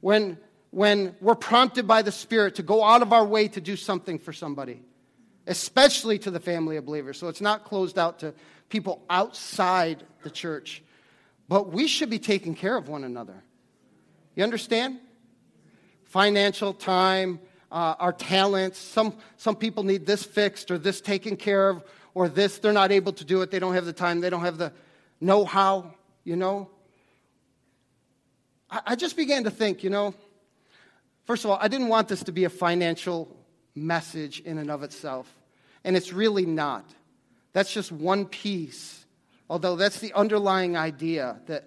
When, 0.00 0.38
when 0.70 1.16
we're 1.20 1.34
prompted 1.34 1.86
by 1.86 2.02
the 2.02 2.12
Spirit 2.12 2.56
to 2.56 2.62
go 2.62 2.84
out 2.84 3.02
of 3.02 3.12
our 3.12 3.24
way 3.24 3.48
to 3.48 3.60
do 3.60 3.74
something 3.76 4.18
for 4.18 4.32
somebody, 4.32 4.82
especially 5.46 6.18
to 6.20 6.30
the 6.30 6.40
family 6.40 6.76
of 6.76 6.86
believers. 6.86 7.18
So 7.18 7.28
it's 7.28 7.40
not 7.40 7.64
closed 7.64 7.98
out 7.98 8.20
to 8.20 8.34
people 8.68 9.04
outside 9.10 10.02
the 10.22 10.30
church. 10.30 10.82
But 11.48 11.72
we 11.72 11.86
should 11.86 12.10
be 12.10 12.18
taking 12.18 12.54
care 12.54 12.76
of 12.76 12.88
one 12.88 13.04
another. 13.04 13.42
You 14.34 14.44
understand? 14.44 14.98
Financial 16.04 16.72
time, 16.72 17.40
uh, 17.70 17.94
our 17.98 18.12
talents. 18.12 18.78
Some, 18.78 19.14
some 19.36 19.56
people 19.56 19.82
need 19.82 20.06
this 20.06 20.24
fixed 20.24 20.70
or 20.70 20.78
this 20.78 21.00
taken 21.00 21.36
care 21.36 21.68
of 21.68 21.84
or 22.14 22.28
this. 22.28 22.58
They're 22.58 22.72
not 22.72 22.92
able 22.92 23.12
to 23.12 23.24
do 23.24 23.42
it. 23.42 23.50
They 23.50 23.58
don't 23.58 23.74
have 23.74 23.84
the 23.84 23.92
time. 23.92 24.20
They 24.20 24.30
don't 24.30 24.44
have 24.44 24.58
the 24.58 24.72
know 25.20 25.44
how, 25.44 25.94
you 26.24 26.36
know. 26.36 26.70
I, 28.70 28.80
I 28.86 28.96
just 28.96 29.16
began 29.16 29.44
to 29.44 29.50
think, 29.50 29.84
you 29.84 29.90
know, 29.90 30.14
first 31.24 31.44
of 31.44 31.50
all, 31.50 31.58
I 31.60 31.68
didn't 31.68 31.88
want 31.88 32.08
this 32.08 32.22
to 32.24 32.32
be 32.32 32.44
a 32.44 32.50
financial 32.50 33.36
message 33.74 34.40
in 34.40 34.58
and 34.58 34.70
of 34.70 34.82
itself. 34.82 35.32
And 35.84 35.96
it's 35.96 36.12
really 36.12 36.46
not. 36.46 36.84
That's 37.52 37.72
just 37.72 37.92
one 37.92 38.26
piece, 38.26 39.04
although 39.48 39.76
that's 39.76 40.00
the 40.00 40.12
underlying 40.12 40.76
idea 40.76 41.40
that 41.46 41.64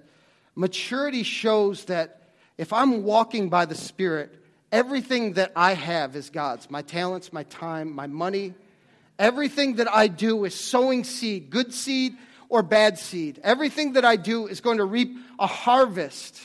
maturity 0.55 1.24
shows 1.24 1.86
that 1.86 2.22
if 2.58 2.74
I'm 2.74 3.03
walking 3.03 3.49
by 3.49 3.66
the 3.66 3.76
Spirit, 3.76 4.34
everything 4.72 5.34
that 5.34 5.51
I 5.55 5.74
have 5.74 6.16
is 6.16 6.30
God's 6.30 6.70
my 6.70 6.82
talents, 6.82 7.32
my 7.32 7.43
time, 7.43 7.93
my 7.93 8.08
money. 8.08 8.53
Everything 9.20 9.78
that 9.78 9.91
I 9.91 10.08
do 10.08 10.45
is 10.45 10.53
sowing 10.53 11.03
seed, 11.03 11.49
good 11.49 11.74
seed 11.74 12.16
or 12.49 12.62
bad 12.64 12.99
seed. 12.99 13.39
Everything 13.43 13.93
that 13.93 14.05
I 14.05 14.16
do 14.16 14.47
is 14.47 14.62
going 14.62 14.78
to 14.78 14.86
reap 14.86 15.16
a 15.39 15.47
harvest. 15.47 16.39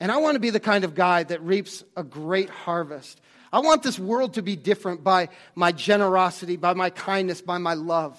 And 0.00 0.10
I 0.10 0.18
want 0.18 0.34
to 0.34 0.40
be 0.40 0.50
the 0.50 0.60
kind 0.60 0.84
of 0.84 0.94
guy 0.94 1.22
that 1.22 1.40
reaps 1.42 1.84
a 1.96 2.02
great 2.02 2.50
harvest. 2.50 3.20
I 3.52 3.60
want 3.60 3.82
this 3.82 3.98
world 3.98 4.34
to 4.34 4.42
be 4.42 4.56
different 4.56 5.04
by 5.04 5.28
my 5.54 5.72
generosity, 5.72 6.56
by 6.56 6.74
my 6.74 6.90
kindness, 6.90 7.40
by 7.40 7.58
my 7.58 7.74
love. 7.74 8.18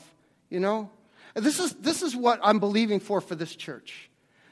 You 0.50 0.60
know? 0.60 0.90
This 1.36 1.60
is, 1.60 1.74
this 1.76 2.02
is 2.02 2.16
what 2.16 2.40
I'm 2.44 2.60
believing 2.60 3.00
for 3.00 3.22
for 3.22 3.36
this 3.36 3.56
church. 3.56 4.10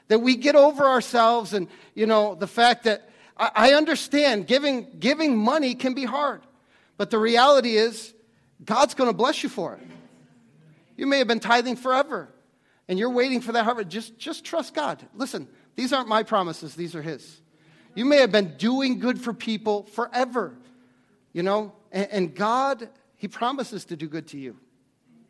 That 0.08 0.20
we 0.20 0.36
get 0.36 0.54
over 0.54 0.84
ourselves 0.84 1.52
and, 1.52 1.68
you 1.94 2.06
know, 2.06 2.34
the 2.34 2.46
fact 2.46 2.84
that 2.84 3.08
I, 3.36 3.50
I 3.54 3.72
understand 3.74 4.46
giving, 4.46 4.86
giving 4.98 5.36
money 5.36 5.74
can 5.74 5.94
be 5.94 6.04
hard. 6.04 6.42
But 6.96 7.10
the 7.10 7.18
reality 7.18 7.76
is, 7.76 8.14
God's 8.64 8.94
going 8.94 9.10
to 9.10 9.16
bless 9.16 9.42
you 9.42 9.48
for 9.48 9.74
it. 9.74 9.86
You 10.96 11.06
may 11.06 11.18
have 11.18 11.28
been 11.28 11.40
tithing 11.40 11.76
forever 11.76 12.28
and 12.88 12.98
you're 12.98 13.10
waiting 13.10 13.40
for 13.40 13.52
that 13.52 13.64
harvest. 13.64 13.88
Just, 13.88 14.18
just 14.18 14.44
trust 14.44 14.74
God. 14.74 15.04
Listen, 15.14 15.48
these 15.74 15.92
aren't 15.92 16.08
my 16.08 16.22
promises, 16.22 16.74
these 16.74 16.94
are 16.94 17.02
His. 17.02 17.40
You 17.94 18.04
may 18.04 18.18
have 18.18 18.32
been 18.32 18.56
doing 18.56 18.98
good 18.98 19.20
for 19.20 19.32
people 19.32 19.84
forever, 19.84 20.54
you 21.36 21.42
know, 21.42 21.74
and, 21.92 22.08
and 22.10 22.34
God, 22.34 22.88
He 23.16 23.28
promises 23.28 23.84
to 23.86 23.96
do 23.96 24.08
good 24.08 24.28
to 24.28 24.38
you. 24.38 24.56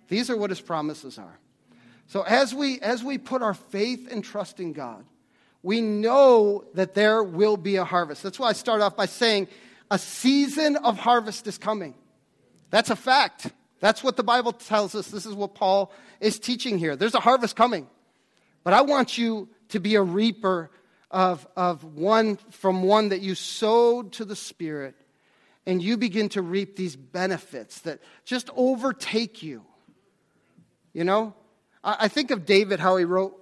These 0.07 0.30
are 0.30 0.36
what 0.36 0.50
His 0.50 0.61
promises 0.61 1.18
are. 1.18 1.36
So 2.07 2.22
as 2.22 2.54
we, 2.54 2.78
as 2.78 3.02
we 3.02 3.18
put 3.18 3.42
our 3.42 3.54
faith 3.54 4.07
and 4.09 4.22
trust 4.22 4.61
in 4.61 4.72
God, 4.72 5.04
we 5.64 5.80
know 5.80 6.64
that 6.74 6.94
there 6.94 7.24
will 7.24 7.57
be 7.57 7.74
a 7.74 7.84
harvest. 7.84 8.22
That's 8.22 8.38
why 8.38 8.50
I 8.50 8.52
start 8.52 8.82
off 8.82 8.94
by 8.94 9.07
saying 9.07 9.48
a 9.90 9.98
season 9.98 10.76
of 10.76 10.96
harvest 10.96 11.48
is 11.48 11.59
coming. 11.59 11.96
That's 12.70 12.90
a 12.90 12.96
fact. 12.96 13.50
That's 13.80 14.04
what 14.04 14.16
the 14.16 14.22
Bible 14.22 14.52
tells 14.52 14.94
us. 14.94 15.09
This 15.09 15.26
is 15.26 15.34
what 15.34 15.57
Paul 15.57 15.92
is 16.20 16.38
teaching 16.38 16.78
here. 16.78 16.94
There's 16.94 17.16
a 17.16 17.20
harvest 17.20 17.57
coming. 17.57 17.88
But 18.62 18.74
I 18.74 18.82
want 18.82 19.18
you 19.18 19.48
to 19.70 19.80
be 19.80 19.96
a 19.96 20.02
reaper 20.02 20.70
of, 21.11 21.48
of 21.57 21.82
one 21.82 22.36
from 22.52 22.84
one 22.84 23.09
that 23.09 23.22
you 23.22 23.34
sowed 23.34 24.12
to 24.12 24.24
the 24.24 24.36
Spirit, 24.36 24.94
and 25.67 25.83
you 25.83 25.97
begin 25.97 26.29
to 26.31 26.43
reap 26.43 26.77
these 26.77 26.95
benefits 26.97 27.81
that 27.81 28.01
just 28.25 28.51
overtake 28.57 29.43
you. 29.43 29.62
You 30.93 31.05
know? 31.05 31.35
I, 31.83 32.09
think 32.09 32.31
of 32.31 32.47
David, 32.47 32.81
how 32.81 32.97
he 32.97 33.05
wrote 33.05 33.37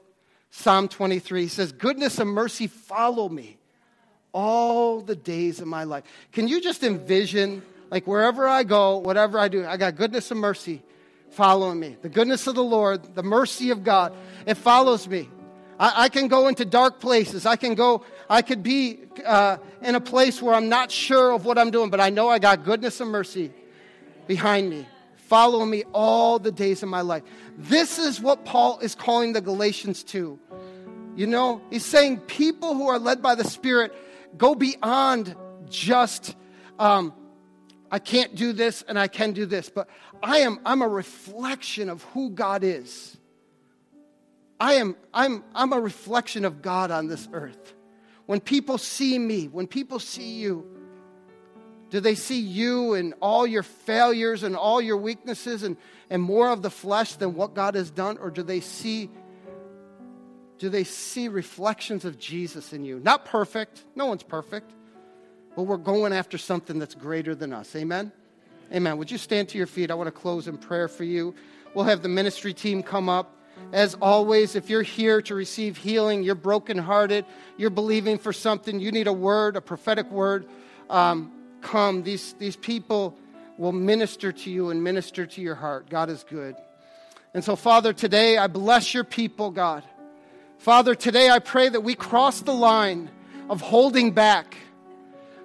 Psalm 0.50 0.88
23. 0.88 1.42
He 1.42 1.48
says, 1.48 1.72
Goodness 1.72 2.18
and 2.18 2.28
mercy 2.28 2.66
follow 2.66 3.28
me 3.28 3.58
all 4.32 5.00
the 5.00 5.16
days 5.16 5.60
of 5.60 5.66
my 5.66 5.84
life. 5.84 6.04
Can 6.32 6.48
you 6.48 6.60
just 6.60 6.82
envision, 6.82 7.62
like 7.90 8.06
wherever 8.06 8.48
I 8.48 8.64
go, 8.64 8.98
whatever 8.98 9.38
I 9.38 9.48
do, 9.48 9.64
I 9.64 9.76
got 9.76 9.96
goodness 9.96 10.30
and 10.30 10.40
mercy 10.40 10.82
following 11.30 11.80
me. 11.80 11.96
The 12.00 12.08
goodness 12.08 12.46
of 12.46 12.54
the 12.54 12.64
Lord, 12.64 13.14
the 13.14 13.22
mercy 13.22 13.70
of 13.70 13.84
God, 13.84 14.14
it 14.46 14.54
follows 14.54 15.08
me. 15.08 15.28
I, 15.78 16.04
I 16.04 16.08
can 16.08 16.28
go 16.28 16.48
into 16.48 16.64
dark 16.64 17.00
places. 17.00 17.46
I 17.46 17.56
can 17.56 17.74
go, 17.74 18.04
I 18.28 18.42
could 18.42 18.62
be 18.62 19.00
uh, 19.24 19.58
in 19.82 19.94
a 19.94 20.00
place 20.00 20.40
where 20.40 20.54
I'm 20.54 20.68
not 20.68 20.90
sure 20.90 21.32
of 21.32 21.44
what 21.44 21.58
I'm 21.58 21.70
doing, 21.70 21.90
but 21.90 22.00
I 22.00 22.10
know 22.10 22.28
I 22.28 22.38
got 22.38 22.64
goodness 22.64 23.00
and 23.00 23.10
mercy 23.10 23.52
behind 24.26 24.70
me, 24.70 24.86
following 25.16 25.70
me 25.70 25.84
all 25.92 26.38
the 26.38 26.52
days 26.52 26.82
of 26.82 26.88
my 26.88 27.02
life. 27.02 27.22
This 27.58 27.98
is 27.98 28.20
what 28.20 28.44
Paul 28.44 28.78
is 28.80 28.94
calling 28.94 29.32
the 29.32 29.40
Galatians 29.40 30.02
to. 30.04 30.38
You 31.16 31.26
know, 31.26 31.60
he's 31.70 31.84
saying 31.84 32.20
people 32.20 32.74
who 32.74 32.88
are 32.88 32.98
led 32.98 33.22
by 33.22 33.34
the 33.34 33.44
Spirit 33.44 33.94
go 34.36 34.54
beyond 34.54 35.36
just, 35.68 36.34
um, 36.78 37.12
I 37.90 37.98
can't 37.98 38.34
do 38.34 38.52
this 38.52 38.82
and 38.82 38.98
I 38.98 39.06
can 39.06 39.32
do 39.32 39.46
this, 39.46 39.70
but 39.70 39.88
I 40.22 40.38
am, 40.38 40.58
I'm 40.64 40.82
a 40.82 40.88
reflection 40.88 41.88
of 41.88 42.02
who 42.04 42.30
God 42.30 42.64
is. 42.64 43.16
I 44.58 44.74
am, 44.74 44.96
I'm, 45.12 45.44
I'm 45.54 45.72
a 45.72 45.80
reflection 45.80 46.44
of 46.44 46.62
God 46.62 46.90
on 46.90 47.06
this 47.06 47.28
earth. 47.32 47.73
When 48.26 48.40
people 48.40 48.78
see 48.78 49.18
me, 49.18 49.46
when 49.46 49.66
people 49.66 49.98
see 49.98 50.34
you, 50.34 50.66
do 51.90 52.00
they 52.00 52.14
see 52.14 52.40
you 52.40 52.94
and 52.94 53.14
all 53.20 53.46
your 53.46 53.62
failures 53.62 54.42
and 54.42 54.56
all 54.56 54.80
your 54.80 54.96
weaknesses 54.96 55.62
and, 55.62 55.76
and 56.10 56.22
more 56.22 56.50
of 56.50 56.62
the 56.62 56.70
flesh 56.70 57.14
than 57.14 57.34
what 57.34 57.54
God 57.54 57.74
has 57.74 57.90
done? 57.90 58.18
Or 58.18 58.30
do 58.30 58.42
they 58.42 58.60
see 58.60 59.10
do 60.58 60.68
they 60.68 60.84
see 60.84 61.28
reflections 61.28 62.04
of 62.04 62.18
Jesus 62.18 62.72
in 62.72 62.84
you? 62.84 63.00
Not 63.00 63.24
perfect. 63.24 63.84
No 63.96 64.06
one's 64.06 64.22
perfect. 64.22 64.72
But 65.56 65.64
we're 65.64 65.76
going 65.76 66.12
after 66.12 66.38
something 66.38 66.78
that's 66.78 66.94
greater 66.94 67.34
than 67.34 67.52
us. 67.52 67.74
Amen? 67.76 68.12
Amen. 68.72 68.96
Would 68.98 69.10
you 69.10 69.18
stand 69.18 69.48
to 69.50 69.58
your 69.58 69.66
feet? 69.66 69.90
I 69.90 69.94
want 69.94 70.06
to 70.06 70.12
close 70.12 70.48
in 70.48 70.56
prayer 70.56 70.88
for 70.88 71.04
you. 71.04 71.34
We'll 71.74 71.84
have 71.84 72.02
the 72.02 72.08
ministry 72.08 72.54
team 72.54 72.82
come 72.82 73.08
up. 73.08 73.33
As 73.74 73.96
always, 74.00 74.54
if 74.54 74.70
you're 74.70 74.82
here 74.82 75.20
to 75.22 75.34
receive 75.34 75.76
healing, 75.76 76.22
you're 76.22 76.36
brokenhearted, 76.36 77.24
you're 77.56 77.70
believing 77.70 78.18
for 78.18 78.32
something, 78.32 78.78
you 78.78 78.92
need 78.92 79.08
a 79.08 79.12
word, 79.12 79.56
a 79.56 79.60
prophetic 79.60 80.08
word, 80.12 80.46
um, 80.88 81.32
come. 81.60 82.04
These, 82.04 82.34
these 82.34 82.54
people 82.54 83.18
will 83.58 83.72
minister 83.72 84.30
to 84.30 84.48
you 84.48 84.70
and 84.70 84.84
minister 84.84 85.26
to 85.26 85.40
your 85.40 85.56
heart. 85.56 85.90
God 85.90 86.08
is 86.08 86.24
good. 86.30 86.54
And 87.34 87.42
so, 87.42 87.56
Father, 87.56 87.92
today 87.92 88.38
I 88.38 88.46
bless 88.46 88.94
your 88.94 89.02
people, 89.02 89.50
God. 89.50 89.82
Father, 90.58 90.94
today 90.94 91.28
I 91.28 91.40
pray 91.40 91.68
that 91.68 91.80
we 91.80 91.96
cross 91.96 92.42
the 92.42 92.54
line 92.54 93.10
of 93.50 93.60
holding 93.60 94.12
back. 94.12 94.56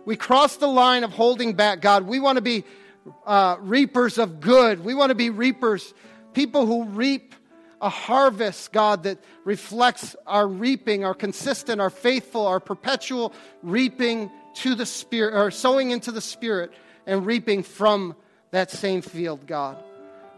We 0.05 0.15
cross 0.15 0.57
the 0.57 0.67
line 0.67 1.03
of 1.03 1.11
holding 1.11 1.55
back, 1.55 1.81
God. 1.81 2.03
We 2.03 2.19
want 2.19 2.35
to 2.35 2.43
be 2.43 2.63
uh, 3.25 3.57
reapers 3.59 4.19
of 4.19 4.39
good. 4.39 4.85
We 4.85 4.93
want 4.93 5.09
to 5.09 5.15
be 5.15 5.31
reapers, 5.31 5.95
people 6.33 6.67
who 6.67 6.83
reap 6.83 7.33
a 7.81 7.89
harvest, 7.89 8.71
God, 8.71 9.03
that 9.03 9.19
reflects 9.45 10.15
our 10.27 10.47
reaping, 10.47 11.03
our 11.05 11.13
consistent, 11.13 11.79
our 11.79 11.89
faithful, 11.89 12.45
our 12.45 12.59
perpetual 12.59 13.33
reaping 13.63 14.29
to 14.55 14.75
the 14.75 14.85
Spirit, 14.85 15.33
or 15.33 15.51
sowing 15.51 15.91
into 15.91 16.11
the 16.11 16.21
Spirit 16.21 16.71
and 17.05 17.25
reaping 17.25 17.63
from 17.63 18.15
that 18.51 18.71
same 18.71 19.01
field, 19.01 19.45
God. 19.47 19.77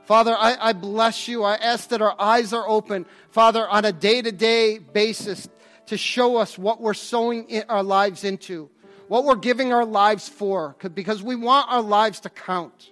Father, 0.05 0.35
I, 0.37 0.57
I 0.59 0.73
bless 0.73 1.27
you. 1.27 1.43
I 1.43 1.55
ask 1.55 1.89
that 1.89 2.01
our 2.01 2.15
eyes 2.19 2.53
are 2.53 2.67
open, 2.67 3.05
Father, 3.29 3.67
on 3.67 3.85
a 3.85 3.91
day 3.91 4.21
to 4.21 4.31
day 4.31 4.77
basis 4.77 5.47
to 5.87 5.97
show 5.97 6.37
us 6.37 6.57
what 6.57 6.81
we're 6.81 6.93
sowing 6.93 7.63
our 7.69 7.83
lives 7.83 8.23
into, 8.23 8.69
what 9.07 9.25
we're 9.25 9.35
giving 9.35 9.73
our 9.73 9.85
lives 9.85 10.27
for, 10.27 10.75
because 10.93 11.23
we 11.23 11.35
want 11.35 11.71
our 11.71 11.81
lives 11.81 12.21
to 12.21 12.29
count. 12.29 12.91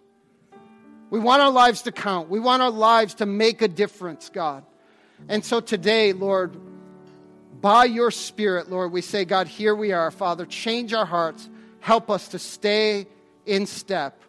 We 1.10 1.20
want 1.20 1.42
our 1.42 1.52
lives 1.52 1.84
to 1.84 1.92
count. 1.92 2.30
We 2.30 2.40
want 2.40 2.62
our 2.62 2.70
lives 2.70 3.16
to 3.16 3.26
make 3.26 3.62
a 3.62 3.68
difference, 3.68 4.30
God. 4.30 4.64
And 5.28 5.44
so 5.44 5.60
today, 5.60 6.14
Lord, 6.14 6.56
by 7.62 7.86
your 7.86 8.12
Spirit, 8.12 8.70
Lord, 8.70 8.92
we 8.92 9.02
say, 9.02 9.26
God, 9.26 9.48
here 9.48 9.76
we 9.76 9.92
are, 9.92 10.12
Father. 10.12 10.46
Change 10.46 10.94
our 10.94 11.06
hearts. 11.06 11.50
Help 11.80 12.10
us 12.10 12.30
to 12.30 12.40
stay 12.40 13.08
in 13.46 13.66
step 13.66 14.22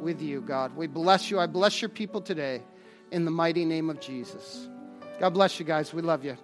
with 0.00 0.20
you, 0.20 0.40
God. 0.40 0.76
We 0.76 0.86
bless 0.86 1.30
you. 1.30 1.40
I 1.40 1.46
bless 1.46 1.80
your 1.80 1.88
people 1.88 2.20
today 2.20 2.62
in 3.10 3.24
the 3.24 3.30
mighty 3.30 3.64
name 3.64 3.90
of 3.90 4.00
Jesus. 4.00 4.68
God 5.18 5.30
bless 5.30 5.58
you 5.58 5.64
guys. 5.64 5.94
We 5.94 6.02
love 6.02 6.24
you. 6.24 6.36